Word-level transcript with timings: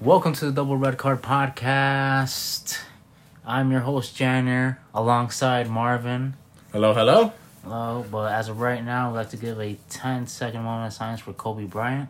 Welcome 0.00 0.32
to 0.34 0.46
the 0.46 0.52
Double 0.52 0.76
Red 0.76 0.98
Card 0.98 1.22
Podcast. 1.22 2.78
I'm 3.46 3.70
your 3.70 3.80
host, 3.80 4.16
Janner, 4.16 4.80
alongside 4.92 5.70
Marvin. 5.70 6.36
Hello, 6.72 6.92
hello. 6.92 7.32
Hello, 7.62 8.04
but 8.10 8.32
as 8.32 8.48
of 8.48 8.60
right 8.60 8.84
now, 8.84 9.10
I'd 9.10 9.14
like 9.14 9.30
to 9.30 9.36
give 9.36 9.60
a 9.60 9.78
10 9.88 10.26
second 10.26 10.62
moment 10.62 10.88
of 10.88 10.92
silence 10.92 11.20
for 11.20 11.32
Kobe 11.32 11.64
Bryant. 11.64 12.08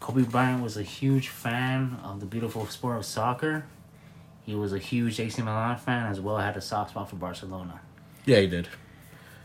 Kobe 0.00 0.22
Bryant 0.22 0.62
was 0.62 0.76
a 0.76 0.82
huge 0.82 1.28
fan 1.28 1.98
of 2.02 2.20
the 2.20 2.26
beautiful 2.26 2.66
sport 2.66 2.96
of 2.96 3.04
soccer. 3.04 3.66
He 4.42 4.54
was 4.54 4.72
a 4.72 4.78
huge 4.78 5.20
AC 5.20 5.40
Milan 5.42 5.76
fan 5.76 6.06
as 6.10 6.20
well, 6.20 6.38
had 6.38 6.56
a 6.56 6.60
soft 6.60 6.90
spot 6.90 7.08
for 7.08 7.16
Barcelona. 7.16 7.80
Yeah, 8.26 8.40
he 8.40 8.46
did. 8.46 8.68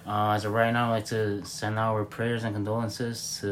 Uh, 0.09 0.31
as 0.31 0.43
of 0.43 0.51
right 0.51 0.71
now, 0.71 0.87
I'd 0.87 0.95
like 0.95 1.05
to 1.07 1.45
send 1.45 1.77
our 1.77 2.03
prayers 2.03 2.43
and 2.43 2.55
condolences 2.55 3.37
to 3.41 3.45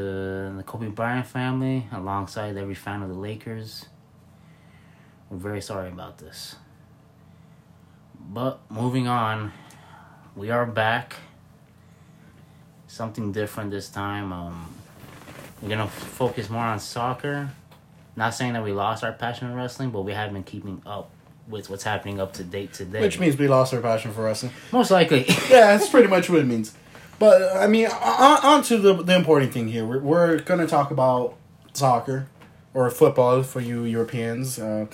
the 0.57 0.63
Kobe 0.65 0.87
Bryant 0.87 1.27
family 1.27 1.85
alongside 1.91 2.57
every 2.57 2.73
fan 2.73 3.03
of 3.03 3.09
the 3.09 3.15
Lakers. 3.15 3.85
We're 5.29 5.37
very 5.37 5.61
sorry 5.61 5.89
about 5.89 6.17
this. 6.17 6.55
But 8.19 8.59
moving 8.71 9.07
on, 9.07 9.53
we 10.35 10.49
are 10.49 10.65
back. 10.65 11.17
Something 12.87 13.31
different 13.31 13.69
this 13.69 13.89
time. 13.89 14.33
Um, 14.33 14.73
we're 15.61 15.69
gonna 15.69 15.87
focus 15.87 16.49
more 16.49 16.63
on 16.63 16.79
soccer. 16.79 17.51
Not 18.15 18.33
saying 18.33 18.53
that 18.53 18.63
we 18.63 18.71
lost 18.71 19.03
our 19.03 19.13
passion 19.13 19.47
in 19.47 19.55
wrestling, 19.55 19.91
but 19.91 20.01
we 20.01 20.13
have 20.13 20.33
been 20.33 20.43
keeping 20.43 20.81
up 20.87 21.11
with 21.47 21.69
what's 21.69 21.83
happening 21.83 22.19
up 22.19 22.33
to 22.33 22.43
date 22.43 22.73
today. 22.73 23.01
Which 23.01 23.19
means 23.19 23.37
we 23.37 23.47
lost 23.47 23.73
our 23.73 23.81
passion 23.81 24.11
for 24.11 24.23
wrestling. 24.23 24.51
most 24.71 24.91
likely. 24.91 25.25
Yeah, 25.49 25.77
that's 25.77 25.89
pretty 25.89 26.07
much 26.07 26.29
what 26.29 26.39
it 26.39 26.45
means. 26.45 26.73
But 27.19 27.55
I 27.55 27.67
mean, 27.67 27.87
on, 27.87 28.45
on 28.45 28.63
to 28.63 28.77
the 28.77 28.93
the 29.01 29.15
important 29.15 29.53
thing 29.53 29.67
here. 29.67 29.85
We're 29.85 29.99
we're 29.99 30.39
gonna 30.39 30.67
talk 30.67 30.91
about 30.91 31.35
soccer 31.73 32.27
or 32.73 32.89
football 32.91 33.43
for 33.43 33.59
you 33.59 33.83
Europeans. 33.85 34.59
Uh, 34.59 34.85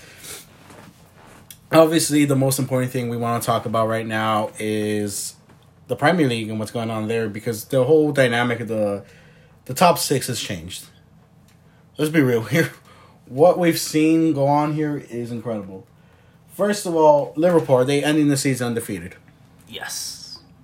obviously, 1.72 2.26
the 2.26 2.36
most 2.36 2.60
important 2.60 2.92
thing 2.92 3.10
we 3.10 3.18
want 3.18 3.42
to 3.42 3.46
talk 3.46 3.66
about 3.66 3.88
right 3.88 4.06
now 4.06 4.52
is 4.60 5.36
the 5.88 5.96
Premier 5.96 6.28
League 6.28 6.50
and 6.50 6.60
what's 6.60 6.72
going 6.72 6.90
on 6.90 7.08
there 7.08 7.28
because 7.28 7.66
the 7.66 7.84
whole 7.84 8.12
dynamic 8.12 8.60
of 8.62 8.68
the 8.70 9.04
the 9.66 9.74
top 9.74 9.98
six 9.98 10.28
has 10.28 10.40
changed. 10.40 10.86
Let's 11.98 12.12
be 12.12 12.22
real 12.22 12.44
here. 12.44 12.72
What 13.26 13.58
we've 13.58 13.80
seen 13.80 14.34
go 14.34 14.48
on 14.48 14.74
here 14.74 14.98
is 14.98 15.32
incredible. 15.32 15.88
First 16.54 16.86
of 16.86 16.96
all, 16.96 17.34
Liverpool 17.36 17.76
are 17.76 17.84
they 17.86 18.04
ending 18.04 18.28
the 18.28 18.38
season 18.38 18.68
undefeated? 18.68 19.16
yes. 19.68 20.20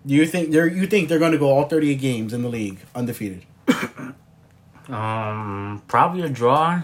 Do 0.06 0.14
you 0.16 0.26
think 0.26 0.52
they're 0.52 0.66
you 0.68 0.88
think 0.88 1.10
they're 1.10 1.20
going 1.20 1.34
to 1.34 1.38
go 1.38 1.50
all 1.50 1.66
thirty 1.66 1.92
eight 1.92 2.00
games 2.00 2.32
in 2.34 2.42
the 2.42 2.50
league 2.50 2.80
undefeated? 2.96 3.44
Um, 4.90 5.84
probably 5.88 6.24
a 6.24 6.30
draw 6.30 6.82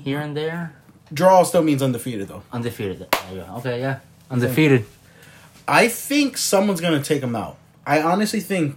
here 0.00 0.20
and 0.20 0.36
there. 0.36 0.76
Draw 1.12 1.42
still 1.42 1.62
means 1.64 1.82
undefeated 1.82 2.28
though. 2.28 2.44
Undefeated. 2.52 2.98
There 3.00 3.08
you 3.32 3.40
go. 3.40 3.54
Okay, 3.56 3.80
yeah. 3.80 3.98
Undefeated. 4.30 4.86
I 5.66 5.88
think 5.88 6.36
someone's 6.36 6.80
going 6.80 6.96
to 6.96 7.04
take 7.04 7.20
them 7.22 7.34
out. 7.34 7.56
I 7.84 8.00
honestly 8.02 8.38
think 8.38 8.76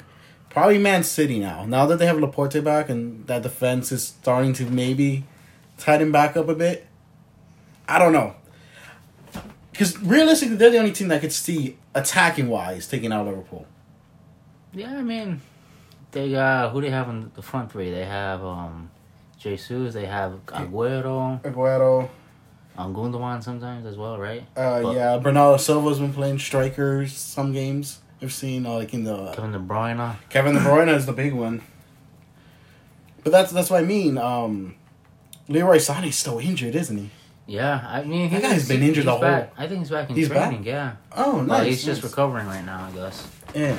probably 0.49 0.79
Man 0.79 1.03
City 1.03 1.37
now. 1.39 1.65
Now 1.65 1.85
that 1.85 1.99
they 1.99 2.07
have 2.07 2.19
Laporte 2.19 2.63
back 2.63 2.89
and 2.89 3.27
that 3.27 3.43
defense 3.43 3.91
is 3.91 4.03
starting 4.07 4.53
to 4.53 4.63
maybe 4.65 5.25
tighten 5.77 6.11
back 6.11 6.35
up 6.35 6.47
a 6.49 6.55
bit. 6.55 6.87
I 7.87 7.99
don't 7.99 8.11
know. 8.11 8.33
Because 9.77 9.95
realistically, 9.99 10.55
they're 10.55 10.71
the 10.71 10.79
only 10.79 10.91
team 10.91 11.07
that 11.09 11.21
could 11.21 11.31
see 11.31 11.77
attacking 11.93 12.47
wise 12.47 12.87
taking 12.87 13.11
out 13.11 13.27
Liverpool. 13.27 13.67
Yeah, 14.73 14.97
I 14.97 15.03
mean, 15.03 15.39
they 16.09 16.31
got 16.31 16.71
who 16.71 16.81
do 16.81 16.87
they 16.87 16.91
have 16.91 17.09
in 17.09 17.31
the 17.35 17.43
front 17.43 17.71
three. 17.71 17.91
They 17.91 18.03
have 18.05 18.43
um, 18.43 18.89
Jesus. 19.37 19.93
They 19.93 20.07
have 20.07 20.43
Aguero, 20.47 21.39
Aguero, 21.43 22.09
um, 22.75 22.95
Gundogan 22.95 23.43
sometimes 23.43 23.85
as 23.85 23.97
well, 23.97 24.17
right? 24.17 24.43
uh, 24.55 24.81
But 24.81 24.95
yeah, 24.95 25.17
Bernardo 25.17 25.57
Silva's 25.57 25.99
been 25.99 26.11
playing 26.11 26.39
strikers 26.39 27.13
some 27.15 27.53
games. 27.53 27.99
I've 28.19 28.33
seen 28.33 28.65
uh, 28.65 28.71
like 28.73 28.95
in 28.95 29.03
the 29.03 29.31
Kevin 29.33 29.51
De 29.51 29.59
Bruyne. 29.59 30.15
Kevin 30.29 30.55
De 30.55 30.59
Bruyne 30.59 30.91
is 30.95 31.05
the 31.05 31.13
big 31.13 31.33
one. 31.33 31.61
But 33.23 33.29
that's 33.29 33.51
that's 33.51 33.69
what 33.69 33.83
I 33.83 33.85
mean. 33.85 34.17
Um, 34.17 34.73
Leroy 35.47 35.77
Sané's 35.77 36.17
still 36.17 36.39
injured, 36.39 36.73
isn't 36.73 36.97
he? 36.97 37.11
Yeah, 37.49 37.81
I 37.87 38.03
mean, 38.03 38.29
that 38.31 38.41
guy's 38.41 38.67
been 38.67 38.83
injured 38.83 39.05
the 39.05 39.11
whole- 39.11 39.21
back. 39.21 39.53
I 39.57 39.67
think 39.67 39.79
he's 39.79 39.89
back 39.89 40.09
in 40.09 40.15
He's 40.17 40.27
back? 40.27 40.53
Yeah, 40.65 40.93
Oh, 41.15 41.39
nice. 41.41 41.65
he's 41.67 41.83
just 41.85 42.03
recovering 42.03 42.45
right 42.45 42.65
now, 42.65 42.89
I 42.91 42.91
guess. 42.95 43.25
Yeah, 43.55 43.75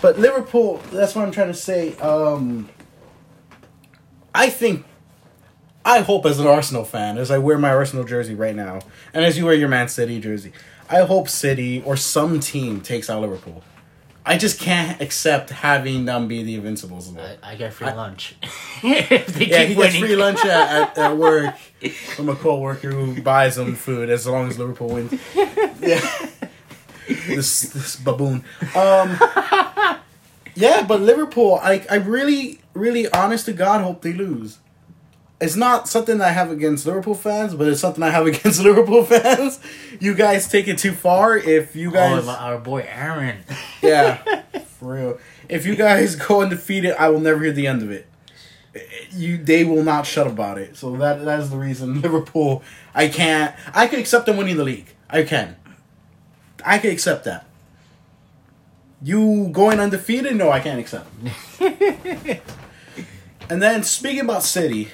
but 0.00 0.18
Liverpool. 0.18 0.80
That's 0.92 1.14
what 1.14 1.24
I'm 1.24 1.30
trying 1.30 1.46
to 1.48 1.54
say. 1.54 1.96
Um, 1.98 2.68
I 4.34 4.50
think, 4.50 4.84
I 5.84 6.00
hope 6.00 6.26
as 6.26 6.40
an 6.40 6.48
Arsenal 6.48 6.84
fan, 6.84 7.16
as 7.16 7.30
I 7.30 7.38
wear 7.38 7.58
my 7.58 7.70
Arsenal 7.70 8.04
jersey 8.04 8.34
right 8.34 8.56
now, 8.56 8.80
and 9.14 9.24
as 9.24 9.38
you 9.38 9.44
wear 9.46 9.54
your 9.54 9.68
Man 9.68 9.88
City 9.88 10.18
jersey, 10.20 10.52
I 10.90 11.02
hope 11.02 11.28
City 11.28 11.80
or 11.86 11.96
some 11.96 12.40
team 12.40 12.80
takes 12.80 13.08
out 13.08 13.20
Liverpool. 13.20 13.62
I 14.24 14.38
just 14.38 14.60
can't 14.60 15.00
accept 15.00 15.50
having 15.50 16.04
them 16.04 16.28
be 16.28 16.42
the 16.44 16.54
Invincibles. 16.54 17.12
I, 17.16 17.36
I 17.42 17.54
get 17.56 17.72
free 17.72 17.88
I- 17.88 17.94
lunch. 17.94 18.36
if 18.82 19.26
they 19.26 19.46
Yeah, 19.46 19.58
keep 19.66 19.68
he 19.68 19.74
gets 19.74 19.96
free 19.98 20.14
lunch 20.16 20.44
at, 20.44 20.70
at, 20.96 20.98
at 20.98 21.16
work 21.26 21.56
from 22.14 22.28
a 22.28 22.36
co-worker 22.36 22.90
who 22.90 23.20
buys 23.20 23.58
him 23.58 23.74
food 23.74 24.10
as 24.10 24.26
long 24.26 24.48
as 24.48 24.58
Liverpool 24.58 24.88
wins. 24.90 25.12
Yeah. 25.82 26.00
this 27.26 27.62
this 27.74 27.96
baboon. 27.96 28.44
Um 28.76 29.18
Yeah, 30.54 30.84
but 30.86 31.00
Liverpool, 31.00 31.58
I 31.62 31.84
I 31.90 31.96
really, 31.96 32.60
really 32.74 33.08
honest 33.10 33.46
to 33.46 33.52
God 33.52 33.80
hope 33.82 34.02
they 34.02 34.12
lose. 34.12 34.58
It's 35.42 35.56
not 35.56 35.88
something 35.88 36.20
I 36.20 36.28
have 36.28 36.52
against 36.52 36.86
Liverpool 36.86 37.16
fans, 37.16 37.52
but 37.52 37.66
it's 37.66 37.80
something 37.80 38.04
I 38.04 38.10
have 38.10 38.26
against 38.32 38.62
Liverpool 38.62 39.04
fans. 39.04 39.58
You 39.98 40.14
guys 40.14 40.46
take 40.48 40.68
it 40.68 40.78
too 40.78 40.92
far. 40.92 41.36
If 41.36 41.74
you 41.74 41.88
oh, 41.90 41.92
guys 41.92 42.28
Oh, 42.28 42.30
our 42.30 42.58
boy 42.58 42.86
Aaron. 42.88 43.38
yeah, 43.82 44.42
for 44.78 44.94
real. 44.94 45.18
If 45.48 45.66
you 45.66 45.74
guys 45.74 46.14
go 46.14 46.42
undefeated, 46.42 46.92
I 46.92 47.08
will 47.08 47.18
never 47.18 47.42
hear 47.42 47.52
the 47.52 47.66
end 47.66 47.82
of 47.82 47.90
it. 47.90 48.06
You, 49.10 49.36
they 49.36 49.64
will 49.64 49.82
not 49.82 50.06
shut 50.06 50.28
about 50.28 50.58
it. 50.58 50.76
So 50.76 50.96
that 50.98 51.24
that 51.24 51.40
is 51.40 51.50
the 51.50 51.58
reason 51.58 52.00
Liverpool. 52.00 52.62
I 52.94 53.08
can't. 53.08 53.52
I 53.74 53.88
could 53.88 53.98
accept 53.98 54.26
them 54.26 54.36
winning 54.36 54.56
the 54.56 54.64
league. 54.64 54.94
I 55.10 55.24
can. 55.24 55.56
I 56.64 56.78
could 56.78 56.92
accept 56.92 57.24
that. 57.24 57.46
You 59.02 59.48
going 59.50 59.80
undefeated? 59.80 60.36
No, 60.36 60.52
I 60.52 60.60
can't 60.60 60.78
accept. 60.78 61.08
and 63.50 63.60
then 63.60 63.82
speaking 63.82 64.20
about 64.20 64.44
City, 64.44 64.88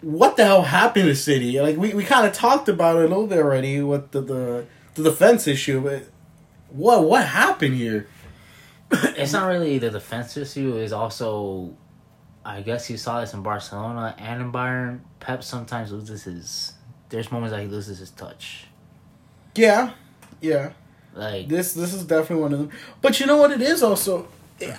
what 0.00 0.36
the 0.36 0.44
hell 0.44 0.62
happened 0.62 1.06
to 1.06 1.14
City? 1.14 1.60
Like 1.60 1.76
we, 1.76 1.94
we 1.94 2.04
kind 2.04 2.26
of 2.26 2.32
talked 2.32 2.68
about 2.68 2.96
it 2.96 3.06
a 3.06 3.08
little 3.08 3.26
bit 3.26 3.38
already 3.38 3.82
with 3.82 4.10
the 4.12 4.20
the, 4.20 4.66
the 4.94 5.02
defense 5.02 5.46
issue, 5.46 5.80
but 5.80 6.04
what 6.70 7.04
what 7.04 7.26
happened 7.26 7.74
here? 7.74 8.08
it's 8.90 9.32
not 9.32 9.48
really 9.48 9.78
the 9.78 9.90
defense 9.90 10.36
issue. 10.36 10.76
It's 10.76 10.92
also, 10.92 11.76
I 12.44 12.62
guess 12.62 12.88
you 12.88 12.96
saw 12.96 13.20
this 13.20 13.34
in 13.34 13.42
Barcelona 13.42 14.14
and 14.18 14.40
in 14.40 14.52
Bayern. 14.52 15.00
Pep 15.20 15.42
sometimes 15.42 15.92
loses 15.92 16.24
his. 16.24 16.72
There's 17.08 17.32
moments 17.32 17.52
that 17.52 17.62
he 17.62 17.68
loses 17.68 17.98
his 17.98 18.10
touch. 18.10 18.66
Yeah, 19.54 19.92
yeah. 20.40 20.72
Like 21.14 21.48
This 21.48 21.72
this 21.72 21.92
is 21.92 22.04
definitely 22.04 22.42
one 22.42 22.52
of 22.52 22.58
them. 22.60 22.70
But 23.02 23.18
you 23.18 23.26
know 23.26 23.36
what 23.36 23.50
it 23.50 23.60
is 23.60 23.82
also. 23.82 24.28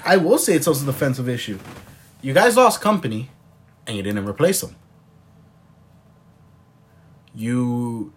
I 0.05 0.17
will 0.17 0.37
say 0.37 0.55
it's 0.55 0.67
also 0.67 0.83
a 0.83 0.91
defensive 0.91 1.29
issue. 1.29 1.57
You 2.21 2.33
guys 2.33 2.57
lost 2.57 2.81
Kompany, 2.81 3.27
and 3.87 3.95
you 3.97 4.03
didn't 4.03 4.27
replace 4.27 4.61
them. 4.61 4.75
You, 7.39 8.11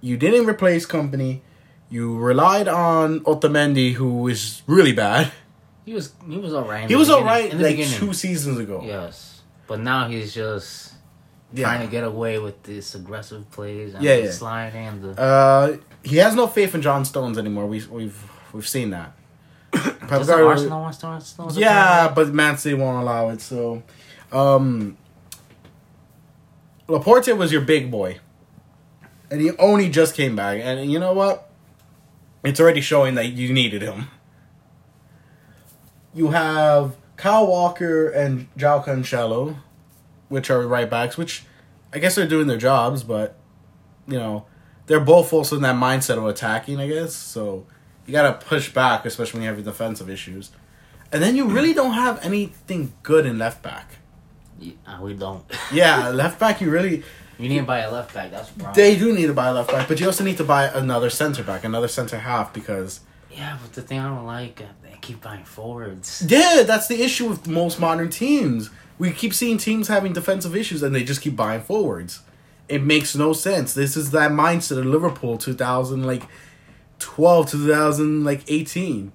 you 0.00 0.16
didn't 0.16 0.46
replace 0.46 0.84
Kompany. 0.86 1.40
You 1.90 2.16
relied 2.18 2.66
on 2.68 3.20
Otamendi, 3.20 3.92
who 3.94 4.26
is 4.28 4.62
really 4.66 4.92
bad. 4.92 5.30
he 5.84 5.94
was, 5.94 6.12
he 6.28 6.38
was 6.38 6.52
alright. 6.54 6.88
He 6.88 6.96
was 6.96 7.08
alright 7.10 7.52
like 7.54 7.76
beginning. 7.76 7.98
two 7.98 8.12
seasons 8.12 8.58
ago. 8.58 8.82
Yes, 8.84 9.42
but 9.68 9.78
now 9.80 10.08
he's 10.08 10.34
just 10.34 10.92
Yeah. 11.52 11.66
trying 11.66 11.82
to 11.86 11.90
get 11.90 12.02
away 12.04 12.38
with 12.38 12.62
this 12.64 12.94
aggressive 12.94 13.48
plays 13.50 13.94
and 13.94 14.02
Yeah, 14.02 14.16
the 14.16 14.22
yeah. 14.24 14.30
sliding 14.30 14.86
and 14.86 15.02
the. 15.02 15.20
Uh, 15.20 15.76
he 16.02 16.16
has 16.16 16.34
no 16.34 16.46
faith 16.48 16.74
in 16.74 16.82
John 16.82 17.04
Stones 17.04 17.36
anymore. 17.38 17.66
We 17.66 17.84
we've 17.86 18.18
we've 18.52 18.66
seen 18.66 18.90
that. 18.90 19.12
Doesn't 19.72 20.08
Guardiola- 20.08 20.48
Arsenal 20.50 20.80
want 20.80 20.98
to 20.98 21.20
Stones? 21.20 21.56
Yeah, 21.58 22.10
but 22.14 22.32
Man 22.34 22.56
City 22.58 22.74
won't 22.74 23.02
allow 23.02 23.28
it. 23.28 23.40
So, 23.42 23.82
um, 24.32 24.96
Laporte 26.88 27.36
was 27.36 27.52
your 27.52 27.60
big 27.62 27.90
boy, 27.90 28.18
and 29.32 29.40
he 29.40 29.50
only 29.52 29.88
just 29.88 30.14
came 30.14 30.36
back. 30.36 30.60
And 30.62 30.92
you 30.92 30.98
know 30.98 31.14
what? 31.14 31.50
It's 32.44 32.60
already 32.60 32.82
showing 32.82 33.14
that 33.14 33.28
you 33.28 33.50
needed 33.50 33.80
him. 33.80 34.08
You 36.14 36.28
have 36.28 36.96
Kyle 37.16 37.46
Walker 37.46 38.10
and 38.10 38.54
João 38.56 38.84
Cancelo, 38.84 39.56
which 40.28 40.50
are 40.50 40.60
right 40.66 40.88
backs, 40.88 41.16
which 41.16 41.44
I 41.94 41.98
guess 41.98 42.14
they're 42.14 42.28
doing 42.28 42.46
their 42.46 42.58
jobs, 42.58 43.02
but 43.04 43.38
you 44.06 44.18
know 44.18 44.44
they're 44.86 45.00
both 45.00 45.32
also 45.32 45.56
in 45.56 45.62
that 45.62 45.76
mindset 45.76 46.18
of 46.18 46.26
attacking. 46.26 46.78
I 46.78 46.88
guess 46.88 47.14
so. 47.14 47.64
You 48.04 48.12
gotta 48.12 48.34
push 48.34 48.68
back, 48.68 49.06
especially 49.06 49.38
when 49.38 49.44
you 49.44 49.48
have 49.48 49.56
your 49.56 49.64
defensive 49.64 50.10
issues. 50.10 50.50
And 51.10 51.22
then 51.22 51.36
you 51.36 51.48
really 51.48 51.72
don't 51.72 51.94
have 51.94 52.22
anything 52.22 52.92
good 53.02 53.24
in 53.24 53.38
left 53.38 53.62
back. 53.62 53.96
Yeah, 54.58 55.00
we 55.00 55.14
don't. 55.14 55.44
Yeah, 55.72 56.08
left 56.22 56.38
back 56.38 56.60
you 56.60 56.70
really 56.70 57.02
You 57.38 57.48
need 57.48 57.58
to 57.58 57.64
buy 57.64 57.80
a 57.80 57.90
left 57.90 58.14
back. 58.14 58.30
That's 58.30 58.50
the 58.50 58.60
problem. 58.60 58.74
they 58.74 58.96
do 58.96 59.14
need 59.14 59.26
to 59.26 59.34
buy 59.34 59.48
a 59.48 59.54
left 59.54 59.70
back, 59.70 59.88
but 59.88 59.98
you 59.98 60.06
also 60.06 60.22
need 60.24 60.36
to 60.36 60.44
buy 60.44 60.66
another 60.66 61.10
center 61.10 61.42
back, 61.42 61.64
another 61.64 61.88
center 61.88 62.18
half 62.18 62.52
because 62.52 63.00
yeah, 63.34 63.58
but 63.62 63.72
the 63.72 63.82
thing 63.82 63.98
I 63.98 64.08
don't 64.08 64.26
like, 64.26 64.60
uh, 64.60 64.66
they 64.82 64.96
keep 65.00 65.22
buying 65.22 65.44
forwards. 65.44 66.24
Yeah, 66.26 66.64
that's 66.66 66.86
the 66.86 67.02
issue 67.02 67.28
with 67.28 67.46
most 67.46 67.80
modern 67.80 68.10
teams. 68.10 68.70
We 68.98 69.10
keep 69.10 69.32
seeing 69.32 69.58
teams 69.58 69.88
having 69.88 70.12
defensive 70.12 70.54
issues 70.54 70.82
and 70.82 70.94
they 70.94 71.02
just 71.02 71.22
keep 71.22 71.34
buying 71.34 71.62
forwards. 71.62 72.20
It 72.68 72.82
makes 72.82 73.16
no 73.16 73.32
sense. 73.32 73.74
This 73.74 73.96
is 73.96 74.10
that 74.10 74.30
mindset 74.32 74.78
of 74.78 74.86
Liverpool 74.86 75.38
2000 75.38 76.04
like 76.04 76.22
12 76.98 77.50
2000 77.50 78.24
like 78.24 78.42
18. 78.48 79.12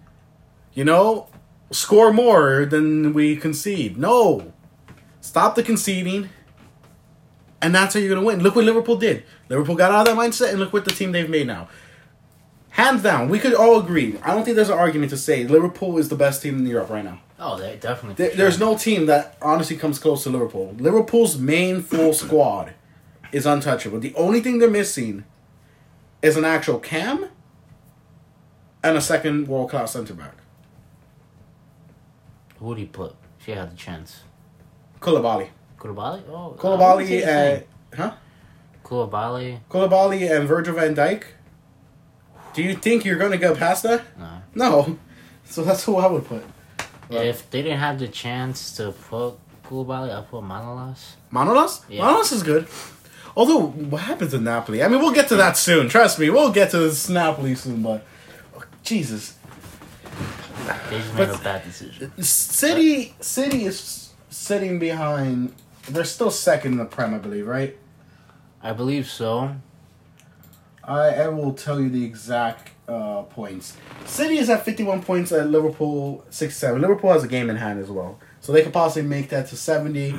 You 0.74 0.84
know, 0.84 1.28
score 1.72 2.12
more 2.12 2.66
than 2.66 3.14
we 3.14 3.36
concede. 3.36 3.98
No. 3.98 4.54
Stop 5.22 5.56
the 5.56 5.64
conceding. 5.64 6.30
And 7.62 7.74
that's 7.74 7.94
how 7.94 8.00
you're 8.00 8.10
going 8.10 8.22
to 8.22 8.26
win. 8.26 8.42
Look 8.42 8.56
what 8.56 8.66
Liverpool 8.66 8.98
did. 8.98 9.24
Liverpool 9.50 9.76
got 9.76 9.92
out 9.92 10.08
of 10.08 10.16
that 10.16 10.22
mindset 10.22 10.52
and 10.52 10.60
look 10.60 10.74
what 10.74 10.86
the 10.86 10.92
team 10.92 11.12
they've 11.12 11.30
made 11.30 11.48
now. 11.48 11.70
Hands 12.70 13.02
down, 13.02 13.30
we 13.30 13.40
could 13.40 13.56
all 13.56 13.80
agree. 13.80 14.20
I 14.22 14.36
don't 14.36 14.44
think 14.44 14.56
there's 14.56 14.70
an 14.70 14.78
argument 14.78 15.10
to 15.10 15.18
say 15.18 15.44
Liverpool 15.44 15.98
is 15.98 16.10
the 16.10 16.16
best 16.16 16.44
team 16.44 16.60
in 16.60 16.68
Europe 16.68 16.92
right 16.92 17.04
now. 17.04 17.22
Oh, 17.40 17.58
they 17.58 17.76
definitely. 17.78 18.24
There, 18.24 18.36
there's 18.36 18.60
no 18.60 18.78
team 18.78 19.08
that 19.08 19.36
honestly 19.42 19.76
comes 19.76 19.98
close 19.98 20.24
to 20.24 20.30
Liverpool. 20.30 20.76
Liverpool's 20.78 21.40
main 21.40 21.82
full 21.82 22.14
squad 22.14 22.76
is 23.32 23.48
untouchable. 23.48 24.00
The 24.00 24.14
only 24.14 24.42
thing 24.42 24.60
they're 24.60 24.70
missing 24.70 25.26
is 26.22 26.38
an 26.38 26.46
actual 26.46 26.80
cam 26.80 27.30
and 28.84 28.98
a 28.98 29.02
second 29.02 29.48
world 29.48 29.72
class 29.72 29.94
center 29.94 30.14
back. 30.14 30.36
Who 32.60 32.66
would 32.66 32.78
he 32.78 32.86
put? 32.86 33.16
If 33.40 33.46
he 33.46 33.52
had 33.54 33.72
the 33.72 33.76
chance. 33.76 34.22
Koulibaly. 35.00 35.50
Koulibaly? 35.80 36.22
Oh, 36.30 36.50
would 36.50 36.60
Koulibaly 36.60 37.26
and 37.26 37.64
huh? 37.96 38.14
Koulibaly? 38.84 39.60
Koulibaly 39.70 40.30
and 40.36 40.48
Virgil 40.48 40.76
van 40.76 40.96
Dijk. 40.96 41.24
Do 42.54 42.64
you 42.64 42.76
think 42.76 43.06
you're 43.06 43.18
gonna 43.18 43.38
go 43.38 43.54
past 43.56 43.84
that? 43.84 44.02
No. 44.18 44.42
No. 44.56 45.00
So 45.50 45.64
that's 45.64 45.86
who 45.86 45.96
I 45.96 46.08
would 46.08 46.26
put. 46.26 46.44
Right. 47.10 47.28
If 47.28 47.50
they 47.52 47.62
didn't 47.62 47.80
have 47.80 48.00
the 48.00 48.10
chance 48.10 48.76
to 48.76 48.92
put 48.92 49.36
Koulibaly, 49.64 50.12
I'd 50.14 50.28
put 50.30 50.44
Manolas. 50.44 51.16
Manolas? 51.32 51.84
Yeah. 51.88 52.02
Manolas 52.04 52.34
is 52.34 52.44
good. 52.44 52.68
Although, 53.34 53.68
what 53.68 54.02
happened 54.02 54.32
to 54.32 54.42
Napoli? 54.42 54.84
I 54.84 54.90
mean, 54.90 55.00
we'll 55.00 55.14
get 55.14 55.30
to 55.30 55.38
that 55.38 55.56
soon. 55.56 55.88
Trust 55.88 56.20
me, 56.20 56.30
we'll 56.30 56.52
get 56.52 56.72
to 56.72 56.80
this 56.80 57.08
Napoli 57.08 57.56
soon. 57.56 57.82
But 57.82 58.04
oh, 58.58 58.64
Jesus, 58.84 59.38
They 60.90 60.98
just 61.00 61.14
made 61.16 61.28
But- 61.30 61.40
a 61.40 61.44
bad 61.46 61.64
decision. 61.64 62.12
City, 62.22 63.16
City 63.22 63.64
is 63.64 64.10
sitting 64.30 64.80
behind. 64.80 65.54
They're 65.90 66.04
still 66.04 66.32
second 66.32 66.74
in 66.74 66.78
the 66.78 66.86
Prem, 66.86 67.14
I 67.14 67.18
believe, 67.18 67.48
right? 67.48 67.78
I 68.62 68.74
believe 68.74 69.08
so. 69.08 69.56
I, 70.84 71.10
I 71.10 71.28
will 71.28 71.54
tell 71.54 71.80
you 71.80 71.90
the 71.90 72.04
exact 72.04 72.72
uh, 72.88 73.24
points. 73.24 73.76
City 74.06 74.38
is 74.38 74.50
at 74.50 74.64
51 74.64 75.04
points 75.04 75.32
at 75.32 75.50
Liverpool 75.50 76.26
67. 76.30 76.82
Liverpool 76.82 77.12
has 77.12 77.24
a 77.24 77.28
game 77.28 77.50
in 77.50 77.58
hand 77.58 77.80
as 77.80 77.90
well. 77.90 78.20
So 78.40 78.52
they 78.52 78.64
could 78.64 78.74
possibly 78.74 79.08
make 79.08 79.30
that 79.30 79.48
to 79.48 79.58
70, 79.58 80.16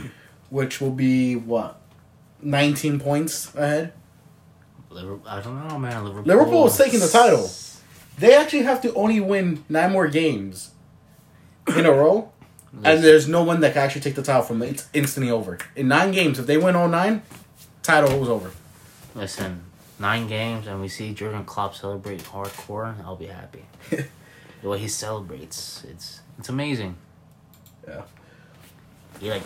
which 0.50 0.80
will 0.80 0.90
be, 0.90 1.36
what, 1.36 1.80
19 2.42 3.00
points 3.00 3.54
ahead? 3.54 3.92
Liverpool, 4.90 5.28
I 5.28 5.40
don't 5.40 5.68
know, 5.68 5.78
man. 5.78 6.04
Liverpool. 6.04 6.24
Liverpool 6.24 6.66
is 6.66 6.76
taking 6.76 7.00
the 7.00 7.08
title. 7.08 7.50
They 8.18 8.34
actually 8.34 8.62
have 8.62 8.82
to 8.82 8.92
only 8.94 9.20
win 9.20 9.64
nine 9.68 9.92
more 9.92 10.08
games 10.08 10.72
in 11.76 11.86
a 11.86 11.92
row. 11.92 12.32
And 12.84 13.02
there's 13.02 13.26
no 13.28 13.42
one 13.42 13.60
that 13.60 13.72
can 13.72 13.82
actually 13.82 14.02
take 14.02 14.14
the 14.14 14.22
title 14.22 14.42
from 14.42 14.58
them. 14.58 14.68
It's 14.68 14.88
instantly 14.92 15.30
over. 15.32 15.58
In 15.74 15.88
nine 15.88 16.12
games, 16.12 16.38
if 16.38 16.46
they 16.46 16.58
win 16.58 16.76
all 16.76 16.88
nine, 16.88 17.22
title 17.82 18.18
was 18.20 18.28
over. 18.28 18.50
listen, 19.14 19.62
nine 19.98 20.28
games, 20.28 20.66
and 20.66 20.80
we 20.80 20.88
see 20.88 21.14
Jurgen 21.14 21.44
Klopp 21.44 21.74
celebrate 21.74 22.20
hardcore. 22.24 22.94
I'll 23.04 23.16
be 23.16 23.26
happy. 23.26 23.64
the 23.90 24.68
way 24.68 24.78
he 24.78 24.88
celebrates, 24.88 25.84
it's 25.88 26.20
it's 26.38 26.48
amazing. 26.50 26.96
Yeah. 27.86 28.02
He 29.20 29.30
like 29.30 29.42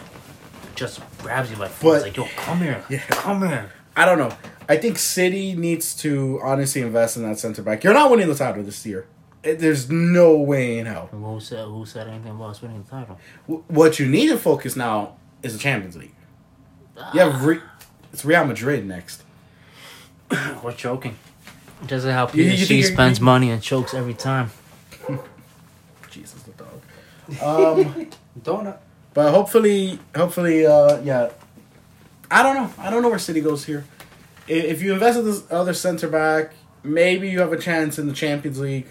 just 0.74 1.00
grabs 1.18 1.50
you 1.50 1.56
by 1.56 1.70
But- 1.80 2.02
like 2.02 2.16
yo, 2.16 2.26
come 2.36 2.58
here, 2.58 2.84
Yeah. 2.90 3.00
come 3.08 3.46
here. 3.46 3.70
I 3.96 4.04
don't 4.04 4.18
know. 4.18 4.34
I 4.68 4.78
think 4.78 4.98
City 4.98 5.54
needs 5.54 5.94
to 5.96 6.40
honestly 6.42 6.80
invest 6.80 7.16
in 7.16 7.22
that 7.24 7.38
center 7.38 7.62
back. 7.62 7.84
You're 7.84 7.92
not 7.94 8.10
winning 8.10 8.28
the 8.28 8.34
title 8.34 8.62
this 8.62 8.84
year. 8.86 9.06
It- 9.42 9.58
There's 9.58 9.90
no 9.90 10.36
way 10.36 10.78
in 10.78 10.86
hell. 10.86 11.08
Who 11.10 11.40
said 11.40 11.64
who 11.66 11.84
said 11.86 12.08
anything 12.08 12.30
about 12.32 12.50
us 12.50 12.62
winning 12.62 12.82
the 12.84 12.90
title? 12.90 13.18
What 13.68 13.98
you 13.98 14.06
need 14.06 14.28
to 14.28 14.38
focus 14.38 14.76
now 14.76 15.16
is 15.42 15.52
the 15.52 15.58
Champions 15.58 15.96
League. 15.96 16.14
You 17.14 17.20
have 17.20 17.44
Re- 17.44 17.60
it's 18.12 18.24
Real 18.24 18.44
Madrid 18.44 18.86
next. 18.86 19.22
We're 20.62 20.72
choking. 20.72 21.16
Just 21.86 22.04
like 22.06 22.14
help 22.14 22.34
You- 22.34 22.44
you 22.44 22.52
PSG 22.66 22.70
you're- 22.80 22.82
spends 22.94 23.20
money 23.20 23.50
and 23.50 23.60
chokes 23.62 23.94
every 23.94 24.14
time. 24.14 24.50
Jesus, 26.10 26.42
the 26.42 26.52
dog. 26.52 27.78
Um, 27.86 28.06
Donut. 28.42 28.78
but 29.14 29.30
hopefully, 29.30 29.98
hopefully, 30.14 30.66
uh, 30.66 31.00
yeah. 31.02 31.30
I 32.30 32.42
don't 32.42 32.54
know. 32.56 32.70
I 32.78 32.90
don't 32.90 33.02
know 33.02 33.08
where 33.08 33.18
City 33.18 33.40
goes 33.40 33.64
here. 33.64 33.84
If 34.48 34.82
you 34.82 34.92
invest 34.92 35.18
in 35.18 35.24
this 35.24 35.42
other 35.50 35.72
center 35.74 36.08
back, 36.08 36.52
maybe 36.82 37.28
you 37.30 37.40
have 37.40 37.52
a 37.52 37.58
chance 37.58 37.98
in 37.98 38.06
the 38.08 38.12
Champions 38.14 38.58
League. 38.58 38.86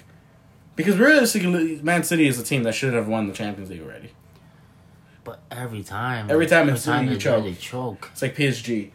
Because 0.76 0.98
realistically, 0.98 1.80
Man 1.84 2.04
City 2.04 2.28
is 2.28 2.40
a 2.40 2.44
team 2.44 2.64
that 2.64 2.74
should 2.74 2.94
have 2.94 3.08
won 3.08 3.28
the 3.28 3.34
Champions 3.34 3.70
League 3.70 3.82
already. 3.82 4.12
But 5.24 5.42
every 5.52 5.84
time, 5.84 6.32
Every 6.32 6.48
time 6.48 6.70
it's 6.70 6.86
time 6.86 7.06
you 7.06 7.12
they 7.12 7.18
choke. 7.18 7.44
they 7.44 7.54
choke. 7.54 8.10
It's 8.14 8.22
like 8.22 8.36
PSG. 8.36 8.92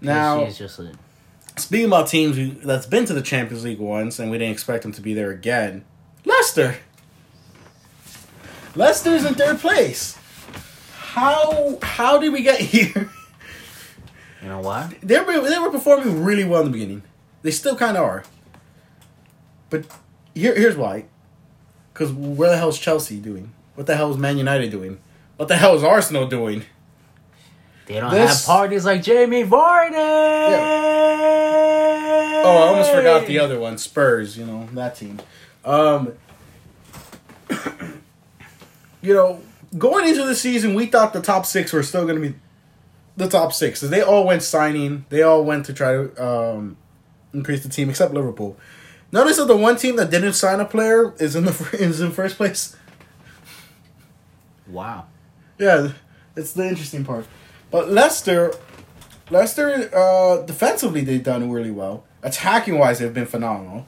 Now, 0.00 0.40
PSG 0.40 0.48
is 0.48 0.58
just 0.58 0.78
a, 0.80 0.92
speaking 1.56 1.86
about 1.86 2.08
teams 2.08 2.36
who, 2.36 2.50
that's 2.50 2.86
been 2.86 3.04
to 3.04 3.12
the 3.14 3.22
Champions 3.22 3.64
League 3.64 3.78
once 3.78 4.18
and 4.18 4.30
we 4.30 4.38
didn't 4.38 4.52
expect 4.52 4.82
them 4.82 4.92
to 4.92 5.00
be 5.00 5.14
there 5.14 5.30
again, 5.30 5.84
Leicester. 6.24 6.76
Leicester's 8.74 9.24
in 9.24 9.34
third 9.34 9.58
place. 9.58 10.16
How 10.96 11.78
how 11.82 12.18
did 12.18 12.32
we 12.32 12.42
get 12.42 12.58
here? 12.74 13.10
you 14.42 14.48
know 14.48 14.60
what? 14.60 14.94
They 15.02 15.20
were 15.20 15.40
they 15.48 15.58
were 15.58 15.70
performing 15.70 16.24
really 16.24 16.44
well 16.44 16.60
in 16.62 16.66
the 16.66 16.72
beginning. 16.72 17.02
They 17.42 17.50
still 17.50 17.76
kind 17.76 17.96
of 17.96 18.02
are. 18.04 18.24
But 19.72 19.86
here 20.34 20.54
here's 20.54 20.76
why. 20.76 21.06
Because 21.92 22.12
where 22.12 22.50
the 22.50 22.58
hell 22.58 22.68
is 22.68 22.78
Chelsea 22.78 23.18
doing? 23.18 23.54
What 23.74 23.86
the 23.86 23.96
hell 23.96 24.10
is 24.10 24.18
Man 24.18 24.36
United 24.36 24.70
doing? 24.70 25.00
What 25.38 25.48
the 25.48 25.56
hell 25.56 25.74
is 25.74 25.82
Arsenal 25.82 26.26
doing? 26.28 26.64
They 27.86 27.98
don't 27.98 28.10
This- 28.12 28.44
have 28.46 28.54
parties 28.54 28.84
like 28.84 29.02
Jamie 29.02 29.44
Vardy. 29.44 29.94
Oh, 32.44 32.56
I 32.58 32.68
almost 32.68 32.92
forgot 32.92 33.26
the 33.26 33.38
other 33.38 33.58
one, 33.58 33.78
Spurs. 33.78 34.36
You 34.36 34.44
know 34.44 34.68
that 34.74 34.96
team. 34.96 35.20
Um, 35.64 36.12
you 39.00 39.14
know, 39.14 39.40
going 39.78 40.06
into 40.06 40.26
the 40.26 40.34
season, 40.34 40.74
we 40.74 40.84
thought 40.84 41.14
the 41.14 41.22
top 41.22 41.46
six 41.46 41.72
were 41.72 41.82
still 41.82 42.02
going 42.04 42.20
to 42.20 42.28
be 42.28 42.34
the 43.16 43.28
top 43.28 43.54
six. 43.54 43.80
They 43.80 44.02
all 44.02 44.26
went 44.26 44.42
signing. 44.42 45.06
They 45.08 45.22
all 45.22 45.44
went 45.44 45.64
to 45.66 45.72
try 45.72 45.92
to 45.92 46.22
um, 46.22 46.76
increase 47.32 47.62
the 47.62 47.70
team, 47.70 47.88
except 47.88 48.12
Liverpool. 48.12 48.58
Notice 49.12 49.36
that 49.36 49.46
the 49.46 49.56
one 49.56 49.76
team 49.76 49.96
that 49.96 50.10
didn't 50.10 50.32
sign 50.32 50.58
a 50.60 50.64
player 50.64 51.12
is 51.18 51.36
in 51.36 51.44
the 51.44 51.68
is 51.78 52.00
in 52.00 52.10
first 52.12 52.36
place. 52.36 52.74
Wow. 54.66 55.06
Yeah, 55.58 55.92
it's 56.36 56.52
the 56.52 56.66
interesting 56.68 57.04
part. 57.04 57.26
But 57.70 57.90
Leicester, 57.90 58.52
Leicester, 59.30 59.90
uh, 59.94 60.42
defensively 60.46 61.02
they've 61.02 61.22
done 61.22 61.50
really 61.50 61.70
well. 61.70 62.04
Attacking 62.22 62.78
wise, 62.78 62.98
they've 63.00 63.12
been 63.12 63.26
phenomenal. 63.26 63.86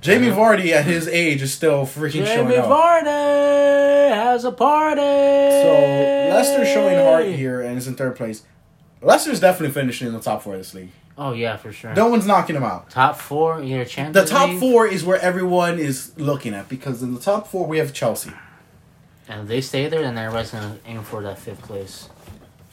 Jamie 0.00 0.30
Uh-huh. 0.30 0.40
Vardy 0.40 0.70
at 0.72 0.84
his 0.84 1.06
age 1.08 1.42
is 1.42 1.52
still 1.52 1.84
freaking 1.86 2.24
Jamie 2.24 2.26
showing 2.26 2.46
up. 2.58 2.64
Jamie 2.64 2.68
Vardy 2.68 4.10
has 4.14 4.44
a 4.44 4.52
party. 4.52 5.00
so 5.00 6.30
Leicester's 6.34 6.68
showing 6.68 6.96
heart 6.96 7.26
here 7.26 7.60
and 7.60 7.76
is 7.78 7.86
in 7.86 7.94
third 7.94 8.16
place. 8.16 8.42
Leicester's 9.02 9.40
definitely 9.40 9.72
finishing 9.72 10.06
in 10.08 10.12
the 10.14 10.20
top 10.20 10.42
four 10.42 10.54
of 10.54 10.60
this 10.60 10.74
league. 10.74 10.90
Oh 11.16 11.32
yeah, 11.32 11.56
for 11.56 11.72
sure. 11.72 11.94
No 11.94 12.08
one's 12.08 12.26
knocking 12.26 12.54
them 12.54 12.64
out. 12.64 12.90
Top 12.90 13.16
four, 13.16 13.62
either 13.62 13.84
Champions 13.84 14.14
The 14.14 14.32
top 14.34 14.48
League, 14.50 14.60
four 14.60 14.86
is 14.86 15.04
where 15.04 15.18
everyone 15.20 15.78
is 15.78 16.12
looking 16.18 16.54
at 16.54 16.68
because 16.68 17.02
in 17.02 17.14
the 17.14 17.20
top 17.20 17.46
four 17.46 17.66
we 17.66 17.78
have 17.78 17.92
Chelsea. 17.92 18.32
and 19.28 19.42
if 19.42 19.48
they 19.48 19.60
stay 19.60 19.88
there, 19.88 20.02
then 20.02 20.16
everybody's 20.16 20.50
gonna 20.50 20.78
aim 20.86 21.02
for 21.02 21.22
that 21.22 21.38
fifth 21.38 21.62
place. 21.62 22.08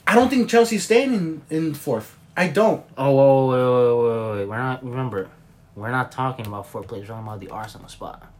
I 0.06 0.16
don't 0.16 0.30
think 0.30 0.50
Chelsea's 0.50 0.86
staying 0.86 1.14
in, 1.14 1.42
in 1.50 1.74
fourth. 1.74 2.18
I 2.38 2.48
don't. 2.48 2.86
Oh, 2.98 3.12
whoa, 3.12 3.48
wait, 3.50 3.58
wait, 3.58 4.06
wait, 4.06 4.32
wait, 4.32 4.40
wait. 4.40 4.48
We're 4.48 4.58
not. 4.58 4.86
Remember, 4.86 5.30
we're 5.76 5.92
not 5.92 6.12
talking 6.12 6.46
about 6.48 6.68
fourth 6.68 6.88
place. 6.88 7.02
We're 7.02 7.08
talking 7.08 7.28
about 7.28 7.40
the 7.40 7.50
Arsenal 7.50 7.90
spot. 7.90 8.24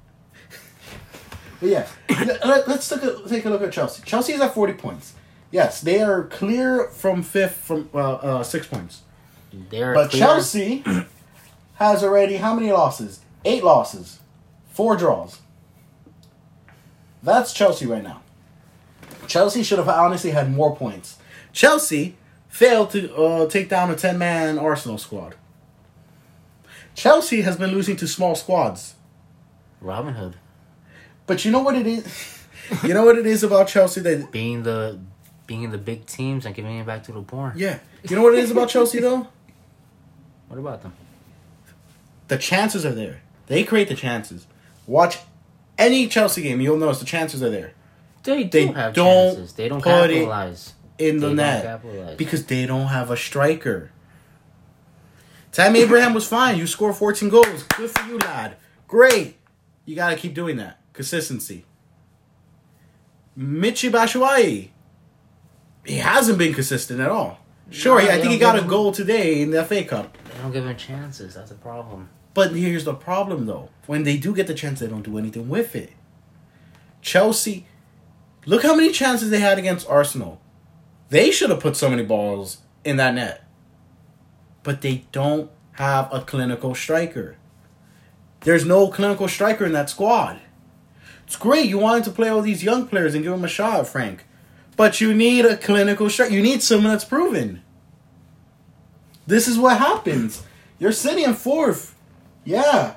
But 1.60 1.70
yeah, 1.70 1.88
let, 2.46 2.68
us 2.68 2.88
take 2.88 3.02
a, 3.02 3.28
take 3.28 3.46
a 3.46 3.50
look 3.50 3.64
at 3.64 3.72
Chelsea. 3.72 4.04
Chelsea 4.06 4.34
is 4.34 4.42
at 4.42 4.54
40 4.54 4.74
points. 4.74 5.14
Yes, 5.52 5.82
they 5.82 6.02
are 6.02 6.24
clear 6.24 6.86
from 6.90 7.24
fifth 7.24 7.56
from 7.56 7.90
uh, 7.94 7.98
uh, 7.98 8.44
six 8.44 8.68
points. 8.68 9.02
They're 9.70 9.94
But 9.94 10.10
clear. 10.12 10.22
Chelsea 10.22 10.84
has 11.76 12.04
already 12.04 12.38
how 12.38 12.54
many 12.54 12.72
losses? 12.72 13.22
eight 13.46 13.64
losses, 13.64 14.20
four 14.72 14.98
draws. 14.98 15.40
That's 17.24 17.54
Chelsea 17.54 17.86
right 17.86 18.04
now. 18.04 18.22
Chelsea 19.28 19.64
should 19.64 19.78
have 19.80 19.88
honestly 19.90 20.32
had 20.32 20.52
more 20.52 20.76
points. 20.76 21.18
Chelsea 21.54 22.16
failed 22.50 22.92
to 22.92 23.14
uh, 23.16 23.48
take 23.50 23.70
down 23.70 23.90
a 23.90 23.96
10 23.96 24.18
man 24.18 24.58
Arsenal 24.60 24.98
squad. 24.98 25.36
Chelsea 26.96 27.42
has 27.42 27.58
been 27.58 27.72
losing 27.72 27.96
to 27.98 28.08
small 28.08 28.36
squads. 28.36 28.96
Robin 29.80 30.16
Hood 30.16 30.36
But 31.28 31.46
you 31.46 31.52
know 31.52 31.62
what 31.62 31.76
it 31.76 31.86
is? 31.88 32.44
you 32.84 32.94
know 32.94 33.06
what 33.06 33.18
it 33.18 33.26
is 33.26 33.44
about 33.44 33.68
Chelsea 33.68 34.02
that 34.02 34.32
being 34.32 34.64
the 34.64 35.00
being 35.48 35.64
in 35.64 35.72
the 35.72 35.78
big 35.78 36.06
teams 36.06 36.46
and 36.46 36.54
giving 36.54 36.78
it 36.78 36.86
back 36.86 37.04
to 37.06 37.12
the 37.12 37.22
poor. 37.22 37.54
yeah. 37.56 37.80
You 38.04 38.16
know 38.16 38.22
what 38.22 38.34
it 38.36 38.40
is 38.40 38.52
about 38.52 38.70
Chelsea 38.70 39.00
though? 39.00 39.28
What 40.50 40.60
about 40.60 40.82
them? 40.82 40.94
The 42.30 42.38
chances 42.38 42.86
are 42.86 42.94
there. 42.94 43.22
They 43.48 43.66
create 43.66 43.90
the 43.90 43.96
chances. 43.96 44.48
Watch 44.86 45.18
any 45.78 46.08
Chelsea 46.08 46.42
game, 46.42 46.62
you'll 46.62 46.78
notice 46.78 47.00
the 47.00 47.06
chances 47.06 47.44
are 47.44 47.50
there 47.50 47.74
They 48.24 48.46
do 48.46 48.50
They 48.50 48.68
have 48.68 48.94
don't 48.94 49.36
chances. 49.36 49.54
They 49.54 49.68
don't 49.68 49.82
capitalize. 49.84 50.74
in 50.98 51.20
the 51.20 51.28
They 51.30 51.34
net 51.34 52.18
because 52.18 52.46
they 52.46 52.66
don't 52.66 52.88
have 52.88 53.12
a 53.12 53.18
striker. 53.18 53.92
Tammy 55.52 55.80
Abraham 55.82 56.14
was 56.14 56.26
fine. 56.26 56.58
You 56.58 56.66
score 56.68 56.94
14 56.94 57.30
goals. 57.30 57.64
Good 57.76 57.90
for 57.92 58.06
you, 58.08 58.18
lad. 58.20 58.56
Great. 58.88 59.36
You 59.86 59.96
got 59.96 60.12
to 60.12 60.16
keep 60.16 60.34
doing 60.34 60.56
that. 60.58 60.80
Consistency. 60.94 61.66
Michy 63.38 63.90
Batshuayi. 63.92 64.70
He 65.88 65.98
hasn't 65.98 66.38
been 66.38 66.54
consistent 66.54 67.00
at 67.00 67.10
all. 67.10 67.40
Sure, 67.70 68.02
No, 68.02 68.08
I 68.10 68.20
think 68.20 68.32
he 68.32 68.38
got 68.38 68.56
a 68.58 68.62
him- 68.62 68.68
goal 68.68 68.92
today 68.92 69.42
in 69.42 69.52
the 69.52 69.64
FA 69.64 69.84
Cup. 69.84 70.18
They 70.34 70.42
don't 70.42 70.52
give 70.52 70.66
him 70.66 70.76
chances. 70.78 71.34
That's 71.36 71.52
a 71.52 71.56
problem. 71.56 72.10
But 72.34 72.52
here's 72.56 72.84
the 72.84 72.94
problem, 72.94 73.46
though. 73.46 73.70
When 73.88 74.04
they 74.04 74.18
do 74.18 74.34
get 74.36 74.48
the 74.48 74.54
chance, 74.54 74.80
they 74.80 74.88
don't 74.88 75.02
do 75.04 75.18
anything 75.18 75.50
with 75.50 75.76
it. 75.76 75.92
Chelsea, 77.02 77.66
look 78.46 78.64
how 78.64 78.76
many 78.76 78.92
chances 78.92 79.30
they 79.30 79.40
had 79.40 79.58
against 79.58 79.90
Arsenal. 79.90 80.40
They 81.10 81.32
should 81.32 81.50
have 81.50 81.62
put 81.62 81.76
so 81.78 81.90
many 81.90 82.04
balls 82.04 82.58
in 82.84 82.98
that 82.98 83.14
net. 83.16 83.44
But 84.64 84.82
they 84.82 85.06
don't 85.12 85.50
have 85.74 86.10
a 86.14 86.22
clinical 86.22 86.76
striker. 86.76 87.38
There's 88.42 88.66
no 88.66 88.90
clinical 88.90 89.28
striker 89.28 89.66
in 89.66 89.72
that 89.72 89.90
squad. 89.90 90.40
It's 91.26 91.36
great. 91.38 91.68
You 91.68 91.80
wanted 91.80 92.04
to 92.06 92.12
play 92.12 92.30
all 92.30 92.42
these 92.42 92.64
young 92.64 92.88
players 92.88 93.14
and 93.16 93.24
give 93.24 93.32
them 93.32 93.44
a 93.46 93.48
shot, 93.50 93.88
Frank. 93.88 94.26
But 94.78 95.02
you 95.02 95.14
need 95.14 95.44
a 95.44 95.58
clinical 95.58 96.10
striker. 96.10 96.32
You 96.32 96.42
need 96.42 96.64
someone 96.64 96.94
that's 96.94 97.04
proven. 97.04 97.64
This 99.26 99.48
is 99.48 99.58
what 99.58 99.80
happens. 99.80 100.44
You're 100.80 100.94
sitting 100.94 101.26
in 101.26 101.34
fourth. 101.34 101.96
Yeah. 102.46 102.96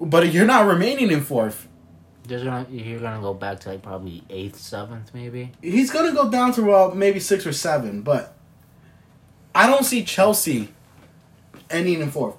But 0.00 0.32
you're 0.32 0.46
not 0.46 0.66
remaining 0.66 1.10
in 1.10 1.20
fourth. 1.20 1.68
There's 2.26 2.42
gonna, 2.42 2.66
you're 2.70 2.98
gonna 2.98 3.20
go 3.20 3.34
back 3.34 3.60
to 3.60 3.68
like 3.68 3.82
probably 3.82 4.24
eighth, 4.28 4.58
seventh, 4.58 5.14
maybe. 5.14 5.52
He's 5.62 5.92
going 5.92 6.10
to 6.10 6.16
go 6.16 6.28
down 6.28 6.52
to 6.54 6.72
uh, 6.72 6.92
maybe 6.92 7.20
six 7.20 7.46
or 7.46 7.52
seven, 7.52 8.02
but 8.02 8.34
I 9.54 9.68
don't 9.68 9.84
see 9.84 10.02
Chelsea 10.02 10.70
ending 11.70 12.00
in 12.00 12.10
fourth. 12.10 12.36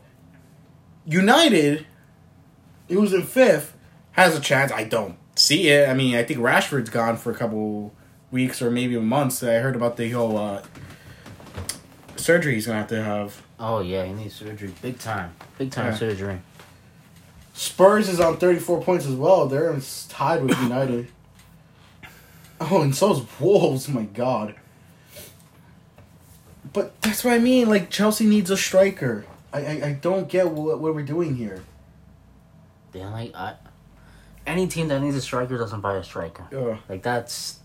United, 1.06 1.86
who's 2.90 3.14
in 3.14 3.24
fifth, 3.24 3.78
has 4.12 4.36
a 4.36 4.42
chance. 4.42 4.74
I 4.74 4.84
don't 4.84 5.16
see 5.36 5.70
it. 5.70 5.88
I 5.88 5.94
mean, 5.94 6.16
I 6.16 6.24
think 6.24 6.40
Rashford's 6.40 6.90
gone 6.90 7.16
for 7.16 7.32
a 7.32 7.36
couple 7.36 7.94
weeks 8.32 8.62
or 8.62 8.70
maybe 8.72 8.98
months. 9.00 9.40
That 9.40 9.56
I 9.56 9.60
heard 9.60 9.76
about 9.76 9.98
the 9.98 10.10
whole 10.12 10.38
uh, 10.38 10.64
surgery 12.16 12.56
he's 12.56 12.66
going 12.66 12.76
to 12.76 12.80
have 12.82 12.90
to 12.90 13.04
have. 13.04 13.42
Oh 13.60 13.80
yeah, 13.82 14.06
he 14.06 14.14
needs 14.14 14.36
surgery, 14.36 14.74
big 14.82 15.00
time, 15.00 15.34
big 15.58 15.72
time 15.72 15.88
Yeah. 15.94 15.98
surgery. 15.98 16.42
Spurs 17.54 18.08
is 18.08 18.20
on 18.20 18.38
34 18.38 18.82
points 18.84 19.06
as 19.08 19.16
well. 19.16 19.48
They're 19.48 19.76
tied 20.10 20.44
with 20.44 20.58
United. 20.62 21.08
oh, 22.62 22.82
and 22.84 22.96
so 22.96 23.14
is 23.14 23.22
Wolves. 23.40 23.90
My 23.90 24.04
God. 24.04 24.54
But 26.74 27.02
that's 27.02 27.24
what 27.24 27.34
I 27.34 27.40
mean. 27.40 27.70
Like 27.70 27.90
Chelsea 27.90 28.26
needs 28.26 28.52
a 28.52 28.58
striker. 28.58 29.26
I 29.54 29.60
I, 29.60 29.72
I 29.86 29.92
don't 30.00 30.28
get 30.30 30.50
what, 30.52 30.80
what 30.80 30.94
we're 30.94 31.02
doing 31.04 31.36
here. 31.36 31.62
They 32.92 33.04
like 33.04 33.34
I, 33.36 33.56
any 34.46 34.68
team 34.68 34.88
that 34.90 35.02
needs 35.02 35.16
a 35.16 35.22
striker 35.22 35.58
doesn't 35.58 35.82
buy 35.82 35.96
a 35.96 36.04
striker. 36.04 36.46
Ugh. 36.56 36.78
Like 36.88 37.02
that's 37.02 37.58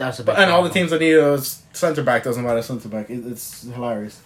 that's 0.00 0.18
a 0.18 0.22
big 0.24 0.34
But 0.34 0.38
and 0.42 0.50
all 0.50 0.62
the 0.64 0.70
teams 0.70 0.90
that 0.90 1.00
need 1.00 1.14
a 1.14 1.38
center 1.38 2.02
back 2.02 2.24
doesn't 2.24 2.42
matter 2.42 2.62
center 2.62 2.88
back. 2.88 3.08
It, 3.10 3.24
it's 3.26 3.62
hilarious. 3.62 4.20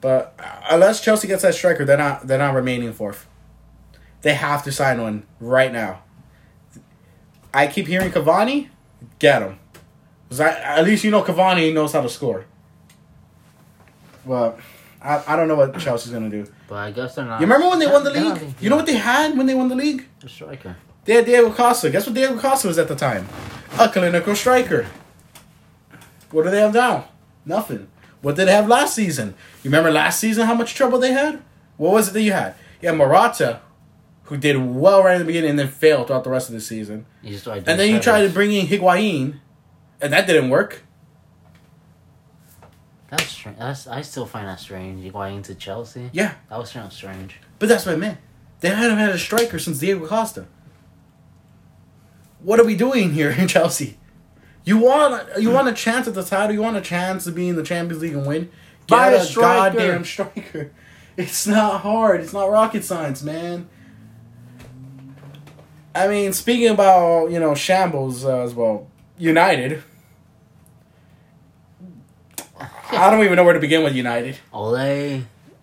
But 0.00 0.34
uh, 0.38 0.60
unless 0.70 1.02
Chelsea 1.02 1.28
gets 1.28 1.42
that 1.42 1.54
striker, 1.54 1.84
they're 1.84 1.98
not 1.98 2.26
they're 2.26 2.38
not 2.38 2.54
remaining 2.54 2.92
fourth. 2.92 3.26
They 4.22 4.34
have 4.34 4.62
to 4.64 4.72
sign 4.72 5.00
one 5.02 5.24
right 5.40 5.72
now. 5.72 6.02
I 7.52 7.66
keep 7.66 7.86
hearing 7.86 8.10
Cavani, 8.10 8.68
get 9.18 9.42
him. 9.42 9.58
'Cause 10.28 10.40
I, 10.40 10.50
at 10.50 10.84
least 10.84 11.04
you 11.04 11.10
know 11.10 11.22
Cavani 11.22 11.72
knows 11.72 11.92
how 11.92 12.02
to 12.02 12.08
score. 12.08 12.44
Well, 14.24 14.58
I, 15.00 15.22
I 15.26 15.36
don't 15.36 15.48
know 15.48 15.54
what 15.56 15.78
Chelsea's 15.78 16.12
gonna 16.12 16.28
do. 16.30 16.46
But 16.68 16.74
I 16.76 16.90
guess 16.90 17.14
they're 17.14 17.24
not. 17.24 17.40
You 17.40 17.46
remember 17.46 17.68
when 17.68 17.78
they 17.78 17.86
won 17.86 18.04
the 18.04 18.10
league? 18.10 18.54
You 18.60 18.68
know 18.70 18.76
what 18.76 18.86
they 18.86 18.96
had 18.96 19.36
when 19.36 19.46
they 19.46 19.54
won 19.54 19.68
the 19.68 19.74
league? 19.74 20.06
A 20.22 20.28
striker. 20.28 20.76
They 21.04 21.14
had 21.14 21.24
Diego 21.24 21.50
Costa. 21.50 21.88
Guess 21.90 22.06
what 22.06 22.14
Diego 22.14 22.38
Costa 22.38 22.68
was 22.68 22.78
at 22.78 22.88
the 22.88 22.94
time? 22.94 23.26
A 23.78 23.88
clinical 23.88 24.34
striker. 24.34 24.86
What 26.30 26.44
do 26.44 26.50
they 26.50 26.60
have 26.60 26.74
now? 26.74 27.08
Nothing. 27.44 27.88
What 28.20 28.36
did 28.36 28.46
they 28.48 28.52
have 28.52 28.68
last 28.68 28.94
season? 28.94 29.34
You 29.62 29.70
remember 29.70 29.90
last 29.90 30.18
season 30.20 30.46
how 30.46 30.54
much 30.54 30.74
trouble 30.74 30.98
they 30.98 31.12
had? 31.12 31.42
What 31.76 31.92
was 31.92 32.08
it 32.08 32.12
that 32.14 32.22
you 32.22 32.32
had? 32.32 32.54
You 32.80 32.88
had 32.88 32.98
Morata, 32.98 33.60
who 34.24 34.36
did 34.36 34.56
well 34.56 35.02
right 35.02 35.14
in 35.14 35.20
the 35.20 35.24
beginning 35.24 35.50
and 35.50 35.58
then 35.58 35.68
failed 35.68 36.08
throughout 36.08 36.24
the 36.24 36.30
rest 36.30 36.48
of 36.48 36.54
the 36.54 36.60
season. 36.60 37.06
You 37.22 37.30
just 37.30 37.46
like 37.46 37.64
And 37.66 37.78
then 37.78 37.90
you 37.90 38.00
tried 38.00 38.22
to 38.26 38.30
bring 38.30 38.52
in 38.52 38.66
Higuain, 38.66 39.38
and 40.00 40.12
that 40.12 40.26
didn't 40.26 40.50
work. 40.50 40.82
That's 43.10 43.24
strange. 43.26 43.58
That's 43.58 43.86
I 43.86 44.02
still 44.02 44.26
find 44.26 44.46
that 44.48 44.60
strange. 44.60 45.02
Higuain 45.04 45.42
to 45.44 45.54
Chelsea? 45.54 46.10
Yeah, 46.12 46.34
That 46.50 46.58
was 46.58 46.72
kind 46.72 46.86
of 46.86 46.92
strange. 46.92 47.36
but 47.58 47.68
that's 47.68 47.86
what 47.86 47.94
I 47.94 47.98
meant. 47.98 48.18
They 48.60 48.68
hadn't 48.70 48.98
had 48.98 49.10
a 49.10 49.18
striker 49.18 49.58
since 49.58 49.78
Diego 49.78 50.06
Costa. 50.06 50.46
What 52.40 52.60
are 52.60 52.64
we 52.64 52.76
doing 52.76 53.12
here 53.12 53.30
in 53.30 53.48
Chelsea? 53.54 53.98
You 54.64 54.78
want 54.78 55.28
you 55.40 55.50
want 55.50 55.68
a 55.68 55.72
chance 55.72 56.06
at 56.06 56.14
the 56.14 56.22
title. 56.22 56.54
You 56.54 56.62
want 56.62 56.76
a 56.76 56.80
chance 56.80 57.24
to 57.24 57.32
be 57.32 57.48
in 57.48 57.56
the 57.56 57.62
Champions 57.62 58.02
League 58.02 58.12
and 58.14 58.26
win. 58.26 58.50
Buy 58.86 59.10
Get 59.12 59.20
a 59.20 59.24
striker. 59.24 59.76
goddamn 59.78 60.04
striker. 60.04 60.70
It's 61.16 61.48
not 61.48 61.80
hard. 61.80 62.20
It's 62.20 62.32
not 62.32 62.48
rocket 62.48 62.84
science, 62.84 63.24
man. 63.24 63.68
I 65.92 66.06
mean, 66.06 66.32
speaking 66.32 66.68
about 66.68 67.32
you 67.32 67.40
know 67.40 67.56
shambles 67.56 68.24
uh, 68.24 68.42
as 68.42 68.54
well, 68.54 68.86
United. 69.18 69.82
I 72.90 73.10
don't 73.10 73.24
even 73.24 73.34
know 73.36 73.42
where 73.44 73.54
to 73.54 73.60
begin 73.60 73.82
with 73.82 73.94
United. 73.96 74.38
Ole 74.52 75.22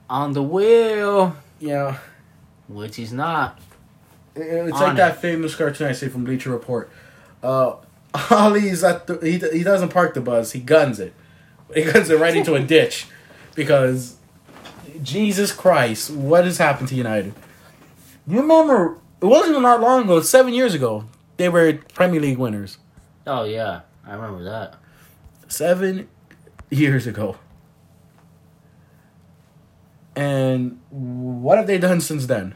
on 0.10 0.34
the 0.34 0.44
wheel, 0.44 1.36
You 1.60 1.67
know, 1.70 1.96
which 2.67 2.98
he's 2.98 3.13
not. 3.13 3.60
It- 4.36 4.42
It's 4.70 4.72
like 4.80 4.94
it. 4.94 4.98
that 4.98 5.22
famous 5.22 5.56
cartoon 5.56 5.88
I 5.88 5.92
see 5.94 6.08
from 6.10 6.24
Bleacher 6.24 6.51
Report. 6.51 6.89
Uh, 7.44 7.75
Ole's 8.32 8.84
at 8.84 9.08
the 9.08 9.18
he 9.22 9.38
he 9.58 9.63
doesn't 9.63 9.89
park 9.89 10.13
the 10.13 10.22
bus, 10.22 10.51
he 10.54 10.60
guns 10.60 11.00
it. 11.00 11.13
He 11.74 11.84
guns 11.84 12.10
it 12.10 12.20
right 12.20 12.36
into 12.36 12.54
a 12.56 12.62
ditch 12.62 13.08
because 13.56 14.15
Jesus 15.04 15.51
Christ, 15.51 16.12
what 16.12 16.46
has 16.46 16.58
happened 16.58 16.89
to 16.89 16.96
United? 16.96 17.34
You 18.27 18.42
remember 18.42 18.98
it 19.22 19.25
wasn't 19.25 19.62
that 19.62 19.82
long 19.82 20.04
ago, 20.04 20.22
seven 20.22 20.54
years 20.54 20.74
ago, 20.74 21.06
they 21.38 21.50
were 21.50 21.74
Premier 21.94 22.22
League 22.22 22.38
winners. 22.38 22.77
Oh 23.27 23.44
yeah, 23.44 23.82
I 24.06 24.13
remember 24.15 24.44
that. 24.46 24.75
Seven 25.48 26.08
years 26.70 27.06
ago. 27.08 27.38
And 30.15 30.80
what 30.89 31.58
have 31.58 31.68
they 31.68 31.77
done 31.77 32.00
since 32.01 32.25
then? 32.27 32.56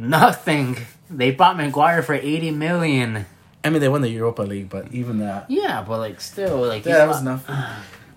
Nothing. 0.00 0.76
They 1.10 1.30
bought 1.30 1.56
Maguire 1.56 2.02
for 2.02 2.14
eighty 2.14 2.50
million. 2.50 3.26
I 3.62 3.68
mean, 3.70 3.80
they 3.80 3.88
won 3.88 4.00
the 4.00 4.08
Europa 4.08 4.42
League, 4.42 4.70
but 4.70 4.92
even 4.92 5.18
that. 5.18 5.50
Yeah, 5.50 5.82
but 5.86 5.98
like 5.98 6.20
still, 6.20 6.58
like 6.62 6.84
Yeah, 6.86 6.98
that 6.98 7.08
was 7.08 7.18
bought- 7.18 7.24
nothing. 7.24 7.56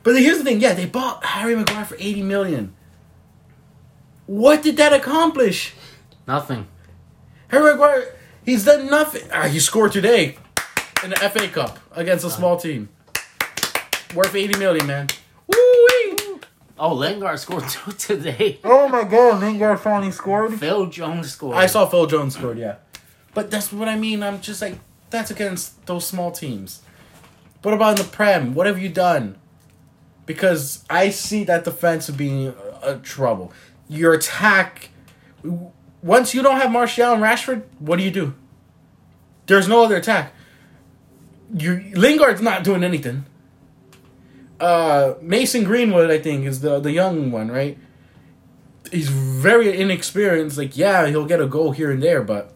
But 0.04 0.16
here's 0.22 0.38
the 0.38 0.44
thing, 0.44 0.60
yeah, 0.62 0.74
they 0.74 0.86
bought 0.86 1.24
Harry 1.26 1.56
Maguire 1.56 1.86
for 1.86 1.96
eighty 2.00 2.22
million. 2.22 2.74
What 4.26 4.62
did 4.64 4.78
that 4.78 4.94
accomplish? 4.94 5.74
Nothing. 6.28 6.68
Harry 7.50 7.72
Maguire, 7.72 8.16
he's 8.46 8.64
done 8.66 8.88
nothing. 8.88 9.24
Ah, 9.34 9.44
he 9.48 9.60
scored 9.60 9.92
today 9.92 10.38
in 11.04 11.10
the 11.10 11.16
FA 11.18 11.48
Cup 11.50 11.80
against 11.92 12.26
a 12.26 12.30
small 12.30 12.58
team, 12.58 12.90
worth 14.16 14.34
eighty 14.36 14.58
million, 14.58 14.86
man. 14.88 15.08
Woo 16.84 16.90
Oh, 16.90 16.94
Lingard 16.96 17.40
scored 17.40 17.68
two 17.70 17.92
today. 17.98 18.60
Oh 18.64 18.88
my 18.90 19.04
God, 19.04 19.42
Lingard 19.42 19.80
finally 19.80 20.12
scored. 20.12 20.54
Phil 20.60 20.88
Jones 20.88 21.32
scored. 21.32 21.56
I 21.56 21.66
saw 21.66 21.86
Phil 21.86 22.08
Jones 22.08 22.36
scored, 22.36 22.58
yeah. 22.58 22.76
But 23.34 23.50
that's 23.50 23.72
what 23.72 23.88
I 23.88 23.96
mean. 23.96 24.22
I'm 24.22 24.42
just 24.42 24.62
like, 24.62 24.78
that's 25.10 25.32
against 25.32 25.86
those 25.86 26.06
small 26.06 26.32
teams. 26.32 26.82
What 27.62 27.74
about 27.74 28.00
in 28.00 28.06
the 28.06 28.12
Prem? 28.12 28.54
What 28.54 28.68
have 28.68 28.80
you 28.80 28.90
done? 28.90 29.38
Because 30.26 30.84
I 30.90 31.10
see 31.10 31.44
that 31.46 31.64
defense 31.64 32.10
being 32.10 32.48
a, 32.84 32.96
a 32.96 32.98
trouble. 32.98 33.52
Your 33.88 34.14
attack, 34.14 34.90
Once 36.02 36.34
you 36.34 36.42
don't 36.42 36.58
have 36.58 36.72
Martial 36.72 37.14
and 37.14 37.24
Rashford, 37.24 37.64
what 37.80 37.98
do 37.98 38.04
you 38.04 38.12
do? 38.12 38.34
There's 39.46 39.68
no 39.68 39.84
other 39.84 39.96
attack. 39.96 40.34
You 41.56 41.92
Lingard's 41.94 42.42
not 42.42 42.64
doing 42.64 42.84
anything. 42.84 43.26
Uh, 44.64 45.16
Mason 45.22 45.66
Greenwood, 45.66 46.10
I 46.10 46.20
think, 46.20 46.46
is 46.46 46.62
the 46.62 46.80
the 46.80 46.94
young 46.94 47.32
one, 47.32 47.52
right? 47.52 47.78
He's 48.90 49.10
very 49.10 49.78
inexperienced. 49.78 50.58
Like, 50.58 50.78
yeah, 50.78 51.08
he'll 51.08 51.26
get 51.26 51.42
a 51.42 51.48
goal 51.48 51.74
here 51.74 51.92
and 51.92 52.02
there, 52.02 52.24
but 52.24 52.54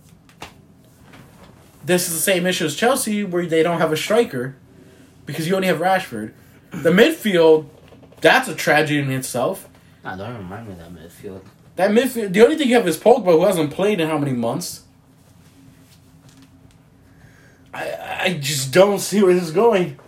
this 1.84 2.08
is 2.08 2.14
the 2.14 2.22
same 2.22 2.46
issue 2.46 2.64
as 2.64 2.78
Chelsea, 2.78 3.26
where 3.26 3.46
they 3.46 3.62
don't 3.62 3.80
have 3.80 3.92
a 3.92 3.98
striker 3.98 4.56
because 5.26 5.50
you 5.50 5.56
only 5.58 5.68
have 5.68 5.80
Rashford. 5.80 6.32
The 6.72 6.92
midfield, 6.92 7.68
that's 8.22 8.48
a 8.48 8.56
tragedy 8.56 9.00
in 9.00 9.12
itself. 9.12 9.68
I 10.06 10.16
don't 10.16 10.30
of 10.30 10.78
that 10.78 10.94
midfield. 10.94 11.42
That 11.76 11.92
midfield, 11.92 12.32
the 12.32 12.42
only 12.42 12.56
thing 12.56 12.70
you 12.70 12.76
have 12.76 12.88
is 12.88 12.98
Pogba, 12.98 13.34
who 13.34 13.44
hasn't 13.44 13.72
played 13.72 14.00
in 14.00 14.08
how 14.08 14.18
many 14.18 14.32
months. 14.32 14.86
I 17.74 18.18
I 18.28 18.34
just 18.40 18.72
don't 18.72 19.00
see 19.00 19.22
where 19.22 19.34
this 19.34 19.44
is 19.44 19.52
going. 19.52 20.00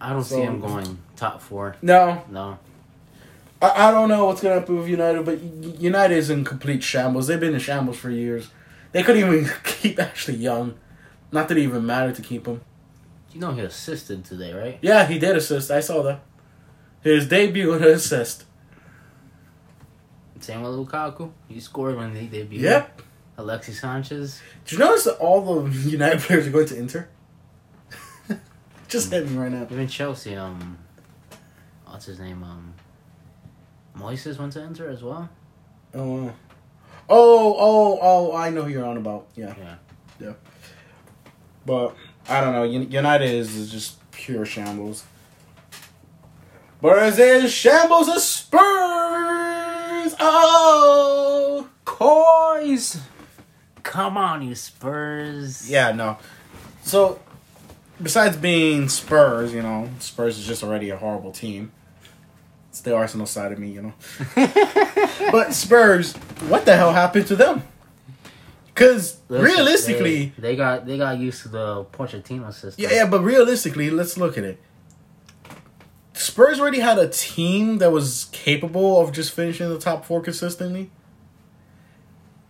I 0.00 0.12
don't 0.12 0.24
see 0.24 0.40
him 0.40 0.60
going 0.60 0.98
top 1.16 1.40
four. 1.40 1.76
No, 1.82 2.22
No. 2.30 2.58
I, 3.60 3.88
I 3.88 3.90
don't 3.90 4.08
know 4.08 4.26
what's 4.26 4.40
gonna 4.40 4.60
happen 4.60 4.78
with 4.78 4.88
United, 4.88 5.24
but 5.24 5.40
United 5.80 6.16
is 6.16 6.30
in 6.30 6.44
complete 6.44 6.82
shambles. 6.82 7.26
They've 7.26 7.40
been 7.40 7.54
in 7.54 7.60
shambles 7.60 7.96
for 7.96 8.10
years. 8.10 8.50
They 8.92 9.02
couldn't 9.02 9.22
even 9.22 9.50
keep 9.64 9.98
Ashley 9.98 10.36
Young. 10.36 10.74
Not 11.32 11.48
that 11.48 11.58
it 11.58 11.62
even 11.62 11.84
mattered 11.84 12.14
to 12.16 12.22
keep 12.22 12.46
him. 12.46 12.60
You 13.32 13.40
know 13.40 13.52
he 13.52 13.60
assisted 13.60 14.24
today, 14.24 14.52
right? 14.52 14.78
Yeah, 14.80 15.06
he 15.06 15.18
did 15.18 15.36
assist. 15.36 15.70
I 15.70 15.80
saw 15.80 16.02
that. 16.02 16.20
His 17.02 17.28
debut 17.28 17.72
and 17.72 17.84
an 17.84 17.90
assist. 17.94 18.44
Same 20.40 20.62
with 20.62 20.72
Lukaku. 20.72 21.32
He 21.48 21.60
scored 21.60 21.96
when 21.96 22.14
he 22.14 22.28
debuted. 22.28 22.60
Yep. 22.60 23.02
Alexis 23.36 23.80
Sanchez. 23.80 24.40
Did 24.64 24.72
you 24.72 24.78
notice 24.78 25.04
that 25.04 25.16
all 25.18 25.40
the 25.62 25.70
United 25.90 26.20
players 26.20 26.46
are 26.46 26.50
going 26.50 26.66
to 26.66 26.76
Inter? 26.76 27.08
Just 28.88 29.12
hit 29.12 29.28
me 29.28 29.36
right 29.36 29.52
now. 29.52 29.66
Even 29.70 29.86
Chelsea, 29.88 30.34
um 30.36 30.78
what's 31.86 32.06
his 32.06 32.18
name? 32.18 32.42
Um 32.42 32.74
Moises 33.96 34.38
went 34.38 34.52
to 34.54 34.62
Inter 34.62 34.88
as 34.88 35.02
well. 35.02 35.28
Oh, 35.94 36.24
wow. 36.26 36.34
oh, 37.08 37.56
oh, 37.58 37.98
oh! 38.00 38.36
I 38.36 38.50
know 38.50 38.62
who 38.62 38.70
you're 38.70 38.84
on 38.84 38.96
about. 38.96 39.26
Yeah, 39.34 39.54
Yeah. 40.20 40.34
but 41.66 41.96
I 42.28 42.40
don't 42.40 42.52
know. 42.52 42.62
United 42.64 43.28
is, 43.30 43.56
is 43.56 43.72
just 43.72 43.98
pure 44.12 44.44
shambles. 44.44 45.04
But 46.80 47.18
is 47.18 47.52
shambles 47.52 48.08
of 48.08 48.20
Spurs? 48.20 48.62
Oh, 50.20 51.68
Coys! 51.84 53.00
Come 53.82 54.16
on, 54.16 54.42
you 54.46 54.54
Spurs. 54.54 55.68
yeah, 55.68 55.90
no. 55.92 56.18
So, 56.82 57.18
besides 58.02 58.36
being 58.36 58.88
Spurs, 58.88 59.52
you 59.52 59.62
know, 59.62 59.90
Spurs 59.98 60.38
is 60.38 60.46
just 60.46 60.62
already 60.62 60.90
a 60.90 60.96
horrible 60.96 61.32
team. 61.32 61.72
It's 62.70 62.80
the 62.80 62.94
Arsenal 62.94 63.26
side 63.26 63.52
of 63.52 63.58
me, 63.58 63.70
you 63.70 63.82
know. 63.82 63.92
But 65.32 65.52
Spurs, 65.52 66.14
what 66.48 66.64
the 66.64 66.76
hell 66.76 66.92
happened 66.92 67.26
to 67.26 67.36
them? 67.36 67.62
Because 68.66 69.18
realistically, 69.28 70.32
they, 70.38 70.50
they 70.50 70.56
got 70.56 70.86
they 70.86 70.96
got 70.96 71.18
used 71.18 71.42
to 71.42 71.48
the 71.48 71.84
Pochettino 71.86 72.52
system. 72.54 72.82
Yeah, 72.82 72.92
yeah, 72.92 73.06
but 73.06 73.22
realistically, 73.22 73.90
let's 73.90 74.16
look 74.16 74.38
at 74.38 74.44
it. 74.44 74.60
Spurs 76.12 76.60
already 76.60 76.80
had 76.80 76.98
a 76.98 77.08
team 77.08 77.78
that 77.78 77.90
was 77.90 78.28
capable 78.32 79.00
of 79.00 79.12
just 79.12 79.32
finishing 79.32 79.68
the 79.68 79.78
top 79.78 80.04
four 80.04 80.20
consistently. 80.20 80.90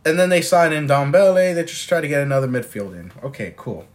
And 0.04 0.18
then 0.18 0.28
they 0.28 0.40
signed 0.40 0.72
in 0.72 0.86
Ndombele. 0.86 1.54
They 1.54 1.64
just 1.64 1.88
try 1.88 2.00
to 2.00 2.08
get 2.08 2.22
another 2.22 2.48
midfield 2.48 2.98
in. 2.98 3.12
Okay, 3.22 3.54
cool. 3.56 3.86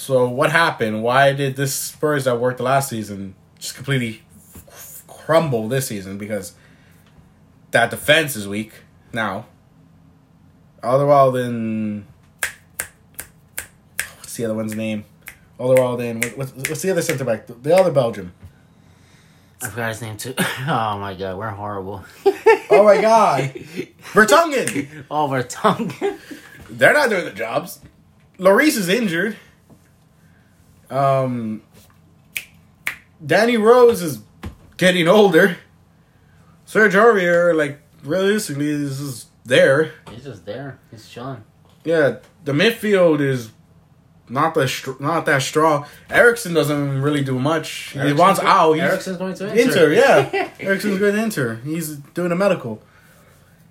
So 0.00 0.26
what 0.26 0.50
happened? 0.50 1.02
Why 1.02 1.34
did 1.34 1.56
this 1.56 1.74
Spurs 1.74 2.24
that 2.24 2.40
worked 2.40 2.58
last 2.58 2.88
season 2.88 3.34
just 3.58 3.74
completely 3.74 4.22
crumble 5.06 5.68
this 5.68 5.88
season? 5.88 6.16
Because 6.16 6.54
that 7.72 7.90
defense 7.90 8.34
is 8.34 8.48
weak 8.48 8.72
now. 9.12 9.44
Alderweireld 10.82 12.02
what's 14.16 14.36
the 14.36 14.46
other 14.46 14.54
one's 14.54 14.74
name? 14.74 15.04
Alderweireld 15.58 16.24
what, 16.24 16.38
what's, 16.38 16.70
what's 16.70 16.80
the 16.80 16.92
other 16.92 17.02
center 17.02 17.24
back? 17.24 17.46
The, 17.46 17.52
the 17.52 17.76
other 17.76 17.92
Belgium. 17.92 18.32
I 19.60 19.68
forgot 19.68 19.90
his 19.90 20.00
name 20.00 20.16
too. 20.16 20.34
Oh 20.60 20.98
my 20.98 21.14
god, 21.14 21.36
we're 21.36 21.50
horrible. 21.50 22.06
Oh 22.72 22.84
my 22.84 23.00
god, 23.02 23.50
Vertonghen. 24.14 25.04
oh, 25.10 25.28
we're. 25.28 26.16
They're 26.70 26.92
not 26.94 27.10
doing 27.10 27.24
the 27.26 27.32
jobs. 27.32 27.80
Lloris 28.38 28.78
is 28.78 28.88
injured. 28.88 29.36
Um, 30.90 31.62
Danny 33.24 33.56
Rose 33.56 34.02
is 34.02 34.20
getting 34.76 35.08
older. 35.08 35.56
Serge 36.64 36.94
Aurier, 36.94 37.54
like 37.56 37.80
realistically, 38.04 38.68
is 38.70 39.00
is 39.00 39.26
there. 39.44 39.92
He's 40.10 40.24
just 40.24 40.46
there. 40.46 40.78
He's 40.90 41.08
chilling. 41.08 41.44
Yeah, 41.84 42.16
the 42.44 42.52
midfield 42.52 43.20
is 43.20 43.50
not 44.28 44.54
that 44.54 44.68
str- 44.68 45.00
not 45.00 45.26
that 45.26 45.42
strong. 45.42 45.86
Eriksen 46.08 46.54
doesn't 46.54 47.02
really 47.02 47.22
do 47.24 47.38
much. 47.38 47.90
he 47.92 48.12
wants 48.12 48.40
out. 48.40 48.74
He's, 48.74 48.82
Eriksen's 48.82 49.16
going 49.16 49.34
to 49.34 49.48
Inter, 49.48 49.90
Inter. 49.90 49.92
yeah. 49.92 50.50
Eriksen's 50.60 50.98
going 50.98 51.14
to 51.14 51.22
Inter. 51.22 51.56
He's 51.56 51.96
doing 51.96 52.30
a 52.32 52.36
medical. 52.36 52.82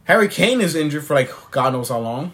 Harry 0.03 0.27
Kane 0.27 0.59
is 0.59 0.75
injured 0.75 1.03
for 1.05 1.13
like 1.13 1.31
God 1.51 1.73
knows 1.73 1.89
how 1.89 1.99
long. 1.99 2.33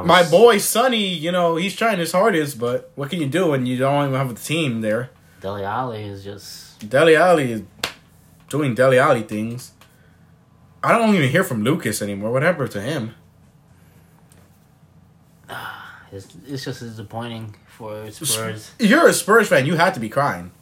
Was- 0.00 0.06
My 0.08 0.28
boy 0.28 0.58
Sonny, 0.58 1.06
you 1.06 1.30
know, 1.32 1.56
he's 1.56 1.74
trying 1.76 1.98
his 1.98 2.12
hardest, 2.12 2.58
but 2.58 2.90
what 2.94 3.10
can 3.10 3.20
you 3.20 3.26
do 3.28 3.48
when 3.48 3.66
you 3.66 3.76
don't 3.76 4.08
even 4.08 4.18
have 4.18 4.30
a 4.30 4.34
team 4.34 4.80
there? 4.80 5.10
Dele 5.40 5.64
Alli 5.64 6.04
is 6.04 6.24
just. 6.24 6.88
Dele 6.88 7.16
Alli 7.16 7.52
is 7.52 7.62
doing 8.48 8.74
Dele 8.74 8.98
Alli 8.98 9.22
things. 9.22 9.72
I 10.82 10.96
don't 10.98 11.14
even 11.14 11.28
hear 11.30 11.44
from 11.44 11.62
Lucas 11.64 12.02
anymore. 12.02 12.30
What 12.32 12.42
happened 12.42 12.70
to 12.72 12.80
him? 12.80 13.14
It's, 16.12 16.28
it's 16.46 16.64
just 16.64 16.78
disappointing 16.78 17.56
for 17.66 18.08
Spurs. 18.12 18.70
You're 18.78 19.08
a 19.08 19.12
Spurs 19.12 19.48
fan. 19.48 19.66
You 19.66 19.74
had 19.74 19.94
to 19.94 20.00
be 20.00 20.08
crying. 20.08 20.52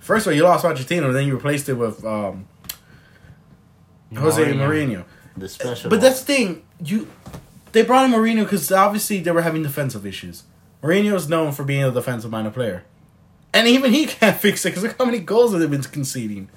First 0.00 0.26
of 0.26 0.32
all, 0.32 0.36
you 0.36 0.42
lost 0.42 0.64
Pochettino, 0.64 1.12
then 1.12 1.28
you 1.28 1.34
replaced 1.34 1.68
it 1.68 1.74
with 1.74 2.04
um, 2.04 2.48
Jose 4.16 4.42
Mourinho. 4.52 5.04
The 5.36 5.48
special. 5.48 5.90
But 5.90 6.00
that's 6.00 6.20
the 6.22 6.26
thing. 6.26 6.62
You, 6.84 7.08
they 7.72 7.82
brought 7.82 8.04
in 8.04 8.12
Mourinho 8.12 8.44
because 8.44 8.70
obviously 8.72 9.20
they 9.20 9.30
were 9.30 9.42
having 9.42 9.62
defensive 9.62 10.06
issues. 10.06 10.44
Mourinho 10.82 11.14
is 11.14 11.28
known 11.28 11.52
for 11.52 11.64
being 11.64 11.84
a 11.84 11.90
defensive 11.90 12.30
minded 12.30 12.54
player, 12.54 12.84
and 13.52 13.66
even 13.68 13.92
he 13.92 14.06
can't 14.06 14.36
fix 14.36 14.64
it 14.64 14.70
because 14.70 14.82
look 14.82 14.96
how 14.98 15.04
many 15.04 15.18
goals 15.18 15.52
they've 15.52 15.70
been 15.70 15.82
conceding. 15.82 16.48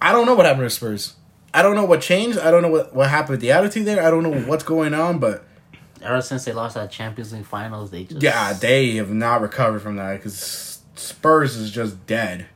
I 0.00 0.12
don't 0.12 0.26
know 0.26 0.34
what 0.34 0.46
happened 0.46 0.64
to 0.64 0.70
Spurs. 0.70 1.14
I 1.54 1.62
don't 1.62 1.76
know 1.76 1.84
what 1.84 2.02
changed. 2.02 2.38
I 2.38 2.50
don't 2.50 2.62
know 2.62 2.68
what, 2.68 2.94
what 2.94 3.08
happened 3.08 3.30
with 3.30 3.40
the 3.40 3.52
attitude 3.52 3.86
there. 3.86 4.02
I 4.04 4.10
don't 4.10 4.22
know 4.22 4.42
what's 4.42 4.64
going 4.64 4.92
on, 4.92 5.18
but 5.18 5.44
Ever 6.02 6.20
since 6.20 6.44
they 6.44 6.52
lost 6.52 6.74
that 6.74 6.90
Champions 6.90 7.32
League 7.32 7.46
finals, 7.46 7.90
they 7.90 8.04
just. 8.04 8.22
yeah, 8.22 8.52
they 8.52 8.96
have 8.96 9.10
not 9.10 9.40
recovered 9.40 9.80
from 9.80 9.96
that 9.96 10.16
because 10.16 10.82
Spurs 10.96 11.56
is 11.56 11.70
just 11.70 12.06
dead. 12.06 12.46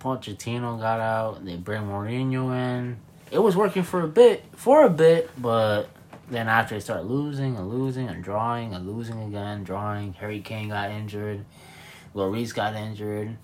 Pochettino 0.00 0.80
got 0.80 0.98
out. 0.98 1.44
They 1.44 1.54
bring 1.56 1.82
Mourinho 1.82 2.52
in. 2.52 2.96
It 3.32 3.38
was 3.38 3.56
working 3.56 3.82
for 3.82 4.02
a 4.02 4.08
bit, 4.08 4.44
for 4.54 4.84
a 4.84 4.90
bit, 4.90 5.30
but 5.40 5.88
then 6.30 6.48
after 6.48 6.74
they 6.74 6.80
start 6.80 7.04
losing 7.06 7.56
and 7.56 7.68
losing 7.68 8.08
and 8.08 8.22
drawing 8.22 8.74
and 8.74 8.86
losing 8.86 9.22
again, 9.22 9.64
drawing. 9.64 10.12
Harry 10.14 10.40
Kane 10.40 10.68
got 10.68 10.90
injured. 10.90 11.44
Lloris 12.14 12.54
got 12.54 12.74
injured. 12.74 13.36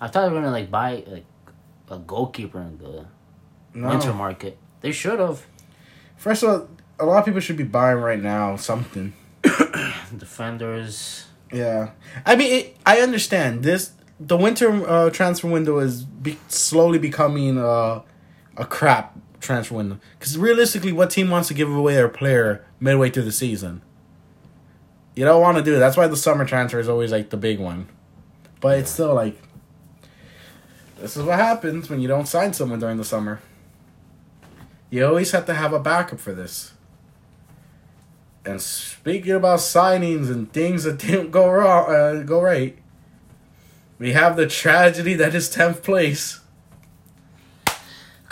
I 0.00 0.08
thought 0.08 0.26
they 0.28 0.34
were 0.34 0.40
gonna 0.40 0.50
like 0.50 0.70
buy 0.70 1.02
like 1.06 1.24
a 1.90 1.98
goalkeeper 1.98 2.60
in 2.60 2.76
the 2.78 3.06
No. 3.74 3.88
winter 3.88 4.12
market. 4.12 4.58
They 4.82 4.92
should 4.92 5.18
have. 5.18 5.46
First 6.16 6.42
of 6.42 6.48
all, 6.50 6.68
a 7.00 7.04
lot 7.06 7.18
of 7.20 7.24
people 7.24 7.40
should 7.40 7.56
be 7.56 7.64
buying 7.64 7.98
right 7.98 8.20
now 8.22 8.56
something. 8.56 9.14
Defenders. 10.16 11.26
Yeah, 11.52 11.90
I 12.24 12.36
mean, 12.36 12.52
it, 12.52 12.76
I 12.86 13.00
understand 13.00 13.62
this. 13.62 13.92
The 14.20 14.36
winter 14.36 14.70
uh, 14.88 15.10
transfer 15.10 15.48
window 15.48 15.78
is 15.78 16.04
be- 16.04 16.38
slowly 16.48 16.98
becoming 16.98 17.58
uh, 17.58 18.00
a 18.56 18.64
crap 18.64 19.18
transfer 19.40 19.74
window. 19.74 19.98
Because 20.18 20.38
realistically, 20.38 20.92
what 20.92 21.10
team 21.10 21.30
wants 21.30 21.48
to 21.48 21.54
give 21.54 21.70
away 21.70 21.94
their 21.94 22.08
player 22.08 22.64
midway 22.80 23.10
through 23.10 23.24
the 23.24 23.32
season? 23.32 23.82
You 25.14 25.24
don't 25.24 25.42
want 25.42 25.58
to 25.58 25.62
do 25.62 25.76
it. 25.76 25.78
That's 25.78 25.96
why 25.96 26.06
the 26.06 26.16
summer 26.16 26.44
transfer 26.44 26.80
is 26.80 26.88
always 26.88 27.12
like 27.12 27.30
the 27.30 27.36
big 27.36 27.58
one. 27.58 27.88
But 28.60 28.78
it's 28.78 28.90
still 28.90 29.14
like 29.14 29.36
this 31.02 31.16
is 31.16 31.24
what 31.24 31.38
happens 31.38 31.90
when 31.90 32.00
you 32.00 32.06
don't 32.06 32.28
sign 32.28 32.52
someone 32.52 32.78
during 32.78 32.96
the 32.96 33.04
summer. 33.04 33.40
You 34.88 35.04
always 35.04 35.32
have 35.32 35.46
to 35.46 35.54
have 35.54 35.72
a 35.72 35.80
backup 35.80 36.20
for 36.20 36.32
this. 36.32 36.74
And 38.44 38.60
speaking 38.60 39.32
about 39.32 39.58
signings 39.58 40.30
and 40.30 40.52
things 40.52 40.84
that 40.84 40.98
didn't 41.06 41.32
go 41.32 41.50
wrong, 41.50 41.90
uh, 41.90 42.22
go 42.22 42.40
right. 42.40 42.78
we 43.98 44.12
have 44.12 44.36
the 44.36 44.46
tragedy 44.46 45.14
that 45.14 45.34
is 45.34 45.52
10th 45.52 45.82
place. 45.82 46.41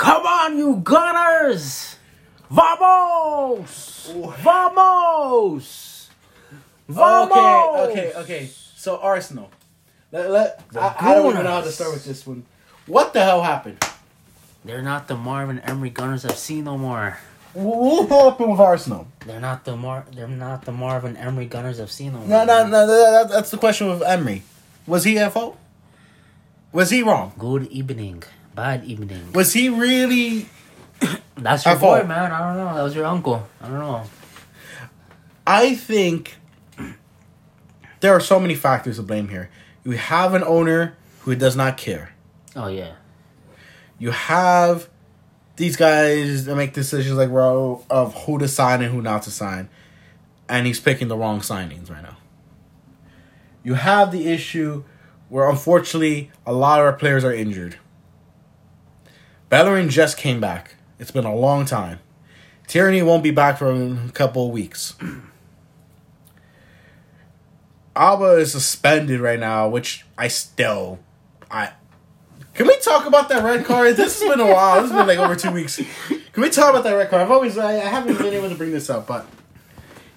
Come 0.01 0.25
on, 0.25 0.57
you 0.57 0.81
Gunners! 0.83 1.97
Vamos! 2.49 4.11
Vamos! 4.41 6.09
Vamos! 6.89 7.91
Okay, 7.91 8.09
okay, 8.09 8.13
okay. 8.17 8.51
So 8.77 8.97
Arsenal. 8.97 9.51
Let, 10.11 10.31
let, 10.31 10.65
I, 10.75 10.97
I 10.99 11.15
don't 11.15 11.33
even 11.33 11.45
know 11.45 11.51
how 11.51 11.61
to 11.61 11.71
start 11.71 11.93
with 11.93 12.07
this 12.07 12.27
one. 12.27 12.47
What 12.87 13.13
the 13.13 13.23
hell 13.23 13.43
happened? 13.43 13.85
They're 14.65 14.81
not 14.81 15.07
the 15.07 15.17
Marvin 15.17 15.59
Emery 15.59 15.91
Gunners 15.91 16.25
I've 16.25 16.39
seen 16.39 16.65
no 16.65 16.79
more. 16.79 17.19
What 17.53 18.09
happened 18.09 18.53
with 18.53 18.61
Arsenal? 18.61 19.07
They're 19.27 19.39
not 19.39 19.67
the 19.67 19.77
Mar. 19.77 20.07
They're 20.11 20.27
not 20.27 20.65
the 20.65 20.73
Marvin 20.73 21.19
Emery 21.19 21.45
Gunners 21.45 21.79
I've 21.79 21.93
seen 21.93 22.15
no 22.15 22.21
more. 22.21 22.29
No, 22.29 22.45
no, 22.47 22.67
no. 22.67 22.87
That, 22.87 23.29
that's 23.29 23.51
the 23.51 23.59
question 23.59 23.91
with 23.91 24.03
Emery. 24.03 24.45
Was 24.87 25.05
he 25.05 25.19
at 25.19 25.35
fault? 25.35 25.59
Was 26.73 26.89
he 26.89 27.03
wrong? 27.03 27.35
Good 27.39 27.67
evening. 27.67 28.23
Bad 28.55 28.85
evening. 28.85 29.33
Was 29.33 29.53
he 29.53 29.69
really? 29.69 30.49
That's 31.37 31.65
your 31.65 31.75
boy, 31.77 31.81
fault. 31.99 32.09
man. 32.09 32.33
I 32.33 32.49
don't 32.49 32.57
know. 32.57 32.75
That 32.75 32.83
was 32.83 32.95
your 32.95 33.07
uncle. 33.07 33.49
I 33.61 33.69
don't 33.69 33.79
know. 33.79 34.03
I 35.47 35.75
think 35.75 36.37
there 38.01 38.13
are 38.13 38.21
so 38.21 38.39
many 38.39 38.55
factors 38.55 38.97
to 38.97 39.03
blame 39.03 39.29
here. 39.29 39.51
You 39.85 39.93
have 39.93 40.35
an 40.35 40.45
owner 40.45 40.97
who 41.21 41.35
does 41.35 41.57
not 41.57 41.77
care. 41.77 42.13
Oh 42.57 42.69
yeah. 42.69 42.93
You 43.99 44.11
have 44.11 44.89
these 45.57 45.77
guys 45.77 46.47
that 46.47 46.57
make 46.57 46.73
decisions 46.73 47.17
like 47.17 47.31
well 47.31 47.85
of 47.91 48.15
who 48.25 48.39
to 48.39 48.49
sign 48.49 48.83
and 48.83 48.93
who 48.93 49.03
not 49.03 49.23
to 49.25 49.31
sign, 49.31 49.69
and 50.49 50.67
he's 50.67 50.81
picking 50.81 51.09
the 51.09 51.17
wrong 51.17 51.41
signings 51.41 51.91
right 51.91 52.03
now. 52.03 52.17
You 53.63 53.75
have 53.75 54.11
the 54.11 54.27
issue 54.29 54.85
where 55.29 55.49
unfortunately 55.49 56.31
a 56.47 56.53
lot 56.53 56.81
of 56.81 56.87
our 56.87 56.93
players 56.95 57.25
are 57.25 57.33
injured. 57.33 57.77
Bellerin 59.51 59.91
just 59.91 60.17
came 60.17 60.41
back. 60.41 60.77
It's 60.99 61.11
been 61.11 61.27
a 61.27 61.35
long 61.35 61.67
time. 61.67 61.99
Tierney 62.69 63.03
won't 63.03 63.25
be 63.25 63.33
back 63.33 63.59
for 63.59 63.71
a 63.71 64.11
couple 64.15 64.47
of 64.47 64.53
weeks. 64.53 64.95
Auba 67.97 68.39
is 68.39 68.53
suspended 68.53 69.21
right 69.21 69.41
now, 69.41 69.69
which 69.69 70.07
I 70.17 70.29
still 70.29 71.01
I 71.51 71.73
can 72.55 72.69
we 72.69 72.79
talk 72.79 73.07
about 73.07 73.29
that 73.29 73.43
red 73.43 73.65
card? 73.65 73.97
This 73.97 74.21
has 74.21 74.29
been 74.29 74.41
a 74.41 74.47
while. 74.47 74.81
This 74.81 74.91
has 74.91 74.99
been 74.99 75.09
like 75.09 75.19
over 75.19 75.35
two 75.35 75.51
weeks. 75.51 75.81
Can 76.33 76.43
we 76.43 76.51
talk 76.51 76.71
about 76.71 76.85
that 76.85 76.95
red 76.95 77.11
card? 77.11 77.23
I've 77.23 77.31
always 77.31 77.59
I, 77.59 77.73
I 77.73 77.87
haven't 77.87 78.19
been 78.19 78.33
able 78.33 78.49
to 78.49 78.55
bring 78.55 78.71
this 78.71 78.89
up, 78.89 79.09
but 79.09 79.27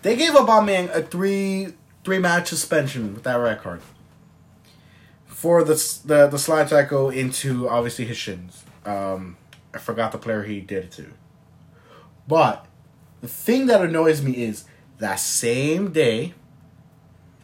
they 0.04 0.16
gave 0.16 0.34
Aubameyang 0.34 0.96
a 0.96 1.02
three 1.02 1.74
three 2.04 2.20
match 2.20 2.50
suspension 2.50 3.16
with 3.16 3.24
that 3.24 3.36
red 3.36 3.62
card 3.62 3.82
for 5.26 5.64
the 5.64 5.74
the 6.06 6.28
the 6.28 6.38
slide 6.38 6.68
tackle 6.68 7.10
into 7.10 7.68
obviously 7.68 8.06
his 8.06 8.18
shins. 8.18 8.64
Um, 8.86 9.38
I 9.74 9.78
forgot 9.78 10.12
the 10.12 10.18
player 10.18 10.44
he 10.44 10.60
did 10.60 10.86
it 10.86 10.92
to, 10.94 11.12
but 12.28 12.66
the 13.22 13.28
thing 13.28 13.68
that 13.68 13.82
annoys 13.82 14.22
me 14.22 14.34
is 14.34 14.66
that 15.00 15.16
same 15.16 15.92
day, 15.92 16.34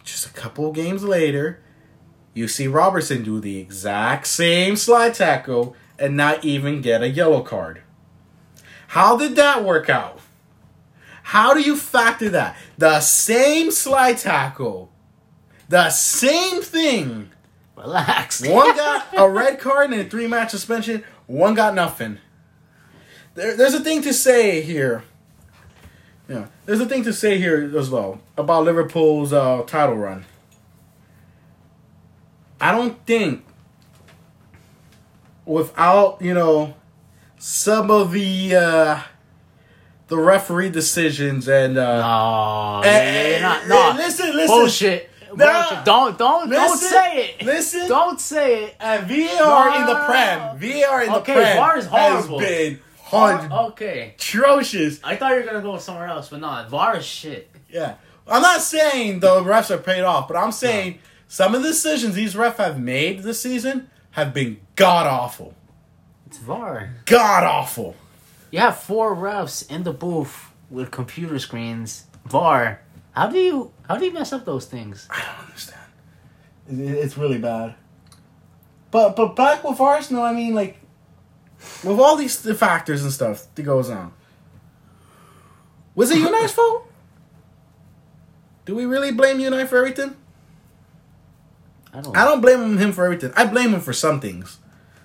just 0.04 0.25
a 0.25 0.34
couple 0.34 0.67
of 0.69 0.75
games 0.75 1.04
later, 1.04 1.62
you 2.34 2.47
see 2.47 2.67
Robertson 2.67 3.23
do 3.23 3.39
the 3.39 3.58
exact 3.58 4.28
same 4.28 4.75
slide 4.75 5.13
tackle 5.13 5.75
and 5.97 6.15
not 6.15 6.43
even 6.43 6.82
get 6.82 7.02
a 7.02 7.10
yellow 7.10 7.41
card. 7.41 7.82
How 8.88 9.17
did 9.17 9.36
that 9.36 9.63
work 9.63 9.89
out? 9.89 10.19
How 11.23 11.54
do 11.54 11.62
you 11.62 11.75
factor 11.75 12.30
that? 12.30 12.58
The 12.78 13.02
same 13.02 13.71
slide 13.71 14.17
tackle, 14.17 14.91
the 15.67 15.89
same 15.91 16.62
thing. 16.62 17.30
Relax. 17.75 18.45
One 18.45 18.75
got 18.75 19.08
a 19.15 19.30
red 19.30 19.60
card 19.60 19.91
and 19.91 20.02
a 20.02 20.10
three 20.10 20.28
match 20.28 20.52
suspension, 20.52 21.04
one 21.30 21.54
got 21.54 21.76
nothing. 21.76 22.18
There, 23.36 23.56
there's 23.56 23.76
a 23.76 23.80
thing 23.80 24.02
to 24.02 24.13
say 24.13 24.62
here. 24.62 25.04
Yeah, 26.28 26.48
there's 26.65 26.80
a 26.80 26.88
thing 26.88 27.04
to 27.04 27.13
say 27.13 27.38
here 27.38 27.72
as 27.78 27.89
well 27.89 28.20
about 28.36 28.65
Liverpool's 28.65 29.32
uh, 29.32 29.63
title 29.68 29.96
run. 29.96 30.26
I 32.60 32.72
don't 32.72 33.04
think 33.06 33.46
without 35.46 36.22
you 36.22 36.34
know 36.34 36.74
some 37.38 37.92
of 37.92 38.12
the 38.12 38.56
uh, 38.56 39.02
the 40.08 40.18
referee 40.18 40.72
decisions 40.72 41.48
and 41.48 41.78
uh, 41.78 42.82
yeah, 42.84 42.92
yeah, 42.92 43.38
eh, 43.38 43.42
not, 43.42 43.68
no. 43.68 43.94
listen, 44.02 44.36
listen. 44.36 44.48
Bullshit. 44.48 45.09
Nah. 45.36 45.84
Don't, 45.84 46.18
don't, 46.18 46.50
don't 46.50 46.78
say 46.78 47.26
it. 47.39 47.44
listen. 47.46 47.88
Don't 47.88 48.20
say 48.20 48.65
it. 48.65 48.76
and 48.80 49.08
VAR 49.08 49.76
in 49.80 49.86
the 49.86 50.04
Prem, 50.06 50.58
VAR 50.58 51.04
in 51.04 51.13
the 51.13 51.22
Prem 51.22 51.58
VAR 51.58 51.78
is 51.78 51.86
has 51.88 52.26
horrible. 52.26 52.39
been 52.39 52.80
hun- 53.04 53.52
Okay. 53.52 54.13
atrocious. 54.15 55.00
I 55.04 55.15
thought 55.15 55.32
you 55.34 55.38
were 55.42 55.46
gonna 55.46 55.62
go 55.62 55.78
somewhere 55.78 56.08
else, 56.08 56.30
but 56.30 56.39
no, 56.42 56.65
VAR 56.70 56.98
is 56.98 57.06
shit. 57.06 57.50
Yeah. 57.70 57.96
I'm 58.28 58.42
not 58.42 58.62
saying 58.62 59.20
the 59.22 59.42
refs 59.42 59.72
are 59.72 59.78
paid 59.80 60.02
off, 60.04 60.28
but 60.28 60.38
I'm 60.38 60.52
saying 60.52 61.00
some 61.28 61.56
of 61.56 61.63
the 61.63 61.70
decisions 61.70 62.15
these 62.15 62.34
refs 62.36 62.58
have 62.58 62.80
made 62.80 63.24
this 63.24 63.42
season 63.42 63.89
have 64.12 64.34
been 64.34 64.60
god 64.76 65.08
awful. 65.08 65.54
It's 66.28 66.38
VAR. 66.38 66.89
God 67.06 67.44
awful. 67.44 67.96
You 68.52 68.60
have 68.60 68.78
four 68.80 69.15
refs 69.15 69.70
in 69.70 69.84
the 69.84 69.94
booth 69.94 70.52
with 70.70 70.92
computer 70.92 71.39
screens. 71.39 72.06
VAR. 72.26 72.82
How 73.13 73.28
do 73.28 73.38
you 73.39 73.72
how 73.89 73.97
do 73.97 74.06
you 74.06 74.13
mess 74.13 74.32
up 74.32 74.45
those 74.45 74.67
things? 74.67 75.08
I 75.10 75.19
don't 75.19 75.47
understand. 75.47 75.80
It's 76.69 77.17
really 77.17 77.39
bad. 77.39 77.73
But 78.91 79.15
but 79.15 79.36
back 79.36 79.63
with 79.63 79.80
Arsenal, 79.82 80.21
I 80.21 80.32
mean, 80.32 80.54
like, 80.54 80.78
with 81.84 81.99
all 81.99 82.15
these 82.15 82.38
factors 82.56 83.02
and 83.02 83.12
stuff 83.12 83.47
that 83.56 83.63
goes 83.63 83.89
on, 83.89 84.13
was 85.95 86.12
it 86.12 86.19
United's 86.19 86.54
fault? 86.60 86.86
Do 88.65 88.75
we 88.75 88.86
really 88.86 89.12
blame 89.12 89.39
United 89.39 89.67
for 89.67 89.80
everything? 89.80 90.15
I 91.91 92.02
don't. 92.02 92.15
I 92.15 92.25
don't 92.25 92.41
blame 92.41 92.78
him 92.78 92.91
for 92.91 93.06
everything. 93.06 93.34
I 93.36 93.47
blame 93.47 93.73
him 93.73 93.82
for 93.82 93.93
some 93.93 94.21
things. 94.21 94.60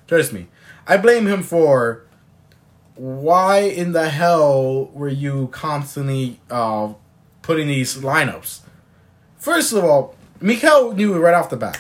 Trust 0.06 0.34
me. 0.34 0.48
I 0.86 0.98
blame 0.98 1.26
him 1.26 1.42
for 1.42 2.04
why 2.96 3.60
in 3.60 3.92
the 3.92 4.10
hell 4.10 4.90
were 4.92 5.08
you 5.08 5.48
constantly 5.52 6.38
uh, 6.50 6.92
putting 7.40 7.68
these 7.68 7.96
lineups? 7.96 8.60
First 9.44 9.74
of 9.74 9.84
all, 9.84 10.14
Mikel 10.40 10.94
knew 10.94 11.14
it 11.14 11.18
right 11.18 11.34
off 11.34 11.50
the 11.50 11.58
bat. 11.58 11.78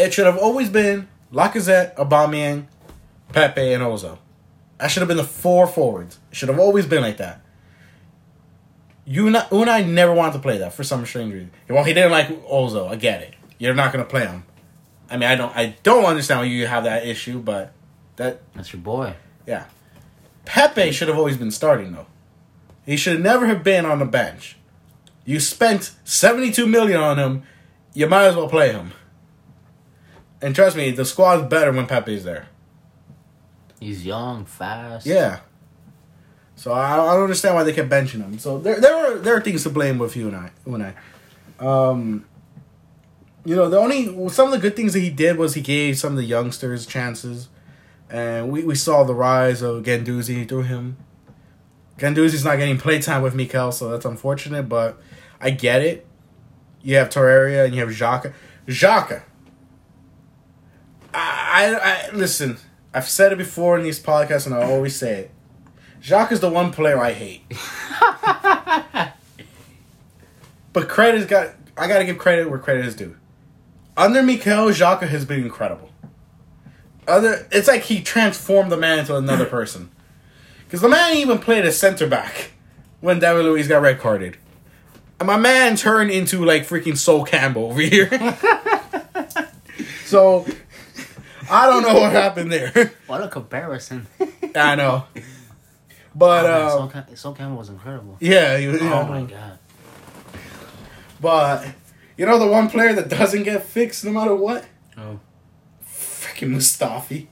It 0.00 0.12
should 0.12 0.26
have 0.26 0.36
always 0.36 0.68
been 0.68 1.06
Lacazette, 1.32 1.94
Aubameyang, 1.94 2.66
Pepe, 3.32 3.72
and 3.72 3.84
Ozo. 3.84 4.18
That 4.78 4.88
should 4.88 5.00
have 5.02 5.06
been 5.06 5.16
the 5.16 5.22
four 5.22 5.68
forwards. 5.68 6.18
It 6.32 6.36
should 6.36 6.48
have 6.48 6.58
always 6.58 6.86
been 6.86 7.02
like 7.02 7.18
that. 7.18 7.40
Una, 9.08 9.46
Unai 9.52 9.86
never 9.88 10.12
wanted 10.12 10.32
to 10.32 10.38
play 10.40 10.58
that 10.58 10.72
for 10.72 10.82
some 10.82 11.06
strange 11.06 11.32
reason. 11.32 11.52
Well, 11.68 11.84
he 11.84 11.94
didn't 11.94 12.10
like 12.10 12.26
Ozo. 12.46 12.88
I 12.88 12.96
get 12.96 13.22
it. 13.22 13.34
You're 13.58 13.74
not 13.74 13.92
going 13.92 14.04
to 14.04 14.10
play 14.10 14.26
him. 14.26 14.42
I 15.08 15.18
mean, 15.18 15.28
I 15.30 15.36
don't. 15.36 15.56
I 15.56 15.76
don't 15.84 16.04
understand 16.04 16.40
why 16.40 16.46
you 16.46 16.66
have 16.66 16.82
that 16.82 17.06
issue, 17.06 17.38
but 17.38 17.72
that 18.16 18.40
That's 18.54 18.72
your 18.72 18.82
boy. 18.82 19.14
yeah. 19.46 19.66
Pepe 20.46 20.90
should 20.90 21.06
have 21.06 21.16
always 21.16 21.36
been 21.36 21.52
starting 21.52 21.92
though. 21.92 22.06
He 22.84 22.96
should 22.96 23.20
never 23.22 23.46
have 23.46 23.62
been 23.62 23.86
on 23.86 24.00
the 24.00 24.04
bench. 24.04 24.56
You 25.28 25.40
spent 25.40 25.90
72 26.04 26.66
million 26.66 26.98
on 26.98 27.18
him, 27.18 27.42
you 27.92 28.06
might 28.06 28.28
as 28.28 28.34
well 28.34 28.48
play 28.48 28.72
him. 28.72 28.92
And 30.40 30.54
trust 30.54 30.74
me, 30.74 30.90
the 30.90 31.04
squad's 31.04 31.46
better 31.46 31.70
when 31.70 31.86
Pepe's 31.86 32.24
there. 32.24 32.48
He's 33.78 34.06
young, 34.06 34.46
fast. 34.46 35.04
Yeah. 35.04 35.40
So 36.56 36.72
I, 36.72 36.94
I 36.94 37.12
don't 37.12 37.24
understand 37.24 37.56
why 37.56 37.62
they 37.62 37.74
kept 37.74 37.90
benching 37.90 38.22
him. 38.22 38.38
So 38.38 38.58
there 38.58 38.80
there 38.80 38.94
are 38.96 39.18
there 39.18 39.36
are 39.36 39.42
things 39.42 39.64
to 39.64 39.70
blame 39.70 39.98
with 39.98 40.16
you 40.16 40.28
and 40.28 40.36
I. 40.36 40.50
And 40.64 40.82
I. 40.82 40.94
Um, 41.58 42.24
you 43.44 43.54
know 43.54 43.68
the 43.68 43.78
only 43.78 44.06
some 44.30 44.46
of 44.46 44.52
the 44.52 44.58
good 44.58 44.76
things 44.76 44.94
that 44.94 45.00
he 45.00 45.10
did 45.10 45.36
was 45.36 45.52
he 45.52 45.60
gave 45.60 45.98
some 45.98 46.12
of 46.12 46.16
the 46.16 46.24
youngsters 46.24 46.86
chances, 46.86 47.50
and 48.08 48.50
we, 48.50 48.64
we 48.64 48.74
saw 48.74 49.04
the 49.04 49.14
rise 49.14 49.60
of 49.60 49.82
Guendouzi 49.82 50.48
through 50.48 50.62
him. 50.62 50.96
Guendouzi's 51.98 52.44
not 52.44 52.56
getting 52.56 52.78
playtime 52.78 53.22
with 53.22 53.34
Mikel, 53.34 53.72
so 53.72 53.90
that's 53.90 54.04
unfortunate. 54.04 54.68
But 54.68 54.98
I 55.40 55.50
get 55.50 55.82
it. 55.82 56.06
You 56.80 56.96
have 56.96 57.10
Torreira 57.10 57.66
and 57.66 57.74
you 57.74 57.80
have 57.80 57.90
Xhaka. 57.90 58.32
Xhaka. 58.66 59.22
I, 61.12 61.74
I, 61.74 61.78
I 61.80 62.10
listen. 62.16 62.58
I've 62.94 63.08
said 63.08 63.32
it 63.32 63.38
before 63.38 63.76
in 63.76 63.84
these 63.84 64.00
podcasts, 64.00 64.46
and 64.46 64.54
I 64.54 64.62
always 64.62 64.96
say 64.96 65.20
it. 65.20 65.30
Xhaka 66.00 66.32
is 66.32 66.40
the 66.40 66.48
one 66.48 66.70
player 66.72 66.98
I 66.98 67.12
hate. 67.12 67.42
but 70.72 70.88
credit's 70.88 71.26
got 71.26 71.50
I 71.76 71.88
gotta 71.88 72.04
give 72.04 72.18
credit 72.18 72.48
where 72.48 72.58
credit 72.58 72.86
is 72.86 72.94
due. 72.94 73.16
Under 73.96 74.22
Mikel, 74.22 74.68
Xhaka 74.68 75.08
has 75.08 75.24
been 75.24 75.42
incredible. 75.42 75.90
Other 77.06 77.46
it's 77.50 77.68
like 77.68 77.82
he 77.82 78.02
transformed 78.02 78.70
the 78.70 78.76
man 78.76 79.00
into 79.00 79.16
another 79.16 79.44
person. 79.56 79.90
Because 80.68 80.82
the 80.82 80.88
man 80.88 81.16
even 81.16 81.38
played 81.38 81.64
a 81.64 81.72
center 81.72 82.06
back 82.06 82.52
when 83.00 83.18
David 83.18 83.44
Luiz 83.46 83.66
got 83.68 83.80
red 83.82 83.98
carded. 83.98 84.36
And 85.18 85.26
my 85.26 85.36
man 85.38 85.76
turned 85.76 86.10
into 86.10 86.44
like 86.44 86.62
freaking 86.68 86.96
Sol 86.96 87.24
Campbell 87.24 87.66
over 87.70 87.80
here. 87.80 88.08
So 90.04 90.46
I 91.50 91.66
don't 91.66 91.82
know 91.82 91.92
what 92.00 92.12
happened 92.12 92.50
there. 92.50 92.92
What 93.06 93.22
a 93.22 93.28
comparison. 93.28 94.06
I 94.54 94.74
know. 94.74 95.04
But 96.14 96.46
oh, 96.46 96.48
man, 96.48 96.62
uh, 96.62 96.70
Sol, 96.70 96.88
Cam- 96.88 97.16
Sol 97.16 97.34
Campbell 97.34 97.58
was 97.58 97.68
incredible. 97.68 98.16
yeah, 98.20 98.56
you, 98.56 98.72
you 98.72 98.78
Oh 98.80 98.88
know, 98.88 99.04
my 99.04 99.22
god. 99.22 99.58
But 101.20 101.66
you 102.16 102.26
know 102.26 102.38
the 102.38 102.46
one 102.46 102.68
player 102.70 102.92
that 102.94 103.08
doesn't 103.08 103.42
get 103.44 103.62
fixed 103.64 104.04
no 104.04 104.10
matter 104.12 104.34
what? 104.34 104.64
Oh. 104.96 105.20
Freaking 105.86 106.50
Mustafi. 106.56 107.26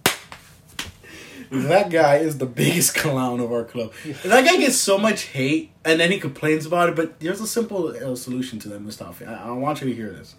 That 1.50 1.90
guy 1.90 2.16
is 2.16 2.38
the 2.38 2.46
biggest 2.46 2.94
clown 2.96 3.40
of 3.40 3.52
our 3.52 3.64
club. 3.64 3.92
That 4.24 4.44
guy 4.44 4.56
gets 4.56 4.76
so 4.76 4.98
much 4.98 5.22
hate, 5.24 5.72
and 5.84 6.00
then 6.00 6.10
he 6.10 6.18
complains 6.18 6.66
about 6.66 6.88
it. 6.88 6.96
But 6.96 7.20
there's 7.20 7.40
a 7.40 7.46
simple 7.46 7.88
uh, 7.88 8.16
solution 8.16 8.58
to 8.60 8.68
that, 8.70 8.84
Mustafi. 8.84 9.26
I, 9.26 9.48
I 9.48 9.52
want 9.52 9.80
you 9.80 9.88
to 9.88 9.94
hear 9.94 10.10
this. 10.10 10.34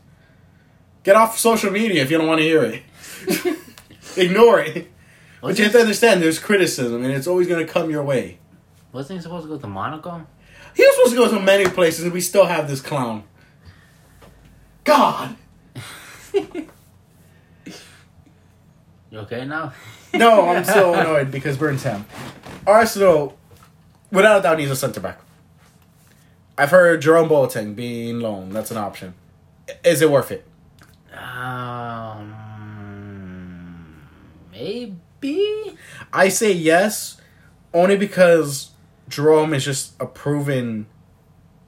Get 1.04 1.16
off 1.16 1.38
social 1.38 1.72
media 1.72 2.02
if 2.02 2.12
you 2.12 2.18
don't 2.18 2.28
want 2.28 2.40
to 2.40 2.44
hear 2.44 2.64
it. 2.64 3.58
Ignore 4.18 4.60
it. 4.62 4.92
But 5.42 5.58
you 5.58 5.64
have 5.64 5.74
to 5.74 5.80
understand, 5.80 6.22
there's 6.22 6.40
criticism, 6.40 7.04
and 7.04 7.14
it's 7.14 7.28
always 7.28 7.48
going 7.48 7.66
to 7.66 7.72
come 7.72 7.90
your 7.90 8.04
way. 8.04 8.40
wasn't 8.92 9.20
he 9.20 9.24
supposed 9.24 9.46
to 9.46 9.50
go 9.50 9.58
to 9.58 9.68
Monaco? 9.68 10.26
He 10.76 10.84
was 10.84 10.96
supposed 10.96 11.16
to 11.16 11.18
go 11.18 11.38
to 11.38 11.44
many 11.44 11.70
places, 11.70 12.04
and 12.04 12.14
we 12.14 12.22
still 12.22 12.46
have 12.46 12.68
this 12.68 12.82
clown. 12.82 13.24
God. 14.84 15.36
You 19.10 19.20
okay 19.20 19.46
now? 19.46 19.74
No, 20.14 20.48
I'm 20.50 20.64
so 20.64 20.94
annoyed 20.94 21.32
because 21.32 21.58
Burnsham. 21.58 22.06
Arsenal, 22.66 23.38
without 24.12 24.40
a 24.40 24.42
doubt, 24.42 24.58
needs 24.58 24.72
a 24.72 24.76
centre 24.76 25.00
back. 25.00 25.20
I've 26.58 26.72
heard 26.72 27.02
Jerome 27.02 27.30
Boateng 27.30 27.76
being 27.76 28.20
loaned. 28.20 28.54
That's 28.54 28.72
an 28.72 28.78
option. 28.78 29.14
Is 29.84 30.02
it 30.02 30.10
worth 30.10 30.32
it? 30.32 30.46
Um, 31.14 32.34
maybe. 34.52 35.78
I 36.12 36.30
say 36.30 36.52
yes, 36.52 37.22
only 37.74 37.98
because 37.98 38.72
Jerome 39.08 39.54
is 39.54 39.66
just 39.66 39.94
a 40.00 40.06
proven 40.06 40.88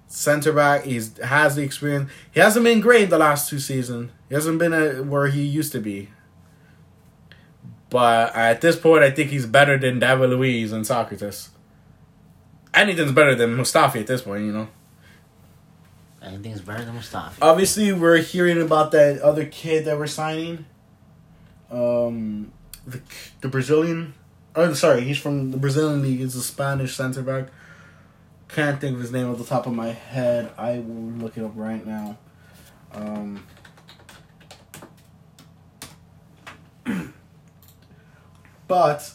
centre 0.07 0.53
back. 0.53 0.85
He's 0.85 1.17
has 1.19 1.55
the 1.55 1.61
experience. 1.61 2.09
He 2.31 2.39
hasn't 2.39 2.65
been 2.65 2.79
great 2.81 3.09
the 3.09 3.17
last 3.17 3.49
two 3.49 3.59
seasons. 3.59 4.11
He 4.27 4.35
hasn't 4.35 4.59
been 4.59 4.73
a, 4.73 5.03
where 5.03 5.27
he 5.27 5.43
used 5.43 5.71
to 5.73 5.79
be. 5.79 6.09
But 7.89 8.35
at 8.35 8.61
this 8.61 8.75
point, 8.77 9.03
I 9.03 9.11
think 9.11 9.31
he's 9.31 9.45
better 9.45 9.77
than 9.77 9.99
David 9.99 10.29
Luiz 10.29 10.71
and 10.71 10.85
Sokratis. 10.85 11.49
Anything's 12.73 13.11
better 13.11 13.33
than 13.33 13.57
Mustafi 13.57 14.01
at 14.01 14.07
this 14.07 14.21
point, 14.21 14.43
you 14.43 14.51
know. 14.51 14.67
Anything's 16.21 16.61
better 16.61 16.85
than 16.85 16.95
Mustafi. 16.95 17.33
Obviously, 17.41 17.91
we're 17.91 18.17
hearing 18.17 18.61
about 18.61 18.91
that 18.91 19.21
other 19.21 19.45
kid 19.45 19.85
that 19.85 19.97
we're 19.97 20.07
signing. 20.07 20.65
Um, 21.71 22.51
the 22.85 23.01
the 23.41 23.47
Brazilian. 23.47 24.13
Oh, 24.55 24.73
sorry, 24.73 25.01
he's 25.01 25.17
from 25.17 25.51
the 25.51 25.57
Brazilian 25.57 26.01
league. 26.01 26.19
He's 26.19 26.35
a 26.35 26.43
Spanish 26.43 26.95
center 26.95 27.21
back. 27.21 27.47
Can't 28.49 28.81
think 28.81 28.95
of 28.95 29.01
his 29.01 29.11
name 29.11 29.29
off 29.31 29.37
the 29.37 29.43
top 29.43 29.67
of 29.67 29.73
my 29.73 29.89
head. 29.89 30.51
I 30.57 30.79
will 30.79 31.11
look 31.19 31.37
it 31.37 31.43
up 31.43 31.51
right 31.55 31.85
now. 31.85 32.17
Um, 32.93 33.43
but 38.69 39.11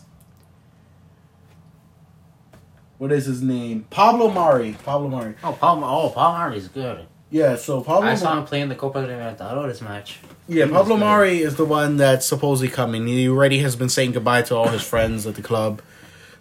what 2.99 3.11
is 3.11 3.25
his 3.25 3.41
name? 3.41 3.87
Pablo 3.89 4.31
Mari. 4.31 4.77
Pablo 4.85 5.09
Mari. 5.09 5.35
oh, 5.43 5.53
Pablo. 5.53 5.87
Oh, 5.89 6.11
Paul 6.11 6.39
Murray's 6.39 6.69
good. 6.69 7.07
Yeah. 7.31 7.57
So 7.57 7.81
Pablo. 7.81 8.09
I 8.09 8.15
saw 8.17 8.37
him 8.39 8.45
playing 8.45 8.69
the 8.69 8.75
Copa 8.75 8.99
Libertadores 8.99 9.81
match. 9.81 10.19
Yeah, 10.49 10.67
He 10.67 10.73
Pablo. 10.73 10.97
Mari 10.97 11.39
is 11.41 11.57
the 11.57 11.65
one 11.65 11.97
that's 11.97 12.27
supposedly 12.27 12.69
coming. 12.69 13.07
He 13.07 13.29
already 13.29 13.59
has 13.61 13.77
been 13.77 13.89
saying 13.89 14.13
goodbye 14.13 14.43
to 14.43 14.57
all 14.57 14.69
his 14.69 14.83
friends 14.83 15.27
at 15.27 15.35
the 15.37 15.43
club. 15.43 15.81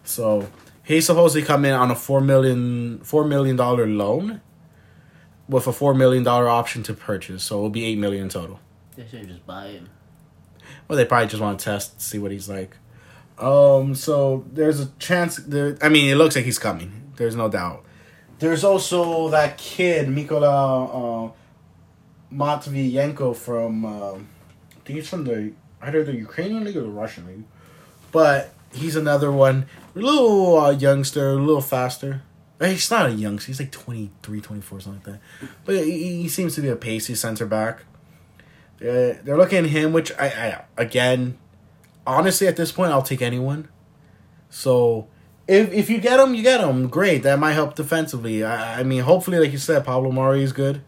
So 0.04 0.50
he's 0.84 1.06
supposedly 1.06 1.46
coming 1.46 1.72
on 1.72 1.90
a 1.92 1.96
four 1.96 2.20
million 2.20 3.00
four 3.00 3.26
million 3.26 3.56
dollar 3.56 3.88
loan 3.88 4.42
with 5.48 5.68
a 5.68 5.74
four 5.74 5.94
million 5.94 6.24
dollar 6.24 6.48
option 6.50 6.84
to 6.84 6.94
purchase. 6.94 7.44
So 7.44 7.58
it'll 7.58 7.70
be 7.70 7.86
eight 7.86 7.98
million 8.00 8.28
total. 8.30 8.60
They 8.96 9.06
should 9.08 9.28
just 9.28 9.46
buy 9.46 9.68
him. 9.70 9.90
Well, 10.88 10.98
they 10.98 11.06
probably 11.06 11.28
just 11.28 11.42
want 11.42 11.60
to 11.60 11.66
test, 11.66 12.02
see 12.02 12.20
what 12.20 12.32
he's 12.32 12.48
like. 12.50 12.78
Um, 13.40 13.96
so 13.96 14.46
there's 14.52 14.80
a 14.80 14.88
chance. 15.00 15.38
There, 15.38 15.78
I 15.82 15.90
mean, 15.90 16.10
it 16.10 16.16
looks 16.16 16.36
like 16.36 16.46
he's 16.46 16.60
coming. 16.60 17.12
There's 17.18 17.36
no 17.36 17.50
doubt. 17.50 17.84
There's 18.40 18.64
also 18.64 19.30
that 19.30 19.58
kid, 19.58 20.08
Mikola 20.08 21.30
uh, 21.30 21.32
Matviyenko 22.34 23.36
from. 23.36 23.86
Um, 23.86 24.28
I 24.72 24.86
think 24.86 25.00
he's 25.00 25.10
from 25.10 25.24
the 25.24 25.54
either 25.82 26.04
the 26.04 26.16
Ukrainian 26.16 26.64
league 26.64 26.78
or 26.78 26.82
the 26.82 26.90
Russian 26.90 27.28
league, 27.28 27.44
but 28.12 28.54
he's 28.74 28.96
another 28.96 29.32
one. 29.32 29.66
A 29.96 30.00
little 30.00 30.58
uh, 30.58 30.72
youngster, 30.72 31.32
a 31.32 31.36
little 31.36 31.62
faster. 31.62 32.22
Uh, 32.60 32.68
He's 32.68 32.90
not 32.90 33.08
a 33.08 33.12
youngster. 33.12 33.48
He's 33.48 33.60
like 33.60 33.72
23, 33.72 34.40
24, 34.42 34.80
something 34.80 35.14
like 35.14 35.22
that. 35.22 35.50
But 35.66 35.84
he, 35.84 36.22
he 36.22 36.28
seems 36.30 36.56
to 36.56 36.62
be 36.62 36.70
a 36.70 36.76
pacey 36.76 37.16
center 37.16 37.46
back. 37.46 37.82
Uh, 38.82 39.20
they're 39.24 39.38
looking 39.38 39.66
at 39.66 39.72
him, 39.72 39.94
which 39.94 40.12
I, 40.20 40.28
I 40.28 40.82
again, 40.82 41.38
honestly, 42.06 42.48
at 42.48 42.56
this 42.56 42.72
point, 42.72 42.92
I'll 42.92 43.02
take 43.02 43.22
anyone. 43.22 43.68
So, 44.50 45.08
if 45.48 45.72
if 45.74 45.90
you 45.90 46.00
get 46.00 46.20
him, 46.20 46.36
you 46.36 46.44
get 46.44 46.62
him. 46.62 46.88
Great, 46.88 47.24
that 47.24 47.40
might 47.40 47.54
help 47.54 47.76
defensively. 47.76 48.44
I, 48.44 48.80
I 48.80 48.84
mean, 48.84 49.02
hopefully, 49.02 49.40
like 49.40 49.52
you 49.52 49.58
said, 49.58 49.86
Pablo 49.86 50.12
Mari 50.12 50.44
is 50.44 50.54
good. 50.54 50.82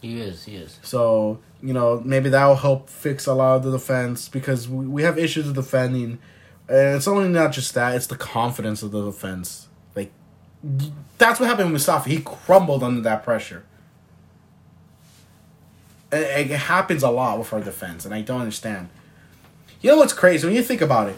He 0.00 0.20
is. 0.20 0.44
He 0.44 0.56
is. 0.56 0.78
So 0.82 1.40
you 1.64 1.72
know, 1.72 2.02
maybe 2.04 2.28
that 2.28 2.44
will 2.46 2.56
help 2.56 2.90
fix 2.90 3.26
a 3.26 3.32
lot 3.32 3.56
of 3.56 3.62
the 3.62 3.72
defense 3.72 4.28
because 4.28 4.68
we, 4.68 4.86
we 4.86 5.02
have 5.02 5.18
issues 5.18 5.46
with 5.46 5.54
defending, 5.54 6.18
and 6.68 6.96
it's 6.96 7.08
only 7.08 7.28
not 7.28 7.52
just 7.52 7.72
that; 7.74 7.96
it's 7.96 8.06
the 8.06 8.16
confidence 8.16 8.82
of 8.82 8.90
the 8.90 9.02
defense. 9.02 9.68
Like 9.96 10.12
that's 11.16 11.40
what 11.40 11.48
happened 11.48 11.72
with 11.72 11.82
Mustafi. 11.82 12.06
He 12.06 12.20
crumbled 12.20 12.82
under 12.82 13.00
that 13.00 13.24
pressure. 13.24 13.64
It, 16.12 16.50
it 16.50 16.56
happens 16.58 17.02
a 17.02 17.10
lot 17.10 17.38
with 17.38 17.50
our 17.52 17.62
defense, 17.62 18.04
and 18.04 18.14
I 18.14 18.20
don't 18.20 18.40
understand. 18.40 18.90
You 19.84 19.90
know 19.90 19.98
what's 19.98 20.14
crazy 20.14 20.46
when 20.46 20.56
you 20.56 20.62
think 20.62 20.80
about 20.80 21.10
it? 21.10 21.16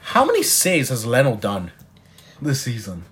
How 0.00 0.24
many 0.24 0.42
saves 0.42 0.88
has 0.88 1.06
Leno 1.06 1.36
done 1.36 1.70
this 2.42 2.62
season? 2.62 3.04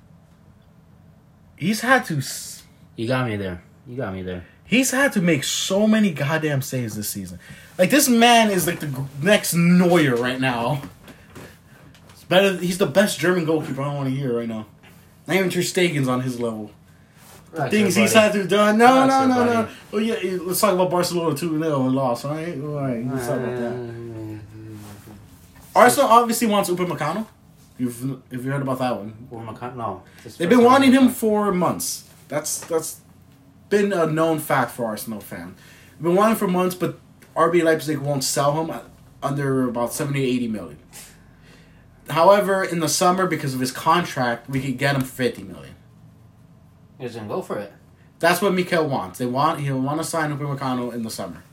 He's 1.55 1.81
had 1.83 2.05
to. 2.07 2.17
s- 2.19 2.65
You 2.97 3.07
got 3.07 3.29
me 3.29 3.37
there. 3.37 3.63
You 3.87 3.97
got 3.97 4.13
me 4.13 4.23
there. 4.23 4.45
He's 4.65 4.91
had 4.91 5.13
to 5.13 5.23
make 5.23 5.45
so 5.45 5.87
many 5.87 6.11
goddamn 6.11 6.63
saves 6.63 6.97
this 6.97 7.09
season. 7.09 7.39
Like 7.79 7.91
this 7.91 8.09
man 8.09 8.51
is 8.51 8.67
like 8.67 8.81
the 8.81 9.05
next 9.23 9.55
Neuer 9.55 10.17
right 10.17 10.41
now. 10.41 10.83
It's 12.11 12.25
better. 12.25 12.57
He's 12.57 12.79
the 12.79 12.87
best 12.87 13.21
German 13.21 13.45
goalkeeper 13.45 13.81
I 13.81 13.95
want 13.95 14.09
to 14.09 14.15
hear 14.15 14.37
right 14.37 14.49
now. 14.49 14.67
Not 15.29 15.37
even 15.37 15.51
Ter 15.51 15.61
Stegen's 15.61 16.09
on 16.09 16.23
his 16.23 16.41
level. 16.41 16.73
Relax 17.53 17.71
Things 17.71 17.95
he's 17.95 18.13
had 18.13 18.33
to 18.33 18.45
done. 18.45 18.77
No, 18.77 19.07
no, 19.07 19.25
no, 19.25 19.45
no. 19.45 19.47
buddy. 19.63 19.73
Well, 19.93 20.03
yeah, 20.03 20.17
yeah, 20.21 20.39
let's 20.43 20.61
talk 20.61 20.75
about 20.75 20.91
Barcelona 20.91 21.37
two 21.37 21.57
0 21.63 21.87
and 21.87 21.95
lost. 21.95 22.25
All 22.25 22.33
right, 22.33 22.61
all 22.61 22.69
right. 22.81 23.07
Let's 23.07 23.29
talk 23.29 23.39
about 23.39 23.57
that. 23.57 23.73
Uh, 23.73 23.93
Arsenal 25.75 26.09
obviously 26.09 26.47
wants 26.47 26.71
Upamecano. 26.71 27.27
You've 27.79 28.21
if 28.33 28.45
you 28.45 28.51
heard 28.51 28.63
about 28.63 28.79
that 28.81 28.97
one. 28.97 29.29
Or 29.31 29.43
Maca- 29.43 29.77
no. 29.77 30.03
They've 30.37 30.49
been 30.49 30.65
wanting 30.65 30.93
him 30.93 31.09
for 31.09 31.53
months. 31.53 32.09
That's 32.29 32.61
that's 32.61 33.01
been 33.69 33.93
a 33.93 34.07
known 34.07 34.39
fact 34.41 34.73
for 34.73 34.87
Arsenal 34.87 35.21
fan. 35.21 35.55
They've 35.93 36.03
been 36.05 36.17
wanting 36.17 36.37
for 36.37 36.49
months, 36.49 36.75
but 36.75 36.99
RB 37.37 37.63
Leipzig 37.63 37.99
won't 37.99 38.25
sell 38.25 38.61
him 38.61 38.71
uh, 38.71 38.81
under 39.23 39.69
about 39.69 39.93
70 39.93 40.23
80 40.25 40.49
million. 40.49 40.79
However, 42.11 42.65
in 42.65 42.81
the 42.81 42.89
summer, 42.89 43.27
because 43.27 43.55
of 43.55 43.61
his 43.61 43.71
contract, 43.71 44.49
we 44.49 44.61
could 44.61 44.79
get 44.79 44.95
him 44.97 45.03
for 45.03 45.07
50 45.15 45.43
million. 45.45 45.75
He's 46.99 47.15
gonna 47.15 47.29
go 47.29 47.43
for 47.43 47.59
it. 47.59 47.73
That's 48.19 48.43
what 48.43 48.55
Mikel 48.55 48.89
wants. 48.89 49.19
They 49.19 49.27
want 49.27 49.61
he'll 49.61 49.81
want 49.81 50.01
to 50.01 50.05
sign 50.05 50.37
Upamecano 50.37 50.93
in 50.93 51.03
the 51.03 51.11
summer. 51.11 51.45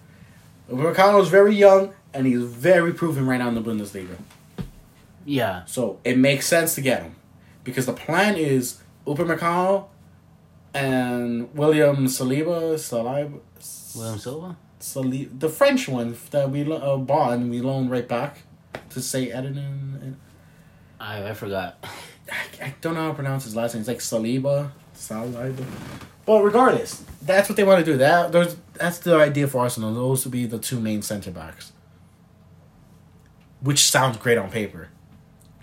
Upamecano 0.72 1.22
is 1.22 1.30
very 1.30 1.54
young 1.54 1.94
and 2.16 2.26
he's 2.26 2.42
very 2.42 2.94
proven 2.94 3.28
right 3.28 3.38
now 3.38 3.50
in 3.50 3.56
the 3.56 3.62
Bundesliga. 3.62 4.18
Yeah. 5.26 5.66
So 5.66 6.00
it 6.04 6.18
makes 6.18 6.48
sense 6.48 6.76
to 6.76 6.82
get 6.82 7.04
him 7.04 7.16
because 7.64 7.86
the 7.86 7.94
plan 7.94 8.36
is 8.36 8.82
Upamecano 9.06 9.88
and 10.74 11.54
William 11.56 12.06
Saliba, 12.08 12.76
Saliba, 12.76 13.40
William 13.96 14.20
Silva. 14.20 14.58
Saliba, 14.80 15.40
the 15.40 15.50
French 15.50 15.88
one 15.88 16.16
that 16.32 16.50
we 16.50 16.72
uh, 16.72 16.98
bought 16.98 17.34
and 17.34 17.50
we 17.50 17.62
loaned 17.62 17.92
right 17.92 18.08
back 18.08 18.44
to 18.90 19.02
Saint-Étienne. 19.02 20.16
I 21.00 21.30
I 21.30 21.34
forgot. 21.34 21.84
I, 22.32 22.66
I 22.66 22.76
don't 22.82 22.94
know 22.96 23.02
how 23.02 23.10
to 23.10 23.14
pronounce 23.14 23.44
his 23.44 23.56
last 23.56 23.74
name. 23.74 23.82
It's 23.82 23.88
like 23.88 24.00
Saliba, 24.00 24.72
Saliba. 24.96 25.66
But 26.26 26.44
regardless, 26.44 27.04
that's 27.22 27.50
what 27.50 27.56
they 27.56 27.64
want 27.64 27.86
to 27.86 27.92
do. 27.92 27.98
That 27.98 28.32
those 28.32 28.58
that's 28.74 29.00
the 29.00 29.16
idea 29.16 29.48
for 29.48 29.60
Arsenal. 29.62 29.94
Those 29.94 30.26
would 30.26 30.32
be 30.32 30.46
the 30.46 30.60
two 30.60 30.80
main 30.80 31.02
center 31.02 31.32
backs, 31.32 31.72
which 33.66 33.80
sounds 33.84 34.16
great 34.18 34.38
on 34.38 34.50
paper. 34.50 34.88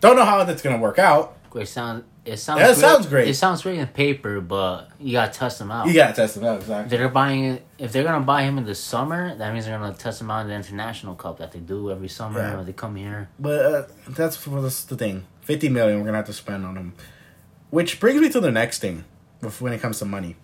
Don't 0.01 0.17
know 0.17 0.25
how 0.27 0.45
that's 0.45 0.61
gonna 0.62 0.77
work 0.79 0.99
out. 0.99 1.38
Great 1.49 1.69
sound. 1.69 2.05
it 2.25 2.37
sounds 2.38 2.61
That 2.61 2.67
great. 2.67 2.77
sounds 2.77 3.07
great. 3.07 3.29
It 3.29 3.35
sounds 3.35 3.62
great 3.62 3.79
on 3.81 3.87
paper, 3.88 4.41
but 4.41 4.91
you 5.01 5.12
gotta 5.12 5.33
test 5.33 5.59
them 5.59 5.71
out. 5.71 5.87
You 5.87 5.95
gotta 5.95 6.12
test 6.15 6.35
them 6.37 6.45
out 6.45 6.61
exactly. 6.61 6.97
they're 6.97 7.09
buying 7.09 7.45
it, 7.45 7.67
if 7.79 7.93
they're 7.93 8.05
gonna 8.05 8.25
buy 8.25 8.43
him 8.43 8.59
in 8.59 8.65
the 8.65 8.75
summer, 8.75 9.35
that 9.37 9.53
means 9.53 9.67
they're 9.67 9.79
gonna 9.79 9.95
test 9.95 10.21
him 10.21 10.31
out 10.31 10.43
in 10.43 10.49
the 10.49 10.55
international 10.55 11.15
cup 11.15 11.38
that 11.38 11.53
they 11.53 11.59
do 11.61 11.91
every 11.91 12.09
summer 12.09 12.41
Yeah. 12.41 12.57
when 12.57 12.67
they 12.67 12.73
come 12.73 12.97
here. 12.97 13.29
But 13.38 13.65
uh, 13.65 13.83
that's 14.09 14.37
for 14.37 14.61
this, 14.61 14.85
the 14.85 14.97
thing. 14.97 15.25
Fifty 15.43 15.69
million 15.69 15.99
we're 15.99 16.05
gonna 16.07 16.19
have 16.19 16.27
to 16.27 16.33
spend 16.33 16.65
on 16.67 16.77
him, 16.77 16.93
which 17.71 17.99
brings 18.01 18.21
me 18.21 18.29
to 18.31 18.41
the 18.41 18.51
next 18.53 18.79
thing. 18.81 19.05
When 19.59 19.73
it 19.73 19.81
comes 19.81 19.99
to 19.99 20.05
money, 20.05 20.37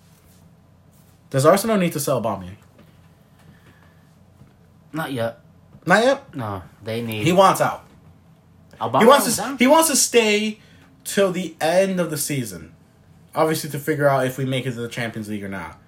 does 1.30 1.46
Arsenal 1.46 1.76
need 1.76 1.92
to 1.92 2.00
sell 2.00 2.20
Aubameyang? 2.20 2.56
Not 4.92 5.12
yet. 5.12 5.38
Not 5.88 6.04
yet. 6.04 6.34
No, 6.34 6.62
they 6.84 7.00
need. 7.00 7.24
He 7.24 7.32
wants 7.32 7.62
out. 7.62 7.84
Obama 8.78 9.00
He 9.00 9.06
wants 9.06 9.36
to. 9.36 9.56
He 9.58 9.66
wants 9.66 9.88
to 9.88 9.96
stay 9.96 10.60
till 11.04 11.32
the 11.32 11.56
end 11.60 11.98
of 11.98 12.10
the 12.10 12.18
season. 12.18 12.74
Obviously, 13.34 13.70
to 13.70 13.78
figure 13.78 14.06
out 14.06 14.26
if 14.26 14.36
we 14.36 14.44
make 14.44 14.66
it 14.66 14.72
to 14.72 14.80
the 14.80 14.88
Champions 14.88 15.28
League 15.28 15.42
or 15.42 15.48
not. 15.48 15.80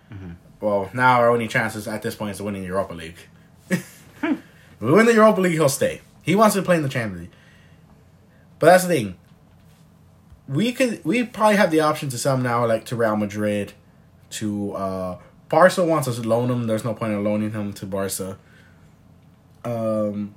Well, 0.60 0.90
now 0.92 1.20
our 1.20 1.30
only 1.30 1.48
chances 1.48 1.86
at 1.88 2.02
this 2.02 2.14
point 2.14 2.32
is 2.32 2.36
to 2.38 2.44
win 2.44 2.54
the 2.54 2.60
Europa 2.60 2.92
League. 2.94 3.16
if 3.70 4.06
we 4.80 4.92
win 4.92 5.06
the 5.06 5.14
Europa 5.14 5.40
League, 5.40 5.52
he'll 5.52 5.68
stay. 5.68 6.00
He 6.22 6.34
wants 6.34 6.54
to 6.54 6.62
play 6.62 6.76
in 6.76 6.82
the 6.82 6.88
Champions 6.88 7.22
League. 7.22 7.30
But 8.58 8.66
that's 8.66 8.84
the 8.84 8.94
thing. 8.94 9.16
We 10.48 10.72
could. 10.72 11.04
We 11.04 11.24
probably 11.24 11.56
have 11.56 11.70
the 11.70 11.80
option 11.80 12.08
to 12.08 12.18
sell 12.18 12.36
him 12.36 12.42
now, 12.42 12.66
like 12.66 12.84
to 12.86 12.96
Real 12.96 13.16
Madrid, 13.16 13.72
to 14.30 14.72
uh 14.72 15.18
Barca 15.48 15.84
wants 15.84 16.08
us 16.08 16.16
to 16.16 16.22
loan 16.22 16.50
him. 16.50 16.66
There's 16.66 16.84
no 16.84 16.94
point 16.94 17.12
in 17.12 17.22
loaning 17.22 17.52
him 17.52 17.72
to 17.74 17.86
Barca. 17.86 18.38
Um, 19.64 20.34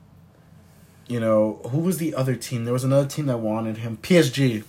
you 1.07 1.19
know, 1.19 1.61
who 1.69 1.79
was 1.79 1.97
the 1.97 2.15
other 2.15 2.35
team? 2.35 2.65
There 2.65 2.73
was 2.73 2.83
another 2.83 3.07
team 3.07 3.25
that 3.27 3.37
wanted 3.39 3.77
him. 3.77 3.97
PSG. 4.01 4.63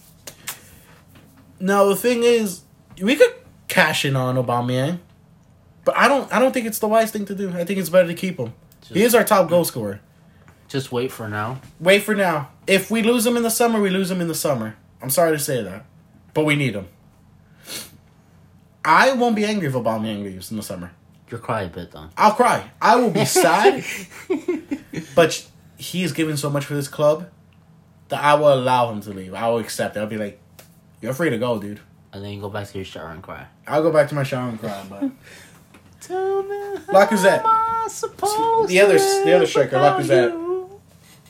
Now 1.60 1.84
the 1.84 1.96
thing 1.96 2.22
is, 2.22 2.62
we 3.00 3.16
could 3.16 3.34
cash 3.68 4.04
in 4.04 4.16
on 4.16 4.36
Aubameyang, 4.36 4.98
but 5.84 5.96
I 5.96 6.08
don't. 6.08 6.32
I 6.32 6.38
don't 6.38 6.52
think 6.52 6.66
it's 6.66 6.78
the 6.78 6.88
wise 6.88 7.10
thing 7.10 7.24
to 7.26 7.34
do. 7.34 7.50
I 7.50 7.64
think 7.64 7.78
it's 7.78 7.88
better 7.88 8.08
to 8.08 8.14
keep 8.14 8.38
him. 8.38 8.52
he 8.88 9.02
is 9.02 9.14
our 9.14 9.24
top 9.24 9.48
goal 9.48 9.64
scorer. 9.64 10.00
Just 10.68 10.90
wait 10.90 11.12
for 11.12 11.28
now. 11.28 11.60
Wait 11.78 12.02
for 12.02 12.14
now. 12.14 12.50
If 12.66 12.90
we 12.90 13.02
lose 13.02 13.24
him 13.26 13.36
in 13.36 13.42
the 13.42 13.50
summer, 13.50 13.80
we 13.80 13.90
lose 13.90 14.10
him 14.10 14.20
in 14.20 14.28
the 14.28 14.34
summer. 14.34 14.76
I'm 15.00 15.10
sorry 15.10 15.32
to 15.32 15.38
say 15.38 15.62
that, 15.62 15.84
but 16.32 16.44
we 16.44 16.56
need 16.56 16.74
him. 16.74 16.88
I 18.84 19.12
won't 19.12 19.36
be 19.36 19.44
angry 19.44 19.68
if 19.68 19.74
Aubameyang 19.74 20.24
leaves 20.24 20.50
in 20.50 20.56
the 20.56 20.62
summer. 20.62 20.90
You'll 21.30 21.40
cry 21.40 21.62
a 21.62 21.68
bit 21.68 21.90
though. 21.92 22.08
I'll 22.16 22.32
cry. 22.32 22.70
I 22.80 22.96
will 22.96 23.10
be 23.10 23.24
sad. 23.24 23.84
but 25.14 25.46
he's 25.76 26.12
given 26.12 26.36
so 26.36 26.50
much 26.50 26.64
for 26.64 26.74
this 26.74 26.88
club 26.88 27.28
that 28.08 28.22
I 28.22 28.34
will 28.34 28.52
allow 28.52 28.90
him 28.92 29.00
to 29.02 29.10
leave. 29.10 29.34
I 29.34 29.48
will 29.48 29.58
accept 29.58 29.96
it. 29.96 30.00
I'll 30.00 30.06
be 30.06 30.18
like, 30.18 30.40
you're 31.00 31.14
free 31.14 31.30
to 31.30 31.38
go, 31.38 31.58
dude. 31.58 31.80
And 32.12 32.22
then 32.24 32.32
you 32.32 32.40
go 32.40 32.48
back 32.50 32.68
to 32.68 32.78
your 32.78 32.84
shower 32.84 33.08
and 33.08 33.22
cry. 33.22 33.46
I'll 33.66 33.82
go 33.82 33.90
back 33.90 34.08
to 34.10 34.14
my 34.14 34.22
shower 34.22 34.48
and 34.50 34.60
cry. 34.60 34.84
But 34.88 35.10
Tell 36.00 36.42
me 36.42 36.76
Lacazette. 36.88 37.42
how 37.42 37.88
am 37.88 38.64
I 38.64 38.66
The 38.68 38.80
other- 38.80 38.98
the 39.24 39.32
other 39.34 39.46
striker, 39.46 39.76
Lacazette. 39.76 40.70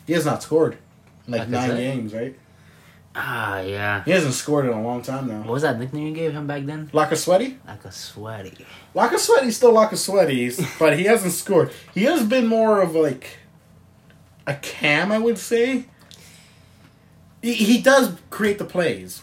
he 0.06 0.12
has 0.12 0.26
not 0.26 0.42
scored 0.42 0.76
in 1.26 1.32
like 1.32 1.48
nine 1.48 1.70
games, 1.76 2.12
right? 2.12 2.36
Ah, 3.16 3.60
yeah. 3.60 4.02
He 4.04 4.10
hasn't 4.10 4.34
scored 4.34 4.66
in 4.66 4.72
a 4.72 4.82
long 4.82 5.00
time 5.02 5.28
What 5.28 5.46
now. 5.46 5.52
was 5.52 5.62
that 5.62 5.78
nickname 5.78 6.08
you 6.08 6.14
gave 6.14 6.32
him 6.32 6.46
back 6.48 6.64
then? 6.66 6.88
Laka 6.92 7.16
Sweaty? 7.16 7.58
Like 7.66 7.84
a 7.84 7.92
sweaty. 7.92 8.66
Laka 8.94 9.18
Sweaty's 9.18 9.56
still 9.56 9.72
Laka 9.72 9.96
Sweaty's, 9.96 10.60
but 10.78 10.98
he 10.98 11.04
hasn't 11.04 11.32
scored. 11.32 11.70
He 11.94 12.04
has 12.04 12.24
been 12.26 12.46
more 12.46 12.82
of 12.82 12.94
like 12.94 13.38
a 14.46 14.54
cam, 14.54 15.12
I 15.12 15.18
would 15.18 15.38
say. 15.38 15.84
He, 17.40 17.52
he 17.54 17.80
does 17.80 18.16
create 18.30 18.58
the 18.58 18.64
plays. 18.64 19.22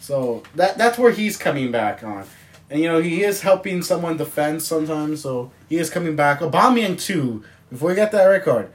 So 0.00 0.42
that 0.54 0.78
that's 0.78 0.96
where 0.98 1.10
he's 1.10 1.36
coming 1.36 1.70
back 1.70 2.02
on. 2.02 2.24
And 2.70 2.80
you 2.80 2.88
know, 2.88 3.00
he 3.00 3.22
is 3.22 3.42
helping 3.42 3.82
someone 3.82 4.16
defend 4.16 4.62
sometimes, 4.62 5.22
so 5.22 5.50
he 5.68 5.76
is 5.76 5.90
coming 5.90 6.16
back. 6.16 6.40
Aubameyang 6.40 6.98
too, 7.00 7.44
before 7.70 7.90
we 7.90 7.94
get 7.96 8.12
that 8.12 8.24
record. 8.24 8.70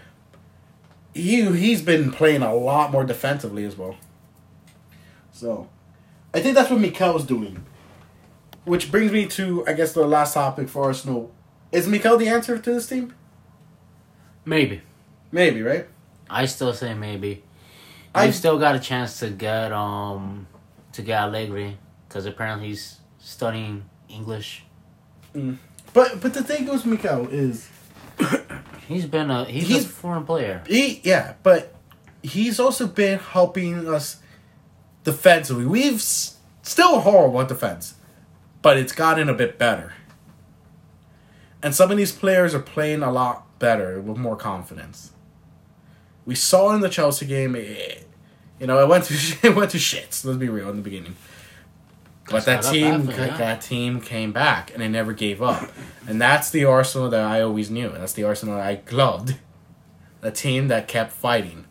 He 1.13 1.43
he's 1.55 1.81
been 1.81 2.11
playing 2.11 2.41
a 2.41 2.53
lot 2.53 2.91
more 2.91 3.03
defensively 3.03 3.65
as 3.65 3.77
well. 3.77 3.95
So 5.31 5.69
I 6.33 6.39
think 6.41 6.55
that's 6.55 6.69
what 6.69 6.79
Mikel's 6.79 7.25
doing. 7.25 7.63
Which 8.65 8.89
brings 8.91 9.11
me 9.11 9.27
to 9.27 9.65
I 9.67 9.73
guess 9.73 9.93
the 9.93 10.05
last 10.05 10.33
topic 10.33 10.69
for 10.69 10.83
Arsenal. 10.85 11.31
Is 11.71 11.87
Mikel 11.87 12.17
the 12.17 12.27
answer 12.27 12.57
to 12.57 12.73
this 12.73 12.87
team? 12.87 13.13
Maybe. 14.45 14.81
Maybe, 15.31 15.61
right? 15.61 15.87
I 16.29 16.45
still 16.45 16.73
say 16.73 16.93
maybe. 16.93 17.43
I- 18.15 18.25
I 18.25 18.31
still 18.31 18.59
got 18.59 18.75
a 18.75 18.79
chance 18.79 19.19
to 19.19 19.29
get 19.29 19.71
um 19.71 20.47
to 20.93 21.01
get 21.01 21.19
Allegri 21.21 21.77
because 22.07 22.25
apparently 22.25 22.67
he's 22.69 22.99
studying 23.19 23.85
English. 24.09 24.63
But 25.93 26.21
but 26.21 26.33
the 26.33 26.43
thing 26.43 26.67
with 26.67 26.85
Mikel 26.85 27.27
is 27.29 27.69
He's 28.87 29.05
been 29.05 29.29
a 29.31 29.45
he's, 29.45 29.67
He's- 29.67 29.85
a 29.85 29.89
foreign 29.89 30.25
player. 30.25 30.63
he 30.67 31.01
yeah, 31.03 31.33
but 31.43 31.73
he's 32.21 32.59
also 32.59 32.87
been 32.87 33.19
helping 33.19 33.87
us 33.87 34.17
defensively. 35.03 35.65
We've 35.65 35.95
s- 35.95 36.37
still 36.61 36.99
horrible 37.01 37.41
at 37.41 37.47
defense, 37.47 37.95
but 38.61 38.77
it's 38.77 38.93
gotten 38.93 39.29
a 39.29 39.33
bit 39.33 39.57
better. 39.57 39.93
And 41.61 41.73
some 41.73 41.91
of 41.91 41.97
these 41.97 42.11
players 42.11 42.53
are 42.53 42.59
playing 42.59 43.03
a 43.03 43.11
lot 43.11 43.57
better 43.59 43.99
with 44.01 44.17
more 44.17 44.35
confidence. 44.35 45.11
We 46.25 46.35
saw 46.35 46.73
in 46.75 46.81
the 46.81 46.89
Chelsea 46.89 47.25
game, 47.25 47.55
eh, 47.55 47.99
you 48.59 48.67
know, 48.67 48.79
it 48.83 48.87
went 48.89 49.05
to 49.05 49.13
it 49.47 49.55
went 49.55 49.71
to 49.71 49.77
shits. 49.77 50.25
Let's 50.25 50.37
be 50.37 50.49
real 50.49 50.69
in 50.69 50.75
the 50.77 50.81
beginning. 50.81 51.15
But 52.29 52.45
that 52.45 52.63
team, 52.63 53.09
after, 53.09 53.25
yeah. 53.25 53.37
that 53.37 53.61
team 53.61 53.99
came 53.99 54.31
back 54.31 54.71
and 54.73 54.81
they 54.81 54.87
never 54.87 55.11
gave 55.13 55.41
up, 55.41 55.69
and 56.07 56.21
that's 56.21 56.49
the 56.51 56.63
Arsenal 56.65 57.09
that 57.09 57.21
I 57.21 57.41
always 57.41 57.69
knew. 57.69 57.89
That's 57.89 58.13
the 58.13 58.23
Arsenal 58.23 58.55
I 58.55 58.81
loved. 58.91 59.35
A 60.21 60.31
team 60.31 60.69
that 60.69 60.87
kept 60.87 61.11
fighting. 61.11 61.65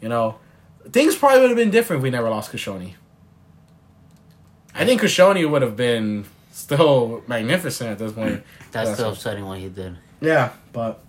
You 0.00 0.08
know, 0.08 0.38
things 0.90 1.14
probably 1.16 1.40
would 1.40 1.50
have 1.50 1.56
been 1.56 1.70
different 1.70 2.00
if 2.00 2.04
we 2.04 2.10
never 2.10 2.30
lost 2.30 2.50
Koscielny. 2.50 2.94
I 4.74 4.86
think 4.86 5.02
Koscielny 5.02 5.48
would 5.48 5.60
have 5.60 5.76
been 5.76 6.24
still 6.52 7.22
magnificent 7.26 7.90
at 7.90 7.98
this 7.98 8.12
point. 8.12 8.42
That's 8.72 8.88
That's 8.88 8.98
still 8.98 9.10
upsetting 9.10 9.44
what 9.44 9.58
he 9.58 9.68
did 9.68 9.98
Yeah, 10.20 10.52
but 10.72 11.02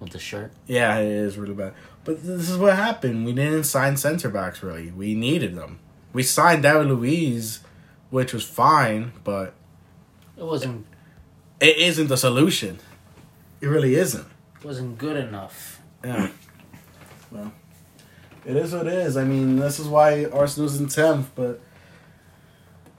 with 0.00 0.10
the 0.10 0.18
shirt. 0.18 0.52
yeah, 0.66 0.98
it 0.98 1.06
is 1.06 1.38
really 1.38 1.54
bad. 1.54 1.74
But 2.04 2.24
this 2.24 2.50
is 2.50 2.56
what 2.58 2.74
happened. 2.74 3.24
We 3.24 3.32
didn't 3.32 3.64
sign 3.64 3.96
center 3.96 4.28
backs 4.28 4.62
really. 4.62 4.90
We 4.90 5.14
needed 5.14 5.54
them. 5.54 5.78
We 6.12 6.22
signed 6.22 6.62
David 6.62 6.88
Luiz, 6.88 7.60
which 8.10 8.32
was 8.32 8.44
fine, 8.44 9.12
but 9.24 9.54
It 10.36 10.44
wasn't 10.44 10.86
it 11.60 11.76
isn't 11.78 12.08
the 12.08 12.16
solution. 12.16 12.80
It 13.60 13.68
really 13.68 13.94
isn't. 13.94 14.26
wasn't 14.64 14.98
good 14.98 15.16
enough. 15.16 15.80
Yeah. 16.04 16.28
Well, 17.30 17.52
it 18.44 18.56
is 18.56 18.72
what 18.74 18.88
it 18.88 18.92
is. 18.94 19.16
I 19.16 19.22
mean, 19.24 19.56
this 19.56 19.78
is 19.78 19.86
why 19.86 20.24
Arsenal's 20.26 20.80
in 20.80 20.88
tenth, 20.88 21.30
but 21.36 21.60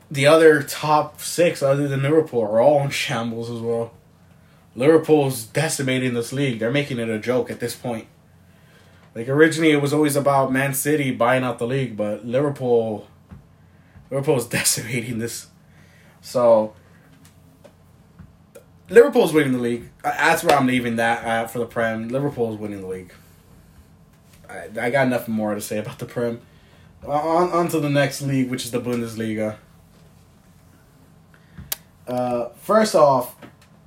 the 0.10 0.26
other 0.28 0.64
top 0.64 1.20
six, 1.20 1.62
other 1.62 1.88
than 1.90 2.04
Liverpool, 2.04 2.42
are 2.42 2.62
all 2.62 2.82
in 2.84 2.90
shambles 2.90 3.50
as 3.50 3.60
well. 3.60 3.94
Liverpool's 4.76 5.44
decimating 5.44 6.14
this 6.14 6.32
league. 6.32 6.60
They're 6.60 6.72
making 6.72 7.00
it 7.00 7.10
a 7.10 7.20
joke 7.20 7.52
at 7.52 7.60
this 7.60 7.76
point. 7.76 8.08
Like 9.16 9.30
originally, 9.30 9.72
it 9.72 9.82
was 9.82 9.94
always 9.94 10.16
about 10.16 10.52
Man 10.52 10.74
City 10.74 11.12
buying 11.12 11.44
out 11.44 11.60
the 11.60 11.68
league, 11.68 11.96
but 11.96 12.26
Liverpool, 12.26 13.08
Liverpool's 14.10 14.48
decimating 14.60 15.20
this. 15.20 15.48
So 16.22 16.74
Liverpool's 18.90 19.34
winning 19.34 19.54
the 19.54 19.60
league. 19.60 19.90
Uh, 20.04 20.12
That's 20.12 20.44
where 20.44 20.58
I'm 20.58 20.68
leaving 20.68 20.96
that 20.98 21.24
at 21.24 21.52
for 21.52 21.60
the 21.60 21.66
Prem. 21.66 22.10
Liverpool's 22.10 22.58
winning 22.58 22.82
the 22.82 22.88
league. 22.88 23.14
I, 24.50 24.68
I 24.80 24.90
got 24.90 25.08
nothing 25.08 25.34
more 25.34 25.54
to 25.54 25.62
say 25.62 25.78
about 25.78 26.00
the 26.00 26.06
Prem. 26.06 26.42
On, 27.06 27.52
on 27.52 27.68
to 27.70 27.80
the 27.80 27.90
next 27.90 28.22
league, 28.22 28.50
which 28.50 28.66
is 28.66 28.72
the 28.72 28.80
Bundesliga. 28.80 29.58
Uh, 32.08 32.50
first 32.56 32.96
off, 32.96 33.36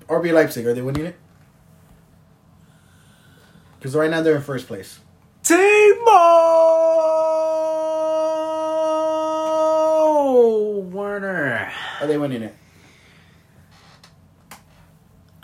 RB 0.09 0.33
Leipzig, 0.33 0.67
are 0.67 0.75
they 0.75 0.83
winning 0.83 1.07
it? 1.07 1.17
Because 3.79 3.95
right 3.95 4.11
now 4.11 4.23
they're 4.23 4.37
in 4.37 4.43
first 4.43 4.67
place. 4.67 5.01
Timo 5.47 5.63
Werner. 10.91 11.71
Are 12.01 12.07
they 12.09 12.19
winning 12.19 12.43
it? 12.43 12.57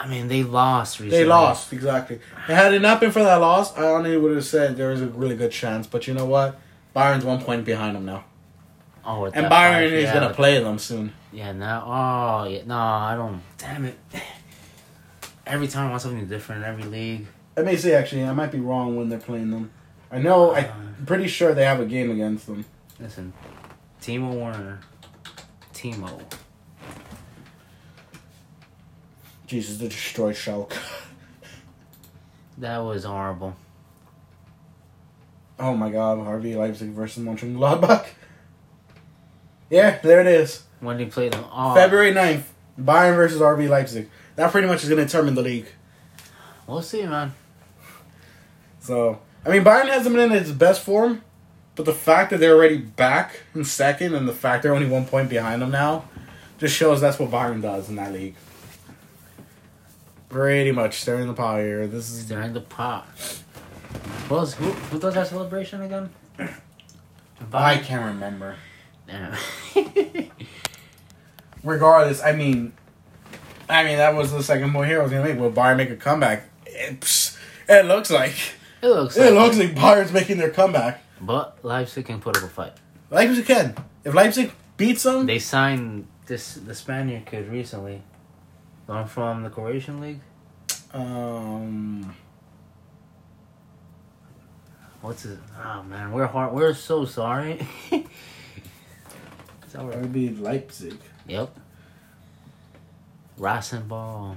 I 0.00 0.08
mean, 0.08 0.26
they 0.26 0.42
lost 0.42 0.98
recently. 0.98 1.18
They 1.18 1.24
lost, 1.24 1.72
exactly. 1.72 2.18
And 2.48 2.56
had 2.56 2.74
it 2.74 2.82
not 2.82 2.98
been 2.98 3.12
for 3.12 3.22
that 3.22 3.36
loss, 3.36 3.78
I 3.78 3.84
only 3.84 4.16
would 4.16 4.34
have 4.34 4.44
said 4.44 4.76
there 4.76 4.90
was 4.90 5.00
a 5.00 5.06
really 5.06 5.36
good 5.36 5.52
chance. 5.52 5.86
But 5.86 6.08
you 6.08 6.14
know 6.14 6.26
what? 6.26 6.58
Bayern's 6.96 7.24
one 7.24 7.40
point 7.40 7.64
behind 7.64 7.94
them 7.94 8.04
now. 8.04 8.24
Oh, 9.04 9.22
with 9.22 9.36
And 9.36 9.46
Bayern 9.46 9.50
five, 9.50 9.92
is 9.92 10.02
yeah, 10.02 10.14
going 10.14 10.28
to 10.28 10.34
play 10.34 10.60
them 10.60 10.80
soon. 10.80 11.12
Yeah, 11.32 11.52
now. 11.52 11.84
Oh, 11.86 12.48
yeah. 12.48 12.62
No, 12.66 12.76
I 12.76 13.14
don't. 13.14 13.40
Damn 13.56 13.84
it. 13.84 13.96
Every 15.46 15.68
time 15.68 15.86
I 15.86 15.90
want 15.90 16.02
something 16.02 16.26
different 16.26 16.64
in 16.64 16.68
every 16.68 16.84
league. 16.84 17.28
I 17.56 17.62
may 17.62 17.76
say 17.76 17.94
actually. 17.94 18.24
I 18.24 18.32
might 18.32 18.50
be 18.50 18.58
wrong 18.58 18.96
when 18.96 19.08
they're 19.08 19.20
playing 19.20 19.52
them. 19.52 19.70
I 20.12 20.18
know. 20.18 20.54
I'm 20.54 21.06
pretty 21.06 21.26
sure 21.26 21.54
they 21.54 21.64
have 21.64 21.80
a 21.80 21.86
game 21.86 22.10
against 22.10 22.46
them. 22.46 22.66
Listen, 23.00 23.32
Timo 24.00 24.34
Werner, 24.34 24.80
Timo. 25.72 26.20
Jesus, 29.46 29.78
they 29.78 29.88
destroyed 29.88 30.34
Schalke. 30.34 30.76
That 32.58 32.78
was 32.78 33.04
horrible. 33.04 33.56
Oh 35.58 35.74
my 35.74 35.90
God, 35.90 36.18
RB 36.18 36.56
Leipzig 36.56 36.90
versus 36.90 37.24
Mönchengladbach. 37.24 38.06
Yeah, 39.70 39.98
there 39.98 40.20
it 40.20 40.26
is. 40.26 40.64
When 40.80 40.98
they 40.98 41.06
played 41.06 41.32
them, 41.32 41.44
oh, 41.50 41.74
February 41.74 42.12
9th, 42.12 42.42
Bayern 42.78 43.16
versus 43.16 43.40
RB 43.40 43.68
Leipzig. 43.68 44.10
That 44.36 44.50
pretty 44.52 44.66
much 44.66 44.82
is 44.82 44.88
going 44.88 44.98
to 44.98 45.04
determine 45.04 45.34
the 45.34 45.42
league. 45.42 45.66
We'll 46.66 46.82
see, 46.82 47.06
man. 47.06 47.32
So, 48.80 49.20
I 49.44 49.50
mean, 49.50 49.64
Bayern 49.64 49.88
hasn't 49.88 50.14
been 50.14 50.30
in 50.30 50.38
its 50.38 50.50
best 50.50 50.82
form, 50.82 51.22
but 51.74 51.84
the 51.84 51.92
fact 51.92 52.30
that 52.30 52.38
they're 52.38 52.54
already 52.54 52.76
back 52.78 53.40
in 53.54 53.64
second 53.64 54.14
and 54.14 54.28
the 54.28 54.32
fact 54.32 54.62
they're 54.62 54.74
only 54.74 54.88
one 54.88 55.04
point 55.04 55.28
behind 55.28 55.62
them 55.62 55.70
now 55.70 56.04
just 56.58 56.76
shows 56.76 57.00
that's 57.00 57.18
what 57.18 57.30
Bayern 57.30 57.60
does 57.60 57.88
in 57.88 57.96
that 57.96 58.12
league. 58.12 58.36
Pretty 60.28 60.70
much 60.70 61.00
stirring 61.00 61.26
the 61.26 61.34
pot 61.34 61.58
here. 61.58 61.86
This 61.88 62.10
is 62.10 62.24
During 62.26 62.52
the 62.52 62.60
pot. 62.60 63.06
Who, 64.28 64.36
else, 64.36 64.54
who, 64.54 64.70
who 64.70 64.98
does 64.98 65.14
that 65.14 65.26
celebration 65.26 65.82
again? 65.82 66.10
I 67.52 67.78
can't 67.78 68.06
remember. 68.06 68.56
Regardless, 71.64 72.22
I 72.22 72.32
mean, 72.32 72.72
I 73.68 73.84
mean 73.84 73.98
that 73.98 74.14
was 74.14 74.32
the 74.32 74.42
second 74.42 74.72
point 74.72 74.88
here 74.88 75.00
I 75.00 75.02
was 75.02 75.12
gonna 75.12 75.24
make. 75.24 75.38
Will 75.38 75.52
Bayern 75.52 75.76
make 75.76 75.90
a 75.90 75.96
comeback? 75.96 76.44
It, 76.66 77.00
pss, 77.00 77.36
it 77.68 77.84
looks 77.84 78.10
like 78.10 78.34
it 78.82 78.86
looks. 78.88 79.16
it 79.16 79.32
like 79.32 79.44
looks 79.44 79.58
like 79.58 79.74
Bayern's 79.74 80.12
making 80.12 80.38
their 80.38 80.50
comeback. 80.50 81.02
But 81.20 81.58
Leipzig 81.62 82.06
can 82.06 82.20
put 82.20 82.36
up 82.36 82.42
a 82.42 82.48
fight. 82.48 82.72
Leipzig 83.10 83.46
can. 83.46 83.74
If 84.04 84.12
Leipzig 84.14 84.52
beats 84.76 85.04
them, 85.04 85.26
They 85.26 85.38
signed 85.38 86.06
this 86.26 86.54
the 86.54 86.74
Spaniard 86.74 87.24
kid 87.26 87.48
recently. 87.48 88.02
One 88.86 89.06
from 89.06 89.42
the 89.44 89.50
Croatian 89.50 90.00
league. 90.00 90.20
um, 90.92 92.14
What's 95.00 95.22
his? 95.22 95.38
Oh 95.64 95.82
man, 95.84 96.12
we're 96.12 96.26
hard. 96.26 96.52
We're 96.52 96.74
so 96.74 97.04
sorry. 97.04 97.64
it's 97.90 98.04
it 99.74 99.78
alright. 99.78 99.98
would 100.00 100.12
be 100.12 100.30
Leipzig. 100.30 100.98
Yep. 101.28 101.56
Rasenball. 103.38 104.36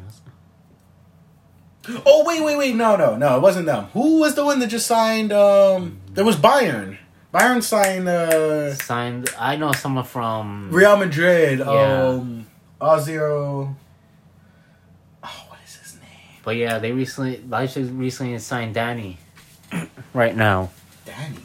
Oh 2.06 2.24
wait, 2.26 2.42
wait, 2.44 2.58
wait! 2.58 2.76
No, 2.76 2.96
no, 2.96 3.16
no! 3.16 3.38
It 3.38 3.42
wasn't 3.42 3.66
them. 3.68 3.86
Who 3.94 4.20
was 4.20 4.36
the 4.36 4.44
one 4.44 4.60
that 4.60 4.68
just 4.68 4.88
signed? 4.88 5.32
Um, 5.32 6.00
there 6.14 6.26
was 6.26 6.36
Bayern. 6.36 6.98
Bayern 7.34 7.62
signed 7.62 8.08
uh, 8.08 8.74
Signed. 8.76 9.30
I 9.38 9.56
know 9.58 9.72
someone 9.74 10.06
from. 10.06 10.70
Real 10.72 10.96
Madrid. 10.98 11.60
Yeah. 11.60 11.66
Um, 11.66 12.48
Ozio. 12.80 13.76
Oh, 15.24 15.46
what 15.50 15.60
is 15.66 15.76
his 15.76 15.96
name? 15.96 16.42
But 16.44 16.56
yeah, 16.56 16.80
they 16.80 16.92
recently 16.92 17.44
Leipzig 17.48 17.92
recently 17.92 18.40
signed 18.40 18.76
Dani. 18.76 19.18
right 20.14 20.36
now. 20.36 20.70
Dani. 21.06 21.40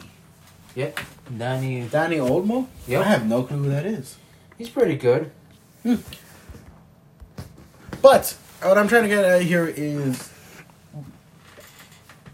Yep. 0.75 0.99
Dani. 1.33 1.89
Dani 1.89 2.17
Olmo. 2.17 2.67
Yep. 2.87 3.05
I 3.05 3.09
have 3.09 3.27
no 3.27 3.43
clue 3.43 3.57
who 3.57 3.69
that 3.69 3.85
is. 3.85 4.15
He's 4.57 4.69
pretty 4.69 4.95
good. 4.95 5.31
But 8.01 8.37
what 8.61 8.77
I'm 8.77 8.87
trying 8.87 9.03
to 9.03 9.09
get 9.09 9.25
at 9.25 9.41
here 9.41 9.67
is 9.67 10.30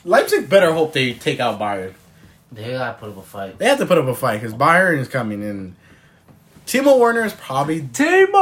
Leipzig 0.08 0.50
better 0.50 0.72
hope 0.74 0.94
they 0.94 1.14
take 1.14 1.40
out 1.40 1.60
Bayern. 1.60 1.94
They 2.52 2.72
gotta 2.72 2.98
put 2.98 3.10
up 3.10 3.18
a 3.18 3.22
fight. 3.22 3.58
They 3.60 3.66
have 3.66 3.78
to 3.80 3.86
put 3.86 3.98
up 3.98 4.06
a 4.06 4.16
fight 4.16 4.42
because 4.42 4.54
Bayern 4.56 5.00
is 5.00 5.10
coming 5.10 5.44
in. 5.44 5.76
Timo 6.66 6.98
Werner 6.98 7.26
is 7.26 7.34
probably 7.34 7.82
Timo. 7.82 8.34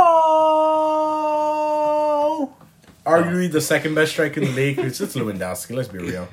arguably 3.05 3.51
the 3.51 3.61
second 3.61 3.95
best 3.95 4.11
striker 4.11 4.41
in 4.41 4.47
the 4.47 4.53
league. 4.53 4.77
It's 4.79 4.99
just 4.99 5.15
Lewandowski. 5.15 5.75
Let's 5.75 5.87
be 5.89 5.97
real. 5.99 6.27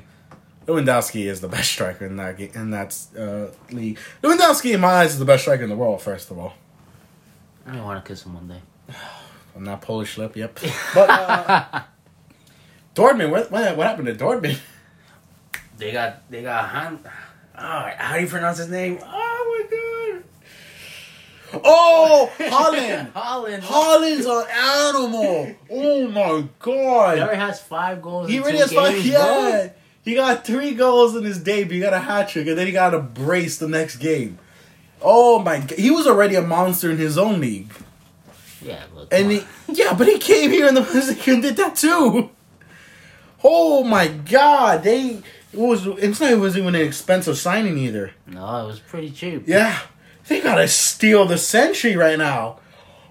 Lewandowski 0.66 1.24
is 1.26 1.41
the 1.41 1.49
best 1.49 1.70
striker 1.72 2.05
in 2.07 2.16
that 2.16 2.37
ga- 2.37 2.51
in 2.55 2.70
that 2.70 2.99
uh, 3.18 3.47
league. 3.74 3.99
Lewandowski, 4.22 4.74
in 4.74 4.80
my 4.80 4.89
eyes, 4.89 5.12
is 5.14 5.18
the 5.18 5.24
best 5.24 5.43
striker 5.43 5.62
in 5.62 5.70
the 5.70 5.76
world. 5.76 6.03
First 6.03 6.30
of 6.30 6.39
all, 6.39 6.55
I 7.66 7.72
don't 7.72 7.85
want 7.85 8.05
to 8.05 8.09
kiss 8.09 8.24
him 8.24 8.35
one 8.35 8.49
day. 8.49 8.61
I'm 9.57 9.64
not 9.64 9.80
Polish 9.83 10.18
lip. 10.18 10.37
Yep. 10.37 10.61
But 10.95 11.11
uh, 11.11 11.83
Dortmund, 12.95 13.30
what, 13.30 13.51
what 13.51 13.76
what 13.76 13.87
happened 13.87 14.07
to 14.07 14.14
Dortmund? 14.14 14.59
They 15.83 15.91
got 15.91 16.30
they 16.30 16.43
got 16.43 16.68
Han. 16.68 17.01
Oh, 17.59 17.91
how 17.99 18.14
do 18.14 18.22
you 18.22 18.28
pronounce 18.28 18.59
his 18.59 18.68
name? 18.68 19.01
Oh 19.03 19.66
my 19.68 20.20
god. 21.53 21.62
Oh, 21.64 22.33
Haaland. 22.39 23.12
Haaland. 23.12 23.62
Haaland's 23.62 24.26
an 24.26 24.47
animal. 24.95 25.57
Oh 25.68 26.07
my 26.07 26.47
god. 26.61 27.16
He 27.16 27.22
already 27.22 27.37
has 27.37 27.61
five 27.61 28.01
goals. 28.01 28.30
He 28.30 28.39
two 28.39 28.45
has 28.45 28.72
five. 28.72 29.05
Yeah. 29.05 29.70
He 30.05 30.14
got 30.14 30.47
three 30.47 30.74
goals 30.74 31.16
in 31.16 31.24
his 31.24 31.41
debut. 31.41 31.78
He 31.78 31.80
got 31.80 31.95
a 31.95 31.99
hat 31.99 32.28
trick, 32.28 32.47
and 32.47 32.57
then 32.57 32.66
he 32.68 32.72
got 32.72 32.95
a 32.95 33.01
brace 33.01 33.59
the 33.59 33.66
next 33.66 33.97
game. 33.97 34.39
Oh 35.01 35.41
my 35.41 35.59
god. 35.59 35.72
He 35.72 35.91
was 35.91 36.07
already 36.07 36.37
a 36.37 36.43
monster 36.43 36.93
in 36.93 36.97
his 36.97 37.18
own 37.18 37.41
league. 37.41 37.72
Yeah, 38.61 38.85
look. 38.95 39.12
And 39.12 39.33
he, 39.33 39.45
yeah, 39.66 39.95
but 39.95 40.07
he 40.07 40.18
came 40.18 40.53
here 40.53 40.68
in 40.68 40.74
the 40.74 41.24
and 41.26 41.43
did 41.43 41.57
that 41.57 41.74
too. 41.74 42.30
Oh 43.43 43.83
my 43.83 44.07
god. 44.07 44.85
They 44.85 45.22
it 45.53 45.59
was 45.59 45.86
it's 45.86 46.20
not 46.20 46.30
it 46.32 46.38
was 46.38 46.57
even 46.57 46.74
an 46.74 46.80
expensive 46.82 47.36
signing 47.38 47.78
either. 47.78 48.12
no, 48.26 48.64
it 48.64 48.66
was 48.66 48.80
pretty 48.80 49.11
cheap. 49.11 49.44
Yeah. 49.46 49.78
They 50.28 50.40
gotta 50.40 50.68
steal 50.68 51.26
the 51.26 51.36
century 51.38 51.96
right 51.96 52.18
now. 52.18 52.59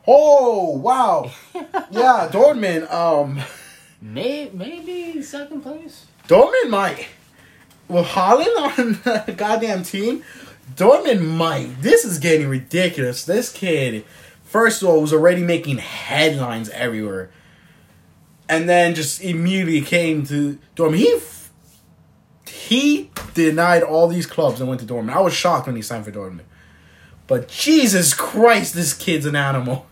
Oh 0.08 0.78
wow. 0.78 1.32
yeah, 1.92 2.30
Dortmund, 2.32 2.92
um 2.92 3.42
May, 4.02 4.50
maybe 4.54 5.22
second 5.22 5.62
place. 5.62 6.06
Dortmund 6.28 6.70
might. 6.70 7.08
With 7.88 8.06
Haaland 8.08 8.58
on 8.58 9.26
the 9.26 9.34
goddamn 9.34 9.84
team, 9.84 10.24
Dortmund 10.76 11.22
might. 11.28 11.82
This 11.82 12.06
is 12.06 12.18
getting 12.18 12.48
ridiculous. 12.48 13.26
This 13.26 13.52
kid, 13.52 14.06
first 14.44 14.82
of 14.82 14.88
all, 14.88 15.02
was 15.02 15.14
already 15.14 15.44
making 15.44 15.78
headlines 15.78 16.70
everywhere. 16.70 17.30
And 18.50 18.68
then 18.68 18.96
just 18.96 19.22
immediately 19.22 19.82
came 19.82 20.26
to 20.28 20.58
Dortmund. 20.76 20.96
He, 20.98 21.20
he 22.72 23.12
denied 23.34 23.84
all 23.84 24.08
these 24.08 24.26
clubs 24.26 24.62
and 24.62 24.70
went 24.70 24.80
to 24.80 24.88
Dortmund. 24.88 25.12
I 25.12 25.20
was 25.20 25.34
shocked 25.34 25.68
when 25.68 25.76
he 25.76 25.82
signed 25.82 26.06
for 26.06 26.12
Dortmund. 26.14 26.44
But 27.28 27.50
Jesus 27.50 28.14
Christ, 28.14 28.74
this 28.74 28.94
kid's 28.94 29.26
an 29.26 29.36
animal. 29.36 29.88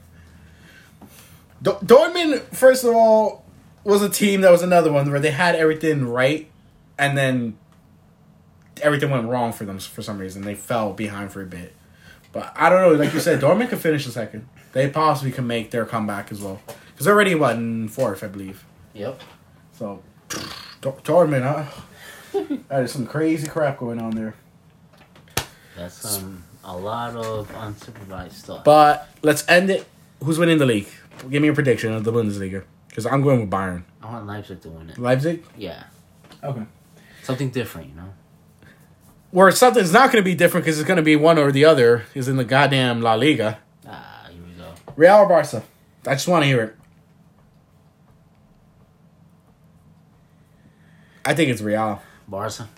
Do- 1.62 1.78
Dortmund, 1.84 2.40
first 2.56 2.86
of 2.86 2.96
all, 2.96 3.44
was 3.84 4.02
a 4.02 4.08
team 4.08 4.40
that 4.42 4.52
was 4.52 4.62
another 4.62 4.94
one 4.94 5.12
where 5.12 5.20
they 5.20 5.32
had 5.32 5.56
everything 5.56 6.06
right, 6.06 6.50
and 6.98 7.18
then 7.18 7.58
everything 8.82 9.10
went 9.10 9.28
wrong 9.28 9.52
for 9.52 9.66
them 9.66 9.78
for 9.78 10.02
some 10.02 10.18
reason. 10.18 10.44
They 10.44 10.56
fell 10.56 10.94
behind 10.94 11.34
for 11.34 11.42
a 11.42 11.46
bit. 11.46 11.76
But 12.32 12.54
I 12.56 12.70
don't 12.70 12.82
know. 12.82 12.98
Like 12.98 13.14
you 13.14 13.20
said, 13.20 13.42
Dortmund 13.42 13.68
could 13.72 13.80
finish 13.80 14.06
the 14.06 14.14
second. 14.14 14.48
They 14.72 14.88
possibly 14.90 15.34
can 15.34 15.46
make 15.48 15.72
their 15.72 15.86
comeback 15.86 16.32
as 16.32 16.40
well. 16.40 16.62
Because 16.94 17.08
they're 17.08 17.14
already, 17.14 17.36
what, 17.36 17.58
in 17.58 17.90
fourth, 17.90 18.24
I 18.24 18.28
believe. 18.28 18.64
Yep. 18.94 19.20
So, 19.74 20.02
Dor- 20.80 20.94
Dortmund, 21.04 21.44
huh? 21.44 21.82
that 22.70 22.84
is 22.84 22.92
some 22.92 23.06
crazy 23.06 23.48
crap 23.48 23.78
going 23.80 24.00
on 24.00 24.12
there. 24.12 24.34
That's 25.76 26.18
um 26.18 26.44
a 26.64 26.76
lot 26.76 27.16
of 27.16 27.50
unsupervised 27.54 28.34
stuff. 28.34 28.64
But 28.64 29.08
let's 29.22 29.48
end 29.48 29.70
it. 29.70 29.88
Who's 30.24 30.38
winning 30.38 30.58
the 30.58 30.66
league? 30.66 30.88
Give 31.30 31.42
me 31.42 31.48
a 31.48 31.54
prediction 31.54 31.94
of 31.94 32.04
the 32.04 32.12
Bundesliga. 32.12 32.64
Because 32.88 33.06
I'm 33.06 33.22
going 33.22 33.40
with 33.42 33.50
Bayern. 33.50 33.84
I 34.02 34.12
want 34.12 34.28
Leipzig 34.28 34.62
to 34.62 34.70
win 34.70 34.90
it. 34.90 34.98
Leipzig? 34.98 35.44
Yeah, 35.58 35.84
Okay. 36.44 36.64
something 37.24 37.50
different, 37.50 37.90
you 37.90 37.96
know. 37.96 38.14
Where 39.32 39.52
something's 39.52 39.94
not 39.94 40.12
going 40.12 40.24
to 40.24 40.26
be 40.30 40.36
different 40.36 40.66
because 40.66 40.80
it's 40.80 40.88
going 40.88 40.98
to 40.98 41.04
be 41.04 41.16
one 41.16 41.38
or 41.38 41.52
the 41.52 41.64
other 41.66 42.06
is 42.16 42.28
in 42.28 42.38
the 42.38 42.44
goddamn 42.44 43.02
La 43.02 43.14
Liga. 43.14 43.60
Ah, 43.88 44.28
here 44.32 44.42
we 44.44 44.52
go. 44.54 44.74
Real 44.96 45.18
or 45.18 45.28
Barca? 45.28 45.64
I 46.08 46.14
just 46.16 46.28
want 46.28 46.44
to 46.44 46.48
hear 46.48 46.62
it. 46.64 46.76
I 51.26 51.34
think 51.36 51.50
it's 51.52 51.62
Real. 51.62 52.02
Barca. 52.30 52.70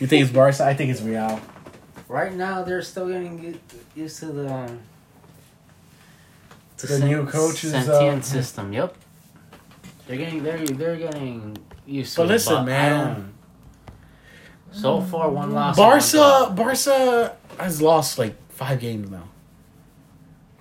You 0.00 0.06
think 0.06 0.22
it's 0.22 0.32
Barca? 0.32 0.64
I 0.64 0.74
think 0.74 0.90
it's 0.90 1.00
Real. 1.02 1.40
right 2.08 2.32
now, 2.34 2.62
they're 2.62 2.82
still 2.82 3.08
getting 3.08 3.58
used 3.96 4.18
to 4.20 4.26
the 4.26 4.52
um, 4.52 4.80
The 6.76 6.98
new 7.00 7.26
coach's, 7.26 7.72
Setién 7.72 8.18
uh, 8.18 8.22
system. 8.22 8.72
Yep. 8.72 8.94
They're 10.06 10.16
getting 10.16 10.42
they're 10.42 10.64
they're 10.64 10.96
getting 10.96 11.56
used 11.86 12.14
to. 12.14 12.20
But 12.22 12.26
it, 12.26 12.32
listen, 12.34 12.56
I 12.56 12.64
man. 12.64 13.34
So 14.70 15.00
far, 15.00 15.30
one 15.30 15.52
loss. 15.52 15.76
Barca, 15.76 16.52
Barca 16.54 17.36
has 17.58 17.80
lost 17.82 18.18
like 18.18 18.34
five 18.50 18.80
games 18.80 19.10
now. 19.10 19.28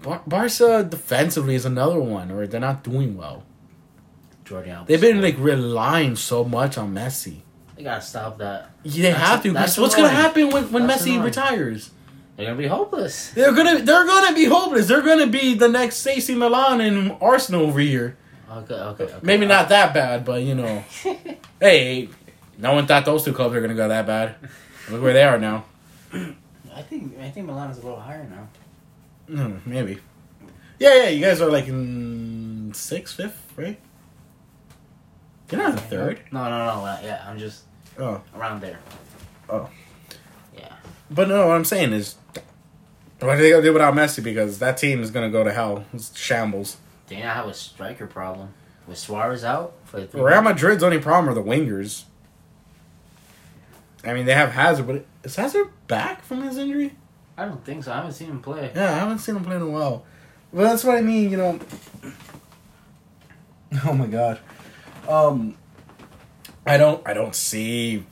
Bar- 0.02 0.24
Barca 0.26 0.84
defensively 0.90 1.56
is 1.56 1.66
another 1.66 2.00
one 2.00 2.36
where 2.36 2.48
they're 2.48 2.60
not 2.60 2.84
doing 2.84 3.18
well. 3.18 3.44
Jordi. 4.46 4.70
Alba 4.70 4.88
They've 4.88 5.02
been 5.02 5.22
like 5.22 5.38
relying 5.38 6.16
so 6.16 6.44
much 6.44 6.78
on 6.78 6.94
Messi. 6.94 7.42
They 7.78 7.84
gotta 7.84 8.02
stop 8.02 8.40
that. 8.40 8.72
Yeah, 8.84 8.92
they 8.94 9.02
That's- 9.12 9.30
have 9.30 9.44
to. 9.44 9.52
that's 9.54 9.78
what's 9.78 9.96
gonna 9.96 10.10
happen 10.10 10.50
when, 10.50 10.72
when 10.72 10.88
That's 10.88 11.04
Messi 11.04 11.12
annoying. 11.12 11.24
retires? 11.26 11.92
They're 12.36 12.46
gonna 12.48 12.58
be 12.58 12.68
hopeless. 12.68 13.32
They're 13.32 13.54
gonna 13.54 13.80
they're 13.82 14.06
gonna 14.06 14.34
be 14.36 14.46
hopeless. 14.46 14.88
They're 14.88 15.02
gonna 15.02 15.28
be 15.28 15.54
the 15.56 15.68
next 15.68 16.06
AC 16.06 16.34
Milan 16.36 16.82
and 16.82 17.16
Arsenal 17.22 17.62
over 17.68 17.80
here. 17.80 18.18
Okay, 18.52 18.74
okay, 18.74 19.04
okay. 19.04 19.16
Maybe 19.22 19.46
not 19.46 19.70
that 19.70 19.94
bad, 19.94 20.24
but 20.26 20.42
you 20.44 20.56
know. 20.56 20.84
hey, 21.60 22.10
no 22.58 22.74
one 22.74 22.86
thought 22.88 23.06
those 23.06 23.24
two 23.24 23.34
clubs 23.34 23.54
were 23.56 23.62
gonna 23.62 23.74
go 23.76 23.88
that 23.88 24.06
bad. 24.08 24.36
Look 24.90 25.02
where 25.02 25.14
they 25.14 25.24
are 25.24 25.38
now. 25.40 25.66
I 26.14 26.82
think 26.84 27.18
I 27.20 27.30
think 27.30 27.46
Milan 27.48 27.70
is 27.72 27.78
a 27.80 27.82
little 27.82 28.00
higher 28.00 28.28
now. 28.30 28.48
Hmm, 29.44 29.58
maybe. 29.70 30.00
Yeah, 30.80 30.94
yeah. 31.04 31.10
You 31.10 31.22
guys 31.26 31.42
are 31.42 31.50
like 31.52 31.68
in 31.68 32.72
sixth, 32.76 33.18
fifth, 33.18 33.54
right? 33.56 33.80
You're 35.52 35.62
not 35.62 35.72
in 35.72 35.78
third. 35.78 36.22
No, 36.32 36.44
no, 36.44 36.50
no. 36.66 36.86
uh, 36.86 37.00
Yeah, 37.04 37.24
I'm 37.28 37.40
just 37.40 37.64
Oh, 38.00 38.22
around 38.36 38.62
there. 38.62 38.80
Oh. 39.50 39.70
Yeah. 40.56 40.74
but 41.10 41.28
no. 41.28 41.48
What 41.48 41.56
I'm 41.56 41.66
saying 41.66 41.94
is, 41.94 42.16
what 43.20 43.30
are 43.30 43.38
they 43.38 43.50
gonna 43.50 43.64
do 43.64 43.74
without 43.74 43.94
Messi? 43.94 44.24
Because 44.24 44.60
that 44.60 44.78
team 44.78 45.02
is 45.02 45.12
gonna 45.12 45.30
go 45.30 45.44
to 45.44 45.52
hell. 45.52 45.86
It's 45.94 46.16
shambles. 46.18 46.78
They 47.08 47.20
now 47.20 47.34
have 47.34 47.48
a 47.48 47.54
striker 47.54 48.06
problem. 48.08 48.54
With 48.88 48.98
Suarez 48.98 49.44
out 49.44 49.74
for 49.84 50.00
the 50.00 50.08
three 50.08 50.22
Real 50.22 50.42
Madrid's 50.42 50.84
only 50.84 51.00
problem 51.00 51.30
are 51.30 51.34
the 51.34 51.44
wingers. 51.44 52.04
I 54.06 54.14
mean, 54.14 54.26
they 54.26 54.34
have 54.34 54.52
Hazard, 54.52 54.88
but 54.88 55.06
is 55.24 55.36
Hazard 55.36 55.68
back 55.88 56.24
from 56.24 56.44
his 56.44 56.58
injury? 56.58 56.96
I 57.38 57.46
don't 57.46 57.64
think 57.66 57.84
so. 57.84 57.92
I 57.92 57.98
haven't 57.98 58.14
seen 58.14 58.30
him 58.30 58.42
play. 58.42 58.72
Yeah, 58.74 58.94
I 58.94 59.00
haven't 59.00 59.20
seen 59.20 59.36
him 59.36 59.44
play 59.44 59.58
in 59.58 59.62
a 59.62 59.68
while. 59.70 60.06
Well, 60.52 60.70
that's 60.70 60.84
what 60.84 60.96
I 60.96 61.02
mean, 61.02 61.30
you 61.32 61.38
know. 61.38 61.60
Oh 63.86 63.92
my 63.92 64.08
god. 64.08 64.40
Um 65.10 65.58
I 66.68 66.78
don't 66.78 67.02
I 67.08 67.14
don't 67.14 67.36
see 67.36 68.04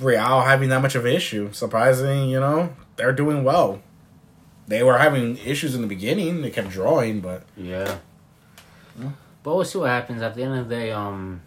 Real 0.00 0.40
having 0.40 0.68
that 0.70 0.80
much 0.82 0.94
of 0.94 1.04
an 1.04 1.12
issue. 1.12 1.52
Surprising, 1.52 2.28
you 2.28 2.40
know. 2.40 2.74
They're 2.96 3.12
doing 3.12 3.44
well. 3.44 3.80
They 4.66 4.82
were 4.82 4.98
having 4.98 5.36
issues 5.38 5.74
in 5.74 5.80
the 5.82 5.86
beginning. 5.86 6.42
They 6.42 6.50
kept 6.50 6.70
drawing, 6.70 7.20
but 7.20 7.44
Yeah. 7.56 7.98
But 9.44 9.56
we'll 9.56 9.64
see 9.64 9.78
what 9.78 9.88
happens 9.90 10.22
at 10.22 10.34
the 10.36 10.42
end 10.44 10.56
of 10.58 10.68
the 10.68 10.74
day. 10.74 10.92
Um, 10.92 11.42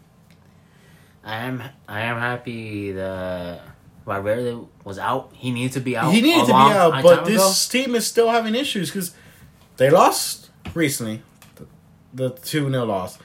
I 1.23 1.37
am 1.45 1.63
I 1.87 2.01
am 2.01 2.17
happy 2.19 2.91
that 2.91 3.61
Valverde 4.05 4.57
was 4.83 4.99
out. 4.99 5.31
He 5.33 5.51
needed 5.51 5.71
to 5.73 5.79
be 5.79 5.95
out. 5.97 6.13
he 6.13 6.21
needed 6.21 6.43
a 6.43 6.45
to 6.47 6.51
be 6.51 6.53
out. 6.53 6.91
time 6.91 7.03
But 7.03 7.19
ago. 7.23 7.29
this 7.31 7.67
team 7.67 7.95
is 7.95 8.05
still 8.05 8.29
having 8.29 8.53
issues 8.53 8.89
because 8.91 9.15
they 9.77 9.89
lost 9.89 10.49
recently. 10.73 11.21
The 12.13 12.29
two 12.31 12.69
0 12.69 12.85
loss. 12.85 13.17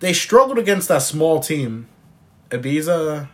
They 0.00 0.12
struggled 0.12 0.58
against 0.58 0.88
that 0.88 1.02
small 1.02 1.40
team, 1.40 1.88
Ibiza. 2.50 3.28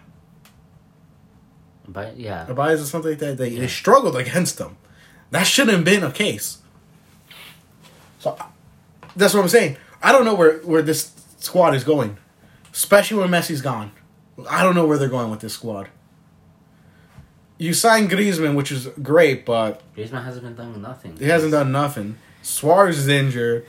But 1.87 2.17
yeah, 2.17 2.47
Ibiza 2.49 2.83
or 2.83 2.85
something 2.85 3.11
like 3.12 3.21
that. 3.21 3.37
They, 3.39 3.57
they 3.57 3.69
struggled 3.69 4.17
against 4.17 4.59
them. 4.59 4.77
That 5.31 5.45
shouldn't 5.45 5.77
have 5.77 5.85
been 5.85 6.03
a 6.03 6.12
case. 6.12 6.59
So 8.21 8.39
that's 9.15 9.35
what 9.35 9.43
I'm 9.43 9.49
saying. 9.49 9.77
I 10.03 10.12
don't 10.12 10.25
know 10.25 10.35
where, 10.35 10.59
where 10.61 10.83
this 10.83 11.12
squad 11.39 11.75
is 11.75 11.85
going, 11.85 12.17
especially 12.73 13.19
when 13.19 13.31
Messi's 13.31 13.61
gone. 13.61 13.93
I 14.49 14.62
don't 14.62 14.75
know 14.75 14.87
where 14.87 14.99
they're 14.99 15.09
going 15.09 15.31
with 15.31 15.41
this 15.41 15.53
squad. 15.55 15.89
You 17.59 17.73
signed 17.73 18.11
Griezmann, 18.11 18.57
which 18.57 18.73
is 18.73 18.89
great, 19.03 19.47
but 19.47 19.83
Griezmann 19.95 20.25
hasn't 20.25 20.45
been 20.45 20.55
done 20.57 20.83
nothing. 20.83 21.17
he 21.17 21.27
hasn't 21.27 21.53
done 21.53 21.71
nothing. 21.71 22.17
Suarez 22.43 22.99
is 22.99 23.09
injured. 23.09 23.65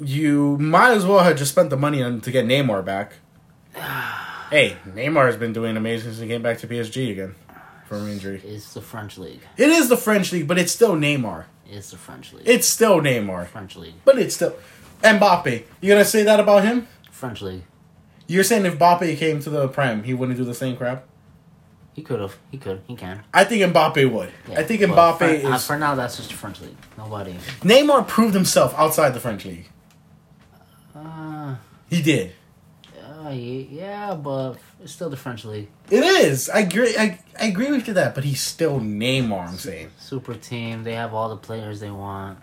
You 0.00 0.56
might 0.58 0.92
as 0.92 1.04
well 1.04 1.20
have 1.20 1.36
just 1.36 1.52
spent 1.52 1.70
the 1.70 1.76
money 1.76 2.02
on 2.02 2.20
to 2.22 2.30
get 2.30 2.46
Neymar 2.46 2.84
back. 2.84 3.14
hey, 4.50 4.76
Neymar 4.88 5.26
has 5.26 5.36
been 5.36 5.52
doing 5.52 5.76
amazing 5.76 6.10
since 6.10 6.20
he 6.20 6.28
came 6.28 6.42
back 6.42 6.58
to 6.58 6.66
PSG 6.66 7.12
again 7.12 7.34
from 7.86 8.08
injury. 8.08 8.40
It's 8.44 8.72
the 8.72 8.80
French 8.80 9.18
league. 9.18 9.40
It 9.56 9.68
is 9.68 9.88
the 9.88 9.96
French 9.96 10.32
league, 10.32 10.48
but 10.48 10.58
it's 10.58 10.72
still 10.72 10.94
Neymar. 10.94 11.44
It's 11.68 11.90
the 11.90 11.96
French 11.96 12.32
league. 12.32 12.44
It's 12.46 12.66
still 12.66 13.00
Neymar, 13.00 13.46
French 13.48 13.76
league. 13.76 13.94
but 14.04 14.18
it's 14.18 14.34
still 14.34 14.56
Mbappe. 15.02 15.64
You 15.80 15.88
gonna 15.88 16.04
say 16.04 16.22
that 16.24 16.40
about 16.40 16.64
him? 16.64 16.88
French 17.10 17.42
league. 17.42 17.62
You're 18.26 18.44
saying 18.44 18.64
if 18.64 18.78
Mbappe 18.78 19.16
came 19.18 19.40
to 19.40 19.50
the 19.50 19.68
Prem, 19.68 20.04
he 20.04 20.14
wouldn't 20.14 20.38
do 20.38 20.44
the 20.44 20.54
same 20.54 20.76
crap? 20.76 21.04
He 21.92 22.02
could 22.02 22.20
have. 22.20 22.38
He 22.50 22.58
could. 22.58 22.82
He 22.86 22.94
can. 22.94 23.24
I 23.34 23.44
think 23.44 23.62
Mbappe 23.74 24.10
would. 24.10 24.32
Yeah. 24.48 24.60
I 24.60 24.62
think 24.62 24.80
Mbappe 24.82 25.18
for, 25.18 25.24
uh, 25.24 25.54
is. 25.56 25.66
for 25.66 25.76
now, 25.76 25.94
that's 25.96 26.16
just 26.16 26.30
the 26.30 26.36
French 26.36 26.60
league. 26.60 26.76
Nobody. 26.96 27.34
Neymar 27.62 28.06
proved 28.06 28.34
himself 28.34 28.72
outside 28.78 29.10
the 29.14 29.20
French 29.20 29.44
league. 29.44 29.68
Uh, 31.00 31.56
He 31.88 32.02
did. 32.02 32.32
uh, 33.24 33.30
yeah, 33.30 34.14
but 34.14 34.54
it's 34.82 34.92
still 34.92 35.10
the 35.10 35.16
French 35.16 35.44
league. 35.44 35.68
It 35.90 36.04
is. 36.04 36.48
I 36.48 36.60
agree. 36.60 36.96
I, 36.96 37.18
I 37.40 37.46
agree 37.46 37.70
with 37.70 37.88
you 37.88 37.94
that, 37.94 38.14
but 38.14 38.24
he's 38.24 38.40
still 38.40 38.80
Neymar. 38.80 39.48
I'm 39.48 39.56
saying. 39.56 39.90
Super 39.98 40.34
team. 40.34 40.84
They 40.84 40.94
have 40.94 41.14
all 41.14 41.28
the 41.28 41.36
players 41.36 41.80
they 41.80 41.90
want. 41.90 42.38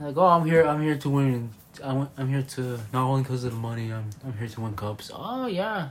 Like, 0.00 0.16
oh, 0.16 0.26
I'm 0.26 0.44
here. 0.44 0.64
I'm 0.66 0.82
here 0.82 0.96
to 0.98 1.08
win. 1.10 1.50
I'm, 1.82 2.08
I'm 2.16 2.28
here 2.28 2.42
to 2.42 2.78
not 2.92 3.06
only 3.08 3.22
because 3.22 3.44
of 3.44 3.52
the 3.52 3.58
money. 3.58 3.92
I'm 3.92 4.10
I'm 4.24 4.36
here 4.38 4.48
to 4.48 4.60
win 4.60 4.74
cups. 4.74 5.10
Oh 5.14 5.46
yeah. 5.46 5.90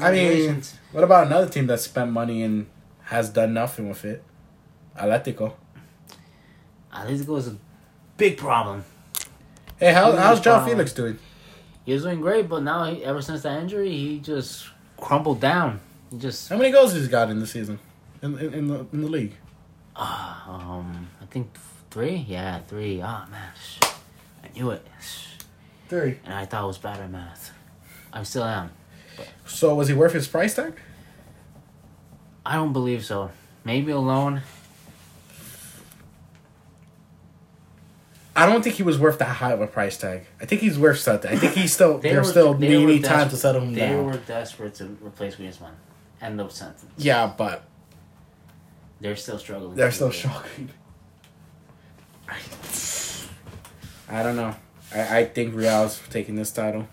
I 0.00 0.10
mean, 0.10 0.62
what 0.92 1.04
about 1.04 1.26
another 1.28 1.48
team 1.48 1.66
that 1.68 1.78
spent 1.80 2.10
money 2.10 2.42
and 2.42 2.66
has 3.04 3.30
done 3.30 3.54
nothing 3.54 3.88
with 3.88 4.04
it? 4.04 4.24
Atletico. 4.98 5.52
Atletico 6.92 7.38
is 7.38 7.48
a 7.48 7.56
big 8.16 8.36
problem. 8.36 8.84
Hey, 9.78 9.92
how, 9.92 10.10
Huge 10.12 10.18
how's 10.20 10.40
João. 10.40 10.64
Felix 10.64 10.92
doing? 10.92 11.18
He 11.84 11.92
was 11.92 12.02
doing 12.02 12.20
great, 12.20 12.48
but 12.48 12.62
now 12.62 12.84
he, 12.84 13.04
ever 13.04 13.20
since 13.20 13.42
that 13.42 13.60
injury, 13.60 13.90
he 13.90 14.18
just 14.18 14.66
crumbled 14.96 15.40
down. 15.40 15.80
He 16.10 16.18
just 16.18 16.48
How 16.48 16.56
many 16.56 16.70
goals 16.70 16.92
has 16.94 17.02
he 17.02 17.08
got 17.08 17.28
in 17.30 17.40
the 17.40 17.46
season, 17.46 17.78
in 18.22 18.38
in, 18.38 18.54
in 18.54 18.68
the 18.68 18.86
in 18.92 19.02
the 19.02 19.08
league? 19.08 19.34
um 19.96 21.08
I 21.20 21.26
think 21.30 21.50
three. 21.90 22.24
Yeah, 22.28 22.60
three. 22.60 23.00
Ah 23.02 23.26
man, 23.30 23.50
I 24.42 24.48
knew 24.56 24.70
it, 24.70 24.84
Three. 25.88 26.18
and 26.24 26.34
I 26.34 26.46
thought 26.46 26.62
I 26.62 26.66
was 26.66 26.78
bad 26.78 27.00
at 27.00 27.10
math. 27.10 27.52
I 28.12 28.22
still 28.22 28.44
am. 28.44 28.70
So 29.46 29.74
was 29.74 29.88
he 29.88 29.94
worth 29.94 30.12
his 30.12 30.26
price 30.26 30.54
tag? 30.54 30.74
I 32.46 32.54
don't 32.56 32.72
believe 32.72 33.04
so. 33.04 33.30
Maybe 33.64 33.92
a 33.92 33.98
loan. 33.98 34.42
I 38.36 38.46
don't 38.46 38.62
think 38.62 38.74
he 38.76 38.82
was 38.82 38.98
worth 38.98 39.18
that 39.20 39.26
high 39.36 39.52
of 39.52 39.60
a 39.60 39.66
price 39.68 39.96
tag. 39.96 40.26
I 40.40 40.44
think 40.46 40.60
he's 40.60 40.76
worth 40.78 40.98
something. 40.98 41.30
I 41.30 41.36
think 41.36 41.52
he's 41.54 41.72
still 41.72 41.98
They 42.02 42.10
they're 42.10 42.18
were- 42.20 42.24
still 42.24 42.54
they 42.54 42.76
were 42.76 42.86
need 42.86 43.04
time 43.04 43.18
desperate- 43.18 43.30
to 43.30 43.36
settle 43.36 43.62
him 43.62 43.74
down. 43.74 43.88
They 43.88 43.94
down. 43.96 44.06
were 44.06 44.16
desperate 44.18 44.74
to 44.76 44.84
replace 45.00 45.36
Griezmann. 45.36 45.74
End 46.20 46.40
of 46.40 46.50
sentence. 46.52 46.90
Yeah, 46.96 47.32
but 47.36 47.62
They're 49.00 49.14
still 49.16 49.38
struggling. 49.38 49.76
they're 49.76 49.90
still 49.92 50.10
shocking. 50.10 50.70
I 54.08 54.22
don't 54.22 54.36
know. 54.36 54.54
I, 54.94 55.18
I 55.18 55.24
think 55.26 55.54
Real's 55.54 56.00
taking 56.10 56.36
this 56.36 56.50
title. 56.52 56.88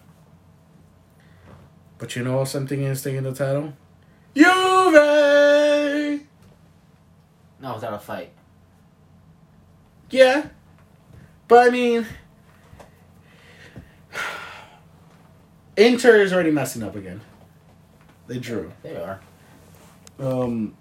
But 1.98 2.16
you 2.16 2.24
know 2.24 2.38
what 2.38 2.48
something 2.48 2.82
is 2.84 3.02
taking 3.04 3.24
the 3.24 3.34
title? 3.34 3.74
Juve! 4.36 4.94
No, 7.62 7.74
without 7.76 7.94
a 7.94 8.00
fight. 8.00 8.32
Yeah. 10.10 10.48
But 11.52 11.68
I 11.68 11.70
mean 11.70 12.08
Inter 15.76 16.22
is 16.22 16.32
already 16.32 16.50
messing 16.50 16.82
up 16.82 16.96
again. 16.96 17.20
They 18.28 18.40
drew. 18.40 18.72
They 18.84 18.96
are. 18.96 19.20
Um 20.18 20.78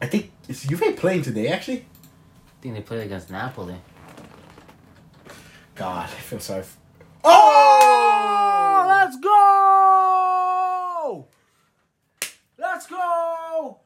I 0.00 0.06
think 0.06 0.32
is 0.48 0.64
Juve 0.64 0.96
playing 0.96 1.22
today 1.22 1.46
actually? 1.46 1.86
I 1.86 2.62
think 2.62 2.74
they 2.74 2.80
played 2.80 3.06
against 3.06 3.30
Napoli. 3.30 3.76
God, 5.76 6.10
I 6.10 6.14
feel 6.14 6.40
sorry. 6.40 6.62
f- 6.62 6.76
Oh, 7.22 8.84
let's 8.88 9.16
go! 9.20 11.28
Let's 12.58 12.88
go! 12.88 13.78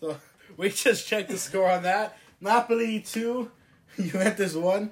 So 0.00 0.16
we 0.56 0.70
just 0.70 1.06
checked 1.06 1.28
the 1.28 1.36
score 1.36 1.70
on 1.70 1.82
that. 1.82 2.16
Napoli 2.40 3.00
two, 3.00 3.50
Juventus 4.02 4.54
one. 4.54 4.90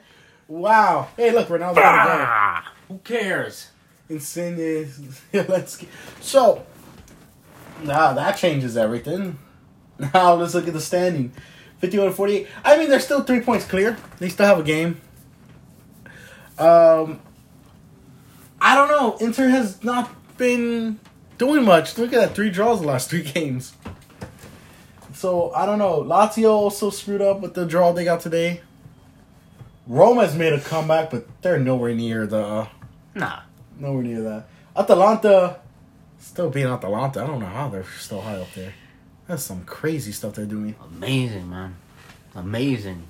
Wow! 0.49 1.09
Hey, 1.17 1.31
look, 1.31 1.49
Ronaldo 1.49 2.63
who 2.89 2.99
cares? 2.99 3.71
Insigne. 4.09 4.89
let's 5.33 5.79
get, 5.79 5.89
so 6.21 6.67
now 7.83 8.13
that 8.13 8.37
changes 8.37 8.77
everything. 8.77 9.39
Now 10.15 10.35
let's 10.35 10.55
look 10.55 10.67
at 10.67 10.73
the 10.73 10.81
standing. 10.81 11.33
51 11.79 12.13
48. 12.15 12.49
I 12.65 12.77
mean, 12.77 12.89
they're 12.89 12.99
still 12.99 13.23
three 13.23 13.41
points 13.41 13.65
clear. 13.67 13.97
They 14.19 14.31
still 14.31 14.47
have 14.47 14.59
a 14.59 14.65
game. 14.65 15.01
Um, 16.59 17.21
I 18.61 18.75
don't 18.75 18.89
know. 18.89 19.17
Inter 19.19 19.49
has 19.49 19.85
not 19.85 20.11
been 20.39 20.99
doing 21.39 21.65
much. 21.65 21.99
Look 21.99 22.13
at 22.13 22.21
that, 22.21 22.35
three 22.35 22.51
draws 22.51 22.81
the 22.81 22.87
last 22.87 23.11
three 23.11 23.23
games. 23.23 23.75
So 25.13 25.53
I 25.53 25.67
don't 25.67 25.79
know. 25.79 26.03
Lazio 26.03 26.51
also 26.51 26.91
screwed 26.91 27.23
up 27.23 27.41
with 27.41 27.55
the 27.55 27.65
draw 27.65 27.93
they 27.93 28.05
got 28.05 28.21
today. 28.21 28.63
Roma's 29.87 30.35
made 30.35 30.53
a 30.53 30.61
comeback, 30.61 31.11
but 31.11 31.26
they're 31.43 31.59
nowhere 31.59 31.95
near 31.95 32.26
the 32.26 32.39
uh, 32.45 32.66
Nah. 33.14 33.41
nowhere 33.78 34.03
near 34.03 34.22
that. 34.22 34.47
Atalanta 34.76 35.59
still 36.18 36.51
being 36.51 36.66
Atalanta. 36.66 37.22
I 37.22 37.26
don't 37.26 37.41
know 37.41 37.47
how 37.47 37.68
they're 37.68 37.85
still 37.99 38.20
high 38.20 38.37
up 38.37 38.53
there. 38.55 38.74
That's 39.26 39.43
some 39.43 39.64
crazy 39.64 40.12
stuff 40.12 40.35
they're 40.35 40.47
doing. 40.47 40.74
Amazing, 40.97 41.51
man. 41.51 41.76
Amazing. 42.35 43.07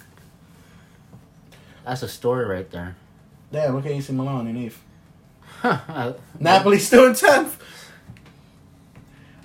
That's 1.84 2.02
a 2.02 2.08
story 2.08 2.44
right 2.46 2.70
there. 2.70 2.96
Yeah, 3.50 3.70
look 3.70 3.84
at 3.86 3.92
AC 3.92 4.12
Milan 4.12 4.46
in 4.46 4.56
eighth. 4.56 4.80
Napoli 6.40 6.78
still 6.78 7.06
in 7.06 7.14
tenth. 7.14 7.60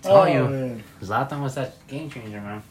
Tell 0.02 0.28
you. 0.30 0.40
Oh, 0.40 0.48
man. 0.50 0.84
Zlatan 1.02 1.42
was 1.42 1.56
that 1.56 1.86
game 1.88 2.10
changer, 2.10 2.40
man. 2.42 2.64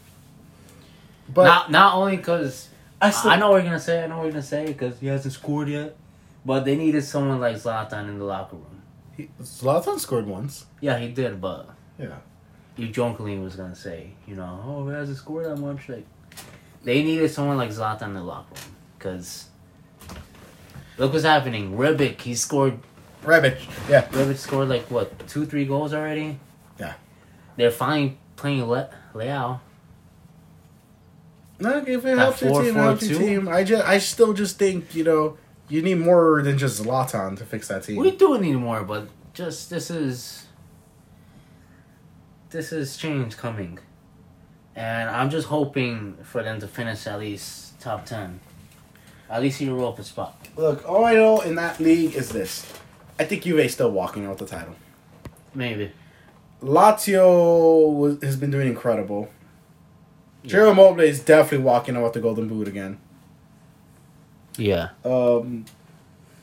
But 1.33 1.43
not 1.43 1.71
not 1.71 1.95
only 1.95 2.17
because 2.17 2.69
I 3.01 3.11
still 3.11 3.31
I 3.31 3.35
know 3.37 3.49
what 3.51 3.57
you're 3.57 3.65
gonna 3.65 3.79
say. 3.79 4.03
I 4.03 4.07
know 4.07 4.17
what 4.17 4.23
you're 4.23 4.31
gonna 4.33 4.43
say 4.43 4.65
because 4.67 4.99
he 4.99 5.07
hasn't 5.07 5.33
scored 5.33 5.69
yet. 5.69 5.95
But 6.45 6.63
they 6.65 6.75
needed 6.75 7.03
someone 7.03 7.39
like 7.39 7.57
Zlatan 7.57 8.07
in 8.07 8.19
the 8.19 8.25
locker 8.25 8.55
room. 8.55 8.81
he, 9.15 9.29
Zlatan 9.41 9.99
scored 9.99 10.25
once. 10.25 10.65
Yeah, 10.81 10.97
he 10.97 11.09
did, 11.09 11.41
but 11.41 11.69
Yeah. 11.99 12.17
you 12.77 12.87
jokingly 12.89 13.37
was 13.37 13.55
gonna 13.55 13.75
say, 13.75 14.11
you 14.25 14.35
know, 14.35 14.61
oh, 14.65 14.87
he 14.87 14.93
hasn't 14.95 15.17
scored 15.17 15.45
that 15.45 15.57
much. 15.57 15.89
Like, 15.89 16.05
they 16.83 17.03
needed 17.03 17.29
someone 17.29 17.57
like 17.57 17.69
Zlatan 17.71 18.03
in 18.03 18.13
the 18.13 18.21
locker 18.23 18.53
room 18.55 18.75
because 18.97 19.45
look 20.97 21.11
what's 21.13 21.25
happening. 21.25 21.77
Rebic, 21.77 22.21
he 22.21 22.33
scored. 22.35 22.79
Rebic. 23.23 23.57
Yeah. 23.89 24.05
Rebic 24.07 24.37
scored 24.37 24.69
like 24.69 24.89
what 24.89 25.27
two, 25.27 25.45
three 25.45 25.65
goals 25.65 25.93
already. 25.93 26.39
Yeah. 26.79 26.93
They're 27.57 27.71
finally 27.71 28.17
playing 28.35 28.63
Le- 28.65 28.89
Leao. 29.13 29.59
No, 31.59 31.83
if 31.85 32.05
it 32.05 32.17
helps 32.17 32.41
your 32.41 32.61
team, 32.61 32.77
it 32.77 32.79
helps 32.79 33.09
your 33.09 33.19
team. 33.19 33.47
I 33.47 33.63
just, 33.63 33.85
I 33.85 33.97
still 33.97 34.33
just 34.33 34.59
think 34.59 34.93
you 34.93 35.03
know 35.03 35.37
you 35.69 35.81
need 35.81 35.95
more 35.95 36.41
than 36.43 36.57
just 36.57 36.81
Zlatan 36.81 37.37
to 37.37 37.45
fix 37.45 37.67
that 37.69 37.83
team. 37.83 37.97
We 37.97 38.11
do 38.11 38.39
need 38.39 38.55
more, 38.55 38.83
but 38.83 39.07
just 39.33 39.69
this 39.69 39.89
is 39.89 40.45
this 42.49 42.71
is 42.71 42.95
change 42.97 43.37
coming, 43.37 43.79
and 44.75 45.09
I'm 45.09 45.29
just 45.29 45.47
hoping 45.47 46.17
for 46.23 46.43
them 46.43 46.59
to 46.59 46.67
finish 46.67 47.07
at 47.07 47.19
least 47.19 47.79
top 47.79 48.05
ten, 48.05 48.39
at 49.29 49.41
least 49.41 49.59
Europa 49.59 50.03
spot. 50.03 50.47
Look, 50.55 50.87
all 50.87 51.05
I 51.05 51.13
know 51.13 51.41
in 51.41 51.55
that 51.55 51.79
league 51.79 52.15
is 52.15 52.29
this: 52.29 52.71
I 53.19 53.25
think 53.25 53.43
Juve's 53.43 53.73
still 53.73 53.91
walking 53.91 54.25
out 54.25 54.39
with 54.39 54.49
the 54.49 54.57
title. 54.57 54.75
Maybe. 55.55 55.91
Lazio 56.61 57.93
was, 57.93 58.21
has 58.23 58.35
been 58.35 58.51
doing 58.51 58.67
incredible. 58.67 59.29
Ciro 60.47 60.71
Immobile 60.71 61.01
is 61.01 61.19
definitely 61.19 61.65
walking 61.65 61.95
out 61.97 62.03
with 62.03 62.13
the 62.13 62.19
Golden 62.21 62.47
Boot 62.47 62.67
again. 62.67 62.97
Yeah. 64.57 64.89
Um, 65.05 65.65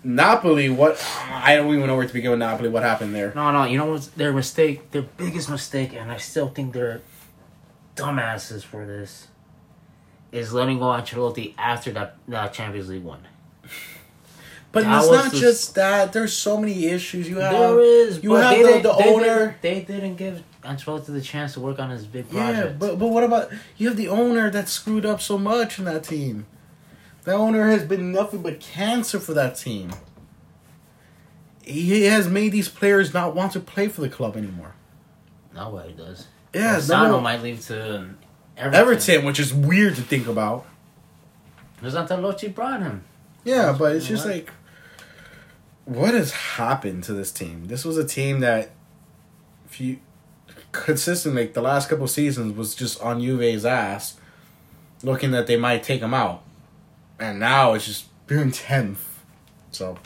Napoli, 0.03 0.69
what? 0.69 1.03
I 1.31 1.57
don't 1.57 1.75
even 1.75 1.87
know 1.87 1.97
where 1.97 2.07
to 2.07 2.13
begin 2.13 2.31
with 2.31 2.41
Napoli. 2.41 2.69
What 2.69 2.83
happened 2.83 3.15
there? 3.15 3.33
No, 3.35 3.51
no. 3.51 3.65
You 3.65 3.79
know 3.79 3.87
what's 3.87 4.09
their 4.09 4.33
mistake? 4.33 4.91
Their 4.91 5.03
biggest 5.03 5.49
mistake, 5.51 5.95
and 5.95 6.13
I 6.13 6.19
still 6.19 6.49
think 6.49 6.73
they're 6.75 7.01
dumbasses 7.97 8.63
for 8.63 8.85
this. 8.87 9.29
Is 10.33 10.53
letting 10.53 10.79
go 10.81 10.87
Ancelotti 10.87 11.55
after 11.57 11.93
that, 11.93 12.17
that 12.29 12.53
Champions 12.53 12.89
League 12.89 13.05
one. 13.05 13.21
But 14.73 14.83
That 14.83 14.99
it's 15.05 15.11
not 15.13 15.31
the- 15.33 15.39
just 15.39 15.75
that. 15.77 16.13
There's 16.13 16.33
so 16.33 16.57
many 16.61 16.87
issues. 16.87 17.29
You 17.29 17.37
have 17.39 17.53
there 17.53 17.81
is, 17.81 18.23
you 18.23 18.31
but 18.31 18.43
have 18.43 18.51
they 18.67 18.81
the- 18.83 18.89
the 18.89 18.95
they 18.95 19.15
owner- 19.15 19.57
Didn't, 19.63 19.87
they 19.87 19.95
didn't 19.95 20.17
give 20.17 20.43
Ancelotti 20.65 21.07
the 21.07 21.21
chance 21.21 21.53
to 21.55 21.61
work 21.61 21.79
on 21.79 21.91
his 21.91 22.07
big 22.07 22.29
project. 22.31 22.57
Yeah, 22.57 22.73
but 22.79 22.99
but 22.99 23.09
what 23.09 23.23
about 23.25 23.51
you 23.77 23.89
have 23.89 23.97
the 23.97 24.09
owner 24.09 24.51
that 24.51 24.69
screwed 24.69 25.05
up 25.07 25.21
so 25.21 25.39
much 25.39 25.79
in 25.79 25.85
that 25.85 26.05
team? 26.05 26.47
That 27.25 27.35
owner 27.35 27.69
has 27.69 27.85
been 27.85 28.13
nothing 28.13 28.43
but 28.43 28.61
cancer 28.61 29.19
for 29.21 29.33
that 29.35 29.57
team. 29.57 29.91
He 31.63 32.03
has 32.05 32.29
made 32.29 32.53
these 32.53 32.69
players 32.69 33.15
not 33.15 33.35
want 33.35 33.53
to 33.53 33.61
play 33.61 33.89
for 33.89 34.03
the 34.03 34.09
club 34.11 34.37
anymore. 34.37 34.75
Nobody 35.55 35.93
does. 35.93 36.27
Yeah, 36.53 36.79
Sano 36.81 37.13
no, 37.13 37.21
might 37.21 37.43
leave 37.43 37.61
to 37.67 38.11
Everton. 38.57 38.75
Everton, 38.81 39.25
which 39.25 39.41
is 39.41 39.53
weird 39.55 39.97
to 39.97 40.03
think 40.03 40.27
about. 40.27 40.67
Because 41.77 41.95
Ancelotti 41.95 42.55
brought 42.55 42.81
him. 42.81 43.05
Yeah, 43.45 43.67
That's 43.67 43.79
but 43.79 43.97
it's 43.97 44.07
just 44.07 44.27
what- 44.27 44.35
like, 44.35 44.51
what 45.87 46.15
has 46.15 46.33
happened 46.33 47.05
to 47.05 47.13
this 47.13 47.33
team? 47.33 47.67
This 47.67 47.85
was 47.85 47.97
a 47.99 48.05
team 48.07 48.41
that, 48.41 48.71
if 49.67 49.81
you 49.81 49.99
consistently 50.75 51.47
the 51.47 51.63
last 51.63 51.89
couple 51.89 52.07
seasons 52.07 52.55
was 52.55 52.75
just 52.75 53.01
on 53.01 53.23
Juve's 53.23 53.65
ass, 53.65 54.17
looking 55.03 55.31
that 55.31 55.47
they 55.47 55.57
might 55.57 55.83
take 55.83 56.01
him 56.01 56.13
out, 56.13 56.43
and 57.19 57.39
now 57.39 57.73
it's 57.73 57.87
just 57.87 58.07
they're 58.27 58.51
tenth. 58.51 59.23
So, 59.71 59.97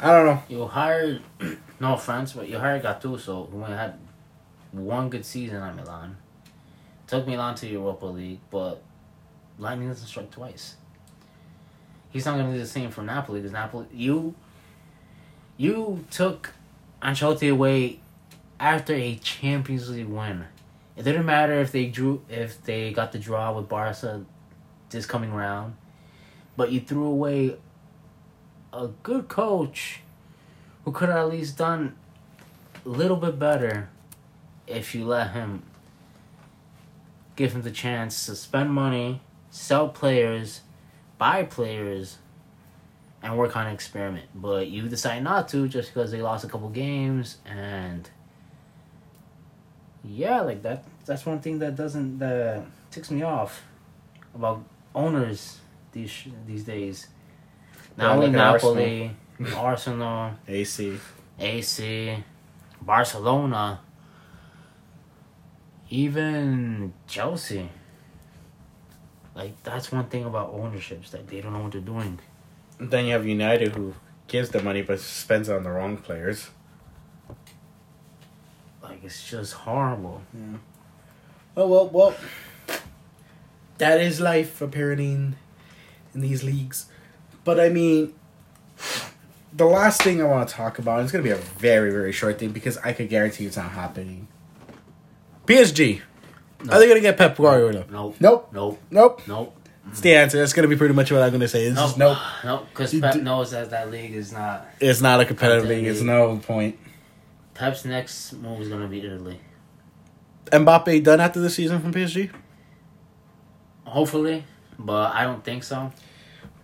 I 0.00 0.10
don't 0.10 0.26
know. 0.26 0.42
You 0.48 0.66
hired, 0.66 1.22
no 1.80 1.94
offense, 1.94 2.32
but 2.32 2.48
you 2.48 2.58
hired 2.58 2.82
Gattuso, 2.82 3.50
who 3.50 3.60
had 3.62 3.98
one 4.72 5.08
good 5.08 5.24
season 5.24 5.62
at 5.62 5.76
Milan. 5.76 6.16
Took 7.06 7.26
Milan 7.26 7.54
to 7.56 7.66
Europa 7.66 8.06
League, 8.06 8.40
but 8.50 8.82
lightning 9.58 9.88
doesn't 9.88 10.06
strike 10.06 10.30
twice. 10.30 10.76
He's 12.10 12.24
not 12.24 12.34
going 12.34 12.46
to 12.46 12.52
do 12.52 12.58
the 12.58 12.66
same 12.66 12.90
for 12.90 13.02
Napoli 13.02 13.40
because 13.40 13.52
Napoli, 13.52 13.86
you, 13.92 14.34
you 15.56 16.04
took 16.10 16.52
Ancelotti 17.02 17.50
away 17.50 18.00
after 18.58 18.94
a 18.94 19.16
Champions 19.16 19.90
League 19.90 20.06
win. 20.06 20.44
It 20.96 21.02
didn't 21.02 21.26
matter 21.26 21.60
if 21.60 21.72
they 21.72 21.86
drew, 21.86 22.22
if 22.28 22.62
they 22.62 22.92
got 22.92 23.12
the 23.12 23.18
draw 23.18 23.52
with 23.52 23.68
Barca 23.68 24.24
this 24.90 25.06
coming 25.06 25.32
round, 25.32 25.74
but 26.56 26.70
you 26.70 26.80
threw 26.80 27.04
away 27.04 27.56
a 28.72 28.88
good 29.02 29.28
coach 29.28 30.00
who 30.84 30.92
could 30.92 31.08
have 31.08 31.18
at 31.18 31.28
least 31.30 31.58
done 31.58 31.96
a 32.84 32.88
little 32.88 33.16
bit 33.16 33.38
better 33.38 33.88
if 34.66 34.94
you 34.94 35.04
let 35.04 35.32
him 35.32 35.62
give 37.36 37.52
him 37.52 37.62
the 37.62 37.70
chance 37.70 38.26
to 38.26 38.36
spend 38.36 38.70
money, 38.70 39.20
sell 39.50 39.88
players, 39.88 40.60
buy 41.18 41.42
players, 41.42 42.18
and 43.22 43.36
work 43.36 43.56
on 43.56 43.66
an 43.66 43.72
experiment. 43.72 44.26
But 44.34 44.68
you 44.68 44.88
decide 44.88 45.22
not 45.22 45.48
to 45.48 45.66
just 45.66 45.92
because 45.92 46.12
they 46.12 46.22
lost 46.22 46.44
a 46.44 46.48
couple 46.48 46.68
games 46.68 47.38
and 47.46 48.08
yeah, 50.06 50.40
like 50.42 50.62
that. 50.62 50.84
That's 51.06 51.24
one 51.24 51.40
thing 51.40 51.58
that 51.60 51.76
doesn't 51.76 52.18
that 52.18 52.64
ticks 52.90 53.10
me 53.10 53.22
off 53.22 53.62
about 54.34 54.64
owners 54.94 55.60
these 55.92 56.12
these 56.46 56.64
days. 56.64 57.08
Not 57.96 58.16
only 58.16 58.26
at 58.26 58.32
Napoli, 58.32 59.16
Arsenal, 59.56 60.32
AC. 60.46 60.98
AC, 61.38 62.16
Barcelona, 62.80 63.80
even 65.90 66.92
Chelsea. 67.06 67.68
Like 69.34 69.60
that's 69.64 69.90
one 69.90 70.06
thing 70.06 70.24
about 70.24 70.50
ownerships 70.52 71.10
that 71.10 71.26
they 71.26 71.40
don't 71.40 71.52
know 71.52 71.62
what 71.62 71.72
they're 71.72 71.80
doing. 71.80 72.20
Then 72.78 73.06
you 73.06 73.12
have 73.12 73.26
United 73.26 73.74
who 73.74 73.94
gives 74.28 74.50
the 74.50 74.62
money 74.62 74.82
but 74.82 75.00
spends 75.00 75.48
it 75.48 75.56
on 75.56 75.64
the 75.64 75.70
wrong 75.70 75.96
players. 75.96 76.50
Like 78.84 79.02
it's 79.02 79.28
just 79.28 79.52
horrible. 79.54 80.22
Oh 81.56 81.66
well, 81.68 81.88
well. 81.88 82.14
That 83.78 84.00
is 84.00 84.20
life 84.20 84.60
apparently 84.62 85.10
in, 85.12 85.36
in 86.14 86.20
these 86.20 86.44
leagues, 86.44 86.86
but 87.42 87.58
I 87.58 87.70
mean, 87.70 88.14
the 89.52 89.64
last 89.64 90.00
thing 90.02 90.22
I 90.22 90.26
want 90.26 90.48
to 90.48 90.54
talk 90.54 90.78
about 90.78 91.02
is 91.04 91.10
going 91.10 91.24
to 91.24 91.28
be 91.28 91.32
a 91.34 91.42
very 91.58 91.90
very 91.90 92.12
short 92.12 92.38
thing 92.38 92.50
because 92.50 92.78
I 92.78 92.92
could 92.92 93.08
guarantee 93.08 93.46
it's 93.46 93.56
not 93.56 93.72
happening. 93.72 94.28
PSG, 95.46 96.00
No. 96.62 96.72
are 96.72 96.78
they 96.78 96.86
going 96.86 96.96
to 96.96 97.00
get 97.02 97.16
Pep 97.18 97.36
Guardiola? 97.36 97.84
Nope. 97.90 98.16
Nope. 98.20 98.48
Nope. 98.52 98.80
Nope. 98.90 99.22
Nope. 99.26 99.56
It's 99.90 100.00
the 100.00 100.14
answer. 100.14 100.38
That's 100.38 100.52
going 100.54 100.62
to 100.62 100.74
be 100.74 100.78
pretty 100.78 100.94
much 100.94 101.10
what 101.12 101.20
I'm 101.20 101.30
going 101.30 101.40
to 101.40 101.48
say. 101.48 101.66
It's 101.66 101.76
Nope. 101.76 101.84
just 101.86 101.98
nope. 101.98 102.18
Nope. 102.44 102.66
Because 102.72 102.98
Pep 102.98 103.16
knows 103.16 103.50
that 103.50 103.70
that 103.70 103.90
league 103.90 104.14
is 104.14 104.32
not. 104.32 104.66
It's 104.80 105.00
not 105.02 105.20
a 105.20 105.24
competitive 105.24 105.68
league. 105.68 105.84
It's 105.84 106.00
no 106.00 106.36
point. 106.38 106.78
Pep's 107.54 107.84
next 107.84 108.32
move 108.34 108.60
is 108.60 108.68
gonna 108.68 108.88
be 108.88 109.04
Italy. 109.04 109.40
Mbappe 110.46 111.02
done 111.02 111.20
after 111.20 111.40
the 111.40 111.50
season 111.50 111.80
from 111.80 111.92
PSG. 111.92 112.30
Hopefully, 113.84 114.44
but 114.78 115.14
I 115.14 115.24
don't 115.24 115.42
think 115.44 115.62
so. 115.62 115.92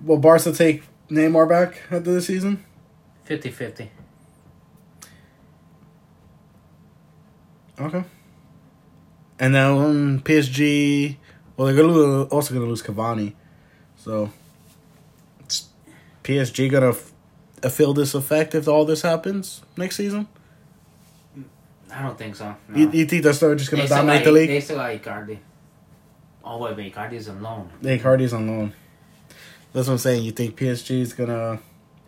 Will 0.04 0.18
Barca 0.18 0.52
take 0.52 0.82
Neymar 1.10 1.48
back 1.48 1.82
after 1.90 2.12
the 2.12 2.20
season? 2.22 2.64
50-50. 3.28 3.88
Okay. 7.80 8.04
And 9.38 9.54
then 9.54 9.64
um, 9.64 10.20
PSG, 10.24 11.16
well, 11.56 11.66
they're 11.66 11.76
gonna 11.76 11.92
lose, 11.92 12.28
also 12.28 12.52
gonna 12.52 12.66
lose 12.66 12.82
Cavani, 12.82 13.34
so 13.96 14.30
it's 15.40 15.68
PSG 16.24 16.70
gonna 16.70 16.90
f- 16.90 17.12
uh, 17.62 17.68
feel 17.70 17.94
this 17.94 18.12
effect 18.14 18.54
if 18.54 18.68
all 18.68 18.84
this 18.84 19.00
happens 19.02 19.62
next 19.78 19.96
season. 19.96 20.28
I 21.92 22.02
don't 22.02 22.16
think 22.18 22.36
so. 22.36 22.54
No. 22.68 22.78
You, 22.78 22.90
you 22.90 23.04
think 23.06 23.22
they're 23.24 23.32
still 23.32 23.54
just 23.54 23.70
They 23.70 23.84
still 23.86 23.96
dominate 23.98 24.20
got- 24.20 24.24
the 24.26 24.32
league? 24.32 24.48
They 24.48 24.60
still 24.60 24.76
got 24.76 24.90
Icardi. 24.90 25.38
Oh 26.44 26.58
wait, 26.58 26.76
but 26.76 26.84
Icardi's 26.84 27.28
alone. 27.28 27.70
They 27.82 27.98
Cardi's 27.98 28.32
on 28.32 28.46
loan. 28.46 28.72
That's 29.72 29.86
what 29.88 29.94
I'm 29.94 29.98
saying. 29.98 30.24
You 30.24 30.32
think 30.32 30.56
PSG 30.58 31.00
is 31.00 31.12
gonna 31.12 31.58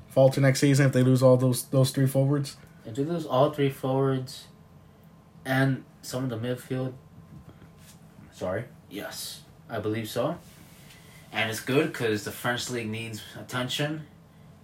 falter 0.08 0.40
next 0.40 0.60
season 0.60 0.86
if 0.86 0.92
they 0.92 1.02
lose 1.02 1.22
all 1.22 1.36
those 1.36 1.64
those 1.64 1.90
three 1.90 2.06
forwards? 2.06 2.56
if 2.84 2.94
they 2.96 3.04
lose 3.04 3.24
all 3.26 3.50
three 3.52 3.70
forwards 3.70 4.46
and 5.44 5.84
some 6.02 6.24
of 6.24 6.30
the 6.30 6.36
midfield, 6.48 6.92
sorry, 8.32 8.64
yes, 8.90 9.42
I 9.70 9.78
believe 9.78 10.08
so. 10.08 10.38
And 11.32 11.48
it's 11.50 11.60
good 11.60 11.92
because 11.92 12.24
the 12.24 12.32
French 12.32 12.68
league 12.70 12.88
needs 12.90 13.22
attention. 13.38 14.06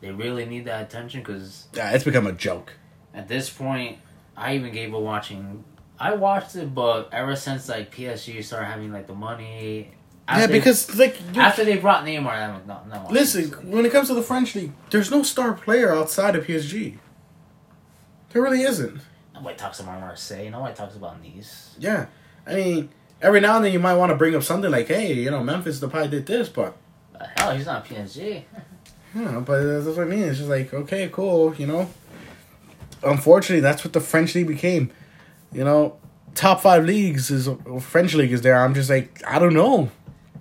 They 0.01 0.11
really 0.11 0.45
need 0.47 0.65
that 0.67 0.83
attention 0.83 1.21
because 1.21 1.67
Yeah, 1.75 1.91
it's 1.93 2.05
become 2.05 2.27
a 2.27 2.33
joke. 2.33 2.73
at 3.15 3.29
this 3.29 3.49
point, 3.51 3.99
I 4.39 4.55
even 4.55 4.73
gave 4.73 4.95
up 4.95 5.01
watching. 5.03 5.65
I 5.99 6.15
watched 6.15 6.55
it, 6.57 6.75
but 6.75 7.09
ever 7.13 7.35
since 7.35 7.69
like 7.69 7.95
PSG 7.95 8.43
started 8.45 8.67
having 8.67 8.93
like 8.93 9.07
the 9.09 9.15
money, 9.15 9.91
yeah, 10.29 10.47
they- 10.47 10.53
because 10.59 10.97
like 10.97 11.17
after 11.37 11.65
they 11.65 11.77
brought 11.79 12.05
Neymar, 12.05 12.29
I'm 12.31 12.67
not, 12.67 12.89
not 12.89 13.01
watching 13.03 13.15
listen, 13.15 13.51
when 13.71 13.85
it 13.85 13.91
comes 13.93 14.09
to 14.09 14.15
the 14.15 14.23
French 14.23 14.55
league, 14.55 14.73
there's 14.91 15.11
no 15.11 15.23
star 15.23 15.53
player 15.55 15.93
outside 15.93 16.37
of 16.37 16.47
PSG. 16.47 16.99
There 18.31 18.43
really 18.43 18.63
isn't. 18.63 19.01
nobody 19.35 19.57
talks 19.57 19.81
about 19.81 20.01
Marseille. 20.01 20.51
Nobody 20.51 20.75
talks 20.75 20.95
about 20.97 21.23
Nice. 21.23 21.75
Yeah, 21.79 22.07
I 22.47 22.55
mean, 22.55 22.89
every 23.23 23.41
now 23.41 23.57
and 23.57 23.65
then 23.65 23.73
you 23.73 23.79
might 23.79 23.95
want 23.95 24.11
to 24.11 24.17
bring 24.17 24.35
up 24.37 24.43
something 24.43 24.71
like, 24.71 24.87
"Hey, 24.89 25.15
you 25.15 25.31
know, 25.31 25.43
Memphis 25.43 25.81
Depay 25.81 26.11
did 26.11 26.27
this," 26.27 26.49
but 26.49 26.77
hell, 27.37 27.57
he's 27.57 27.67
not 27.67 27.85
PSG. 27.87 28.45
know, 29.15 29.41
but 29.47 29.63
that's 29.65 29.97
what 29.97 30.07
I 30.07 30.11
mean. 30.11 30.23
It's 30.25 30.39
just 30.39 30.51
like, 30.51 30.73
okay, 30.75 31.09
cool, 31.13 31.55
you 31.57 31.67
know. 31.67 31.89
Unfortunately, 33.03 33.61
that's 33.61 33.85
what 33.85 33.93
the 33.93 34.01
French 34.01 34.35
league 34.35 34.49
became. 34.49 34.91
You 35.53 35.65
know, 35.65 35.99
top 36.35 36.61
five 36.61 36.85
leagues 36.85 37.31
is 37.31 37.49
French 37.81 38.15
league 38.15 38.33
is 38.33 38.43
there. 38.43 38.57
I'm 38.57 38.75
just 38.75 38.91
like, 38.91 39.23
I 39.27 39.39
don't 39.39 39.55
know. 39.55 39.91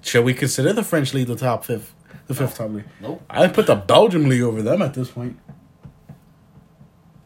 Should 0.02 0.26
we 0.26 0.34
consider 0.34 0.74
the 0.74 0.84
French 0.84 1.14
league 1.14 1.28
the 1.28 1.36
top 1.36 1.66
fifth, 1.66 1.94
the 2.28 2.36
fifth 2.36 2.58
top 2.58 2.72
league? 2.72 2.86
Nope. 3.02 3.22
I 3.30 3.48
put 3.48 3.68
the 3.68 3.76
Belgium 3.76 4.30
league 4.30 4.42
over 4.42 4.62
them 4.62 4.82
at 4.82 4.94
this 4.94 5.10
point. 5.10 5.38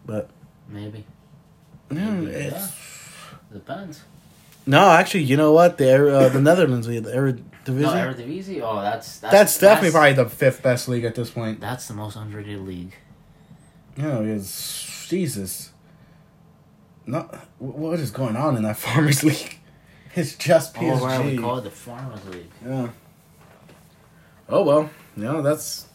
But 0.06 0.30
Maybe. 0.68 1.06
yeah, 1.92 2.10
Maybe, 2.10 2.32
it's, 2.32 2.74
Depends. 3.52 4.04
no, 4.66 4.90
actually, 4.90 5.24
you 5.24 5.38
know 5.38 5.54
what? 5.54 5.78
The 5.78 6.18
uh, 6.18 6.30
the 6.30 6.42
Netherlands 6.42 6.88
league, 6.88 7.04
the 7.04 7.12
Eredivisie. 7.12 7.82
No, 7.82 7.90
Eredivisie. 7.90 8.62
Oh, 8.64 8.82
that's 8.82 9.20
that's, 9.20 9.32
that's 9.32 9.58
definitely 9.60 9.90
that's, 9.90 9.96
probably 9.96 10.24
the 10.24 10.30
fifth 10.30 10.64
best 10.64 10.88
league 10.88 11.04
at 11.04 11.16
this 11.16 11.30
point. 11.30 11.60
That's 11.60 11.88
the 11.88 11.94
most 11.94 12.16
underrated 12.16 12.62
league. 12.62 12.94
Yeah, 13.96 14.20
it's 14.20 14.91
Jesus. 15.12 15.72
Not 17.06 17.36
what 17.60 18.00
is 18.00 18.10
going 18.12 18.36
on 18.36 18.56
in 18.58 18.64
that 18.64 18.78
farmers 18.86 19.24
league? 19.24 19.60
It's 20.16 20.36
just 20.36 20.74
PSG. 20.74 21.00
Oh, 21.02 21.06
right, 21.06 21.26
we 21.26 21.38
PSG. 21.38 21.42
call 21.42 21.58
it 21.60 21.64
the 21.64 21.70
Farmers 21.72 22.26
League. 22.26 22.52
yeah. 22.66 22.90
Oh 24.50 24.64
well, 24.64 24.90
you 25.16 25.24
know 25.24 25.42
that's 25.42 25.88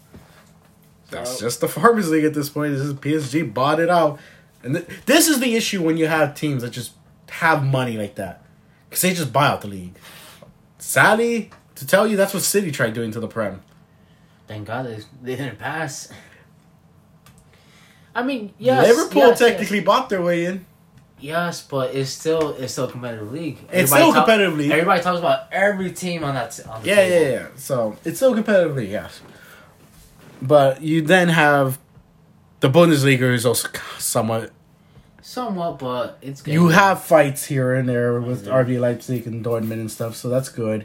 that's 1.11 1.33
So- 1.33 1.41
just 1.47 1.61
the 1.61 1.69
farmers 1.69 2.11
league 2.11 2.25
at 2.25 2.35
this 2.35 2.49
point. 2.49 2.73
This 2.75 2.83
is 2.83 2.95
PSG 2.95 3.53
bought 3.53 3.81
it 3.81 3.91
out, 3.91 4.19
and 4.63 4.75
th- 4.75 4.87
this 5.07 5.29
is 5.29 5.41
the 5.41 5.55
issue 5.55 5.83
when 5.83 5.97
you 5.97 6.07
have 6.07 6.35
teams 6.35 6.63
that 6.63 6.71
just 6.71 6.93
have 7.31 7.65
money 7.65 7.97
like 7.99 8.15
that, 8.17 8.43
because 8.89 9.03
they 9.03 9.13
just 9.13 9.33
buy 9.33 9.49
out 9.49 9.61
the 9.61 9.69
league. 9.69 9.95
Sadly, 10.79 11.51
to 11.75 11.87
tell 11.87 12.07
you, 12.07 12.17
that's 12.17 12.33
what 12.35 12.43
City 12.43 12.71
tried 12.71 12.95
doing 12.95 13.11
to 13.13 13.21
the 13.21 13.29
Prem. 13.29 13.63
Thank 14.47 14.67
God 14.67 14.87
they, 14.87 14.99
they 15.23 15.37
didn't 15.37 15.59
pass. 15.59 16.09
I 18.19 18.23
mean, 18.23 18.53
yes, 18.59 18.87
Liverpool 18.89 19.29
yes, 19.29 19.39
technically 19.39 19.81
bought 19.81 20.09
their 20.09 20.23
way 20.23 20.47
in. 20.47 20.65
Yes, 21.21 21.63
but 21.63 21.95
it's 21.95 22.11
still 22.11 22.51
it's 22.59 22.73
still 22.73 22.85
a 22.87 22.91
competitive 22.91 23.31
league. 23.33 23.59
It's 23.73 23.91
still 23.91 24.11
a 24.11 24.13
talk- 24.15 24.25
competitive 24.27 24.57
league. 24.59 24.71
Everybody 24.71 25.03
talks 25.03 25.19
about 25.19 25.49
every 25.53 25.91
team 25.93 26.25
on 26.25 26.35
that. 26.35 26.59
On 26.69 26.83
the 26.83 26.89
Yeah, 26.89 26.95
table. 26.97 27.15
yeah, 27.27 27.31
yeah. 27.33 27.47
So 27.57 27.97
it's 28.05 28.17
still 28.19 28.35
competitively, 28.35 28.91
yes. 28.91 29.21
But 30.43 30.83
you 30.83 31.03
then 31.03 31.29
have 31.29 31.79
the 32.61 32.69
Bundesliga 32.71 33.33
is 33.35 33.47
also 33.47 33.69
somewhat. 33.99 34.51
Somewhat, 35.23 35.79
but 35.79 36.19
it's 36.23 36.41
good. 36.43 36.53
You 36.55 36.69
have 36.69 37.03
fights 37.03 37.45
here 37.47 37.75
and 37.75 37.89
there 37.89 38.21
with 38.21 38.47
Mhm. 38.47 38.53
RB 38.53 38.79
Leipzig 38.79 39.27
and 39.27 39.45
Dortmund 39.45 39.73
and 39.73 39.91
stuff, 39.91 40.15
so 40.17 40.29
that's 40.29 40.49
good. 40.49 40.85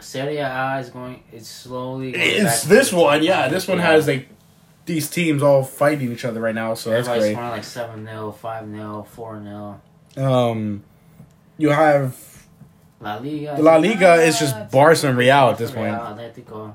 Serie 0.00 0.36
A 0.38 0.78
is 0.80 0.90
going. 0.90 1.22
It's 1.32 1.48
slowly. 1.48 2.12
going 2.12 2.24
It's 2.24 2.62
this 2.64 2.92
one, 2.92 3.22
yeah. 3.22 3.48
This 3.48 3.66
one 3.66 3.78
has 3.78 4.06
like 4.06 4.28
these 4.88 5.08
teams 5.08 5.42
all 5.42 5.62
fighting 5.62 6.10
each 6.10 6.24
other 6.24 6.40
right 6.40 6.54
now, 6.54 6.74
so 6.74 6.90
that's 6.90 7.06
Everybody's 7.06 7.22
great. 7.24 7.32
scoring 7.34 7.50
like 7.50 7.64
seven 7.64 8.04
0 8.04 8.32
five 8.32 8.68
0 8.68 9.06
four 9.10 9.40
0 9.42 9.80
Um, 10.16 10.82
you 11.56 11.70
have 11.70 12.16
La 13.00 13.16
Liga. 13.18 13.56
La 13.62 13.76
Liga 13.76 14.14
is 14.14 14.38
just 14.38 14.70
Barca 14.72 15.06
and 15.08 15.16
Real 15.16 15.50
at 15.50 15.58
this 15.58 15.70
Real, 15.72 15.84
point. 15.84 15.94
Atletico. 15.94 16.74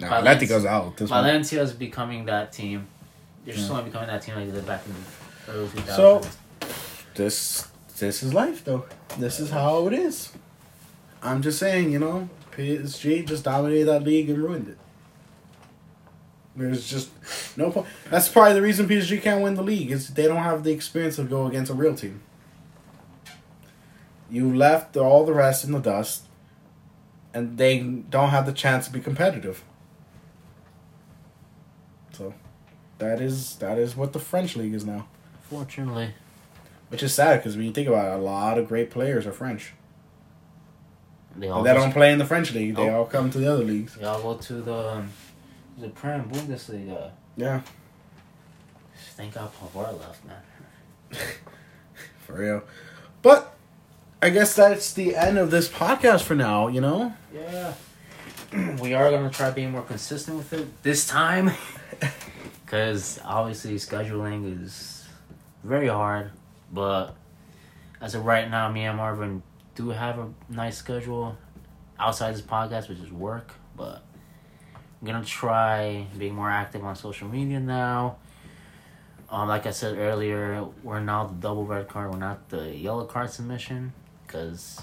nah, 0.00 0.20
Atletico's 0.22 0.64
out. 0.64 0.86
at 0.92 0.96
This. 0.96 1.08
Valencia 1.10 1.62
is 1.62 1.72
becoming 1.74 2.24
that 2.24 2.52
team. 2.52 2.86
They're 3.44 3.54
Yeah. 3.54 3.60
slowly 3.66 3.84
becoming 3.84 4.08
that 4.08 4.22
team 4.22 4.36
like 4.36 4.46
they 4.46 4.52
did 4.52 4.66
back 4.66 4.82
in 4.86 4.94
the 4.94 5.52
early 5.52 5.68
2000s. 5.68 5.96
So- 5.96 6.22
this 7.14 7.68
this 7.98 8.22
is 8.22 8.32
life 8.34 8.64
though. 8.64 8.86
This 9.18 9.38
is 9.38 9.50
how 9.50 9.86
it 9.86 9.92
is. 9.92 10.30
I'm 11.22 11.42
just 11.42 11.58
saying, 11.58 11.92
you 11.92 11.98
know, 11.98 12.28
PSG 12.56 13.24
just 13.26 13.44
dominated 13.44 13.84
that 13.86 14.02
league 14.02 14.28
and 14.30 14.38
ruined 14.38 14.68
it. 14.68 14.78
There's 16.56 16.88
just 16.88 17.10
no 17.56 17.70
point. 17.70 17.86
That's 18.10 18.28
probably 18.28 18.54
the 18.54 18.62
reason 18.62 18.86
PSG 18.88 19.20
can't 19.20 19.42
win 19.42 19.54
the 19.54 19.62
league 19.62 19.90
is 19.90 20.10
they 20.10 20.26
don't 20.28 20.42
have 20.42 20.62
the 20.62 20.70
experience 20.70 21.16
to 21.16 21.24
go 21.24 21.46
against 21.46 21.70
a 21.70 21.74
real 21.74 21.94
team. 21.96 22.20
You 24.30 24.54
left 24.54 24.96
all 24.96 25.24
the 25.26 25.34
rest 25.34 25.64
in 25.64 25.72
the 25.72 25.80
dust, 25.80 26.24
and 27.32 27.58
they 27.58 27.80
don't 27.80 28.30
have 28.30 28.46
the 28.46 28.52
chance 28.52 28.86
to 28.86 28.92
be 28.92 29.00
competitive. 29.00 29.64
So, 32.12 32.34
that 32.98 33.20
is 33.20 33.56
that 33.56 33.76
is 33.78 33.96
what 33.96 34.12
the 34.12 34.20
French 34.20 34.56
league 34.56 34.74
is 34.74 34.84
now. 34.84 35.06
Fortunately, 35.50 36.14
Which 36.88 37.02
is 37.02 37.12
sad 37.12 37.40
because 37.40 37.56
when 37.56 37.66
you 37.66 37.72
think 37.72 37.88
about 37.88 38.12
it, 38.12 38.20
a 38.20 38.22
lot 38.22 38.58
of 38.58 38.68
great 38.68 38.90
players 38.90 39.26
are 39.26 39.32
French. 39.32 39.72
they 41.36 41.48
all 41.48 41.62
they 41.64 41.74
don't 41.74 41.92
play 41.92 42.12
in 42.12 42.18
the 42.18 42.24
French 42.24 42.52
league. 42.52 42.76
They 42.76 42.88
all 42.88 43.04
come 43.06 43.30
to 43.32 43.38
the 43.38 43.52
other 43.52 43.64
leagues. 43.64 43.96
They 43.96 44.04
all 44.04 44.22
go 44.22 44.34
to 44.36 44.54
the 44.54 44.88
um, 44.88 45.10
the 45.78 45.88
Prem 45.88 46.28
Bundesliga. 46.30 47.12
Yeah, 47.36 47.62
Thank 49.16 49.34
God 49.34 49.50
Pavard 49.54 50.00
left, 50.00 50.24
man. 50.24 50.42
for 52.26 52.34
real. 52.34 52.62
But 53.22 53.54
I 54.20 54.30
guess 54.30 54.54
that's 54.54 54.92
the 54.92 55.14
end 55.14 55.38
of 55.38 55.50
this 55.50 55.68
podcast 55.68 56.22
for 56.22 56.34
now. 56.34 56.68
You 56.68 56.80
know. 56.80 57.14
Yeah. 57.32 57.74
we 58.80 58.94
are 58.94 59.10
gonna 59.10 59.30
try 59.30 59.50
being 59.50 59.70
more 59.70 59.82
consistent 59.82 60.36
with 60.36 60.52
it 60.52 60.82
this 60.82 61.06
time, 61.06 61.52
because 62.64 63.20
obviously 63.24 63.76
scheduling 63.76 64.64
is 64.64 65.06
very 65.62 65.88
hard. 65.88 66.32
But 66.72 67.14
as 68.00 68.14
of 68.14 68.24
right 68.24 68.50
now, 68.50 68.70
me 68.70 68.84
and 68.84 68.96
Marvin 68.96 69.42
do 69.74 69.90
have 69.90 70.18
a 70.18 70.28
nice 70.48 70.76
schedule 70.76 71.36
outside 71.98 72.34
this 72.34 72.42
podcast, 72.42 72.88
which 72.88 72.98
is 72.98 73.12
work. 73.12 73.52
But 73.76 74.02
I'm 75.04 75.12
gonna 75.12 75.22
try 75.26 76.06
being 76.16 76.34
more 76.34 76.48
active 76.50 76.82
on 76.82 76.96
social 76.96 77.28
media 77.28 77.60
now. 77.60 78.16
Um, 79.28 79.48
like 79.48 79.66
I 79.66 79.70
said 79.70 79.98
earlier, 79.98 80.64
we're 80.82 81.00
now 81.00 81.26
the 81.26 81.34
double 81.34 81.66
red 81.66 81.88
card. 81.88 82.10
We're 82.10 82.16
not 82.16 82.48
the 82.48 82.74
yellow 82.74 83.04
card 83.04 83.28
submission 83.28 83.92
because 84.26 84.80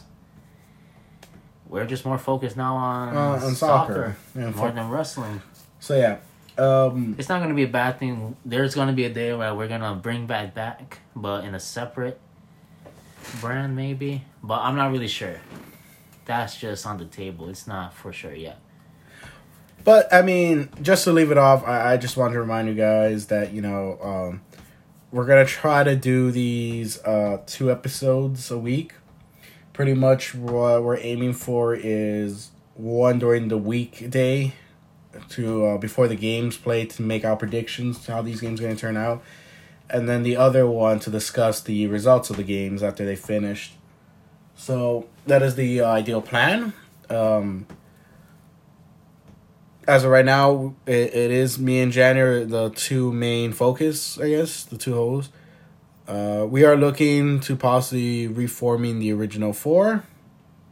we're 1.67 1.87
just 1.87 2.05
more 2.05 2.19
focused 2.19 2.55
now 2.55 2.75
on, 2.75 3.17
Uh, 3.17 3.19
on 3.47 3.55
soccer, 3.55 4.15
soccer. 4.35 4.51
More 4.57 4.69
than 4.69 4.91
wrestling. 4.91 5.41
So 5.79 5.97
yeah, 5.97 6.17
um, 6.63 7.15
It's 7.17 7.27
not 7.27 7.41
gonna 7.41 7.55
be 7.55 7.63
a 7.63 7.67
bad 7.81 7.97
thing. 7.97 8.35
There's 8.45 8.75
gonna 8.75 8.93
be 8.93 9.05
a 9.05 9.11
day 9.11 9.33
where 9.33 9.55
we're 9.55 9.69
gonna 9.69 9.95
bring 9.95 10.27
back 10.27 10.53
back, 10.53 10.99
but 11.15 11.45
in 11.45 11.55
a 11.55 11.59
separate 11.59 12.19
brand 13.41 13.75
maybe. 13.75 14.25
But 14.43 14.59
I'm 14.59 14.75
not 14.75 14.91
really 14.91 15.07
sure. 15.07 15.37
That's 16.25 16.57
just 16.57 16.85
on 16.85 16.99
the 16.99 17.05
table. 17.05 17.49
It's 17.49 17.65
not 17.65 17.95
for 17.95 18.13
sure 18.13 18.35
yet. 18.35 18.59
But 19.83 20.11
I 20.13 20.21
mean, 20.21 20.69
just 20.81 21.03
to 21.05 21.11
leave 21.11 21.31
it 21.31 21.37
off, 21.37 21.65
I, 21.67 21.93
I 21.93 21.97
just 21.97 22.17
want 22.17 22.33
to 22.33 22.39
remind 22.39 22.67
you 22.67 22.75
guys 22.75 23.27
that 23.27 23.53
you 23.53 23.61
know 23.61 23.97
um, 24.01 24.41
we're 25.11 25.25
gonna 25.25 25.45
try 25.45 25.83
to 25.83 25.95
do 25.95 26.31
these 26.31 27.03
uh, 27.03 27.41
two 27.45 27.71
episodes 27.71 28.51
a 28.51 28.57
week. 28.57 28.93
Pretty 29.73 29.93
much, 29.93 30.35
what 30.35 30.83
we're 30.83 30.97
aiming 30.97 31.33
for 31.33 31.73
is 31.73 32.51
one 32.75 33.19
during 33.19 33.47
the 33.47 33.57
weekday 33.57 34.53
to 35.29 35.65
uh, 35.65 35.77
before 35.77 36.07
the 36.07 36.15
games 36.15 36.57
play 36.57 36.85
to 36.85 37.01
make 37.01 37.25
our 37.25 37.35
predictions 37.35 38.03
to 38.05 38.11
how 38.11 38.21
these 38.21 38.41
games 38.41 38.61
are 38.61 38.69
to 38.69 38.75
turn 38.75 38.97
out, 38.97 39.23
and 39.89 40.07
then 40.07 40.23
the 40.23 40.35
other 40.35 40.67
one 40.67 40.99
to 40.99 41.09
discuss 41.09 41.61
the 41.61 41.87
results 41.87 42.29
of 42.29 42.37
the 42.37 42.43
games 42.43 42.83
after 42.83 43.05
they 43.05 43.15
finished. 43.15 43.73
So 44.55 45.07
that 45.25 45.41
is 45.41 45.55
the 45.55 45.81
uh, 45.81 45.87
ideal 45.87 46.21
plan. 46.21 46.73
Um, 47.09 47.65
as 49.91 50.05
of 50.05 50.11
right 50.11 50.23
now, 50.25 50.73
it, 50.85 51.13
it 51.13 51.31
is 51.31 51.59
me 51.59 51.81
and 51.81 51.91
January 51.91 52.45
the 52.45 52.69
two 52.69 53.11
main 53.11 53.51
focus. 53.51 54.17
I 54.17 54.29
guess 54.29 54.63
the 54.63 54.77
two 54.77 54.93
hosts. 54.93 55.33
Uh, 56.07 56.45
we 56.49 56.63
are 56.63 56.77
looking 56.77 57.39
to 57.41 57.55
possibly 57.55 58.27
reforming 58.27 58.99
the 58.99 59.11
original 59.11 59.51
four, 59.53 60.03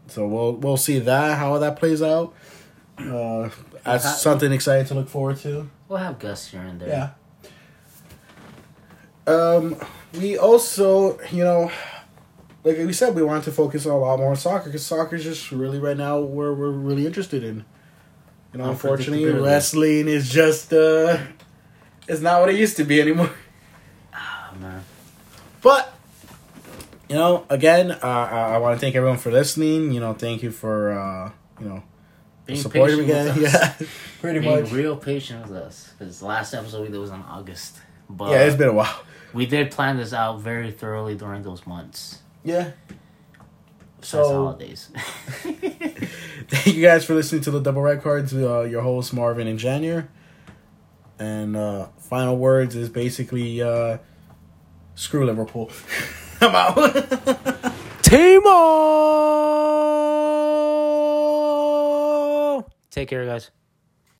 so 0.07 0.26
we'll 0.28 0.53
we'll 0.53 0.78
see 0.78 0.99
that 0.99 1.38
how 1.38 1.57
that 1.57 1.78
plays 1.78 2.01
out. 2.01 2.34
Uh, 2.97 3.49
that's 3.84 4.05
Ha- 4.05 4.11
something 4.11 4.51
exciting 4.53 4.86
to 4.88 4.93
look 4.93 5.09
forward 5.09 5.38
to. 5.38 5.70
We'll 5.88 5.99
have 5.99 6.17
Gus 6.20 6.47
here 6.47 6.61
and 6.61 6.80
there. 6.80 7.13
Yeah. 9.28 9.34
um, 9.34 9.76
we 10.20 10.38
also, 10.38 11.20
you 11.32 11.43
know, 11.43 11.72
like 12.63 12.78
we 12.78 12.93
said, 12.93 13.15
we 13.15 13.24
wanted 13.24 13.43
to 13.43 13.51
focus 13.51 13.86
a 13.86 13.93
lot 13.93 14.17
more 14.20 14.30
on 14.32 14.36
soccer 14.36 14.65
because 14.65 14.86
soccer 14.86 15.15
is 15.17 15.24
just 15.24 15.51
really 15.51 15.80
right 15.80 15.97
now 15.97 16.20
where 16.20 16.53
we're 16.53 16.72
really 16.72 17.05
interested 17.05 17.43
in. 17.43 17.65
You 18.53 18.59
know, 18.59 18.71
unfortunately, 18.71 19.25
wrestling 19.31 20.07
is 20.07 20.29
just 20.29 20.73
uh, 20.73 21.17
it's 22.07 22.21
not 22.21 22.41
what 22.41 22.49
it 22.49 22.55
used 22.57 22.77
to 22.77 22.83
be 22.83 22.99
anymore. 23.01 23.29
Oh, 24.13 24.53
man. 24.59 24.83
But 25.61 25.93
you 27.09 27.15
know, 27.15 27.45
again, 27.49 27.91
uh, 27.91 27.97
I, 28.03 28.55
I 28.55 28.57
want 28.57 28.75
to 28.75 28.79
thank 28.79 28.95
everyone 28.95 29.17
for 29.17 29.31
listening. 29.31 29.91
You 29.91 29.99
know, 29.99 30.13
thank 30.13 30.41
you 30.43 30.51
for 30.51 30.91
uh, 30.91 31.31
you 31.61 31.67
know 31.69 31.83
Being 32.45 32.59
supporting 32.59 33.01
again. 33.01 33.35
with 33.37 33.53
us. 33.53 33.79
Yeah, 33.81 33.87
pretty 34.21 34.39
Being 34.39 34.61
much. 34.63 34.71
real 34.71 34.95
patient 34.97 35.47
with 35.47 35.57
us. 35.57 35.93
Because 35.97 36.19
the 36.19 36.25
last 36.25 36.53
episode 36.53 36.81
we 36.83 36.89
did 36.89 36.99
was 36.99 37.11
in 37.11 37.21
August. 37.21 37.77
But 38.09 38.31
Yeah, 38.31 38.45
it's 38.45 38.55
been 38.55 38.69
a 38.69 38.73
while. 38.73 39.03
we 39.33 39.45
did 39.45 39.69
plan 39.71 39.97
this 39.97 40.11
out 40.13 40.39
very 40.41 40.71
thoroughly 40.71 41.15
during 41.15 41.43
those 41.43 41.67
months. 41.67 42.19
Yeah. 42.43 42.71
So 44.01 44.23
So 44.23 44.29
holidays. 44.29 44.89
thank 46.47 46.67
you 46.67 46.81
guys 46.81 47.05
for 47.05 47.13
listening 47.13 47.41
to 47.41 47.51
the 47.51 47.59
Double 47.59 47.81
Red 47.81 48.01
Cards. 48.01 48.33
Uh, 48.33 48.61
your 48.61 48.81
host 48.81 49.13
Marvin 49.13 49.47
and 49.47 49.59
Janier. 49.59 50.07
And 51.17 51.55
uh, 51.55 51.87
final 51.97 52.37
words 52.37 52.75
is 52.75 52.89
basically 52.89 53.61
uh, 53.61 53.97
screw 54.95 55.25
Liverpool. 55.25 55.69
I'm 56.41 56.55
out. 56.55 56.75
Timo! 58.03 58.49
Take 62.89 63.09
care, 63.09 63.25
guys. 63.25 63.51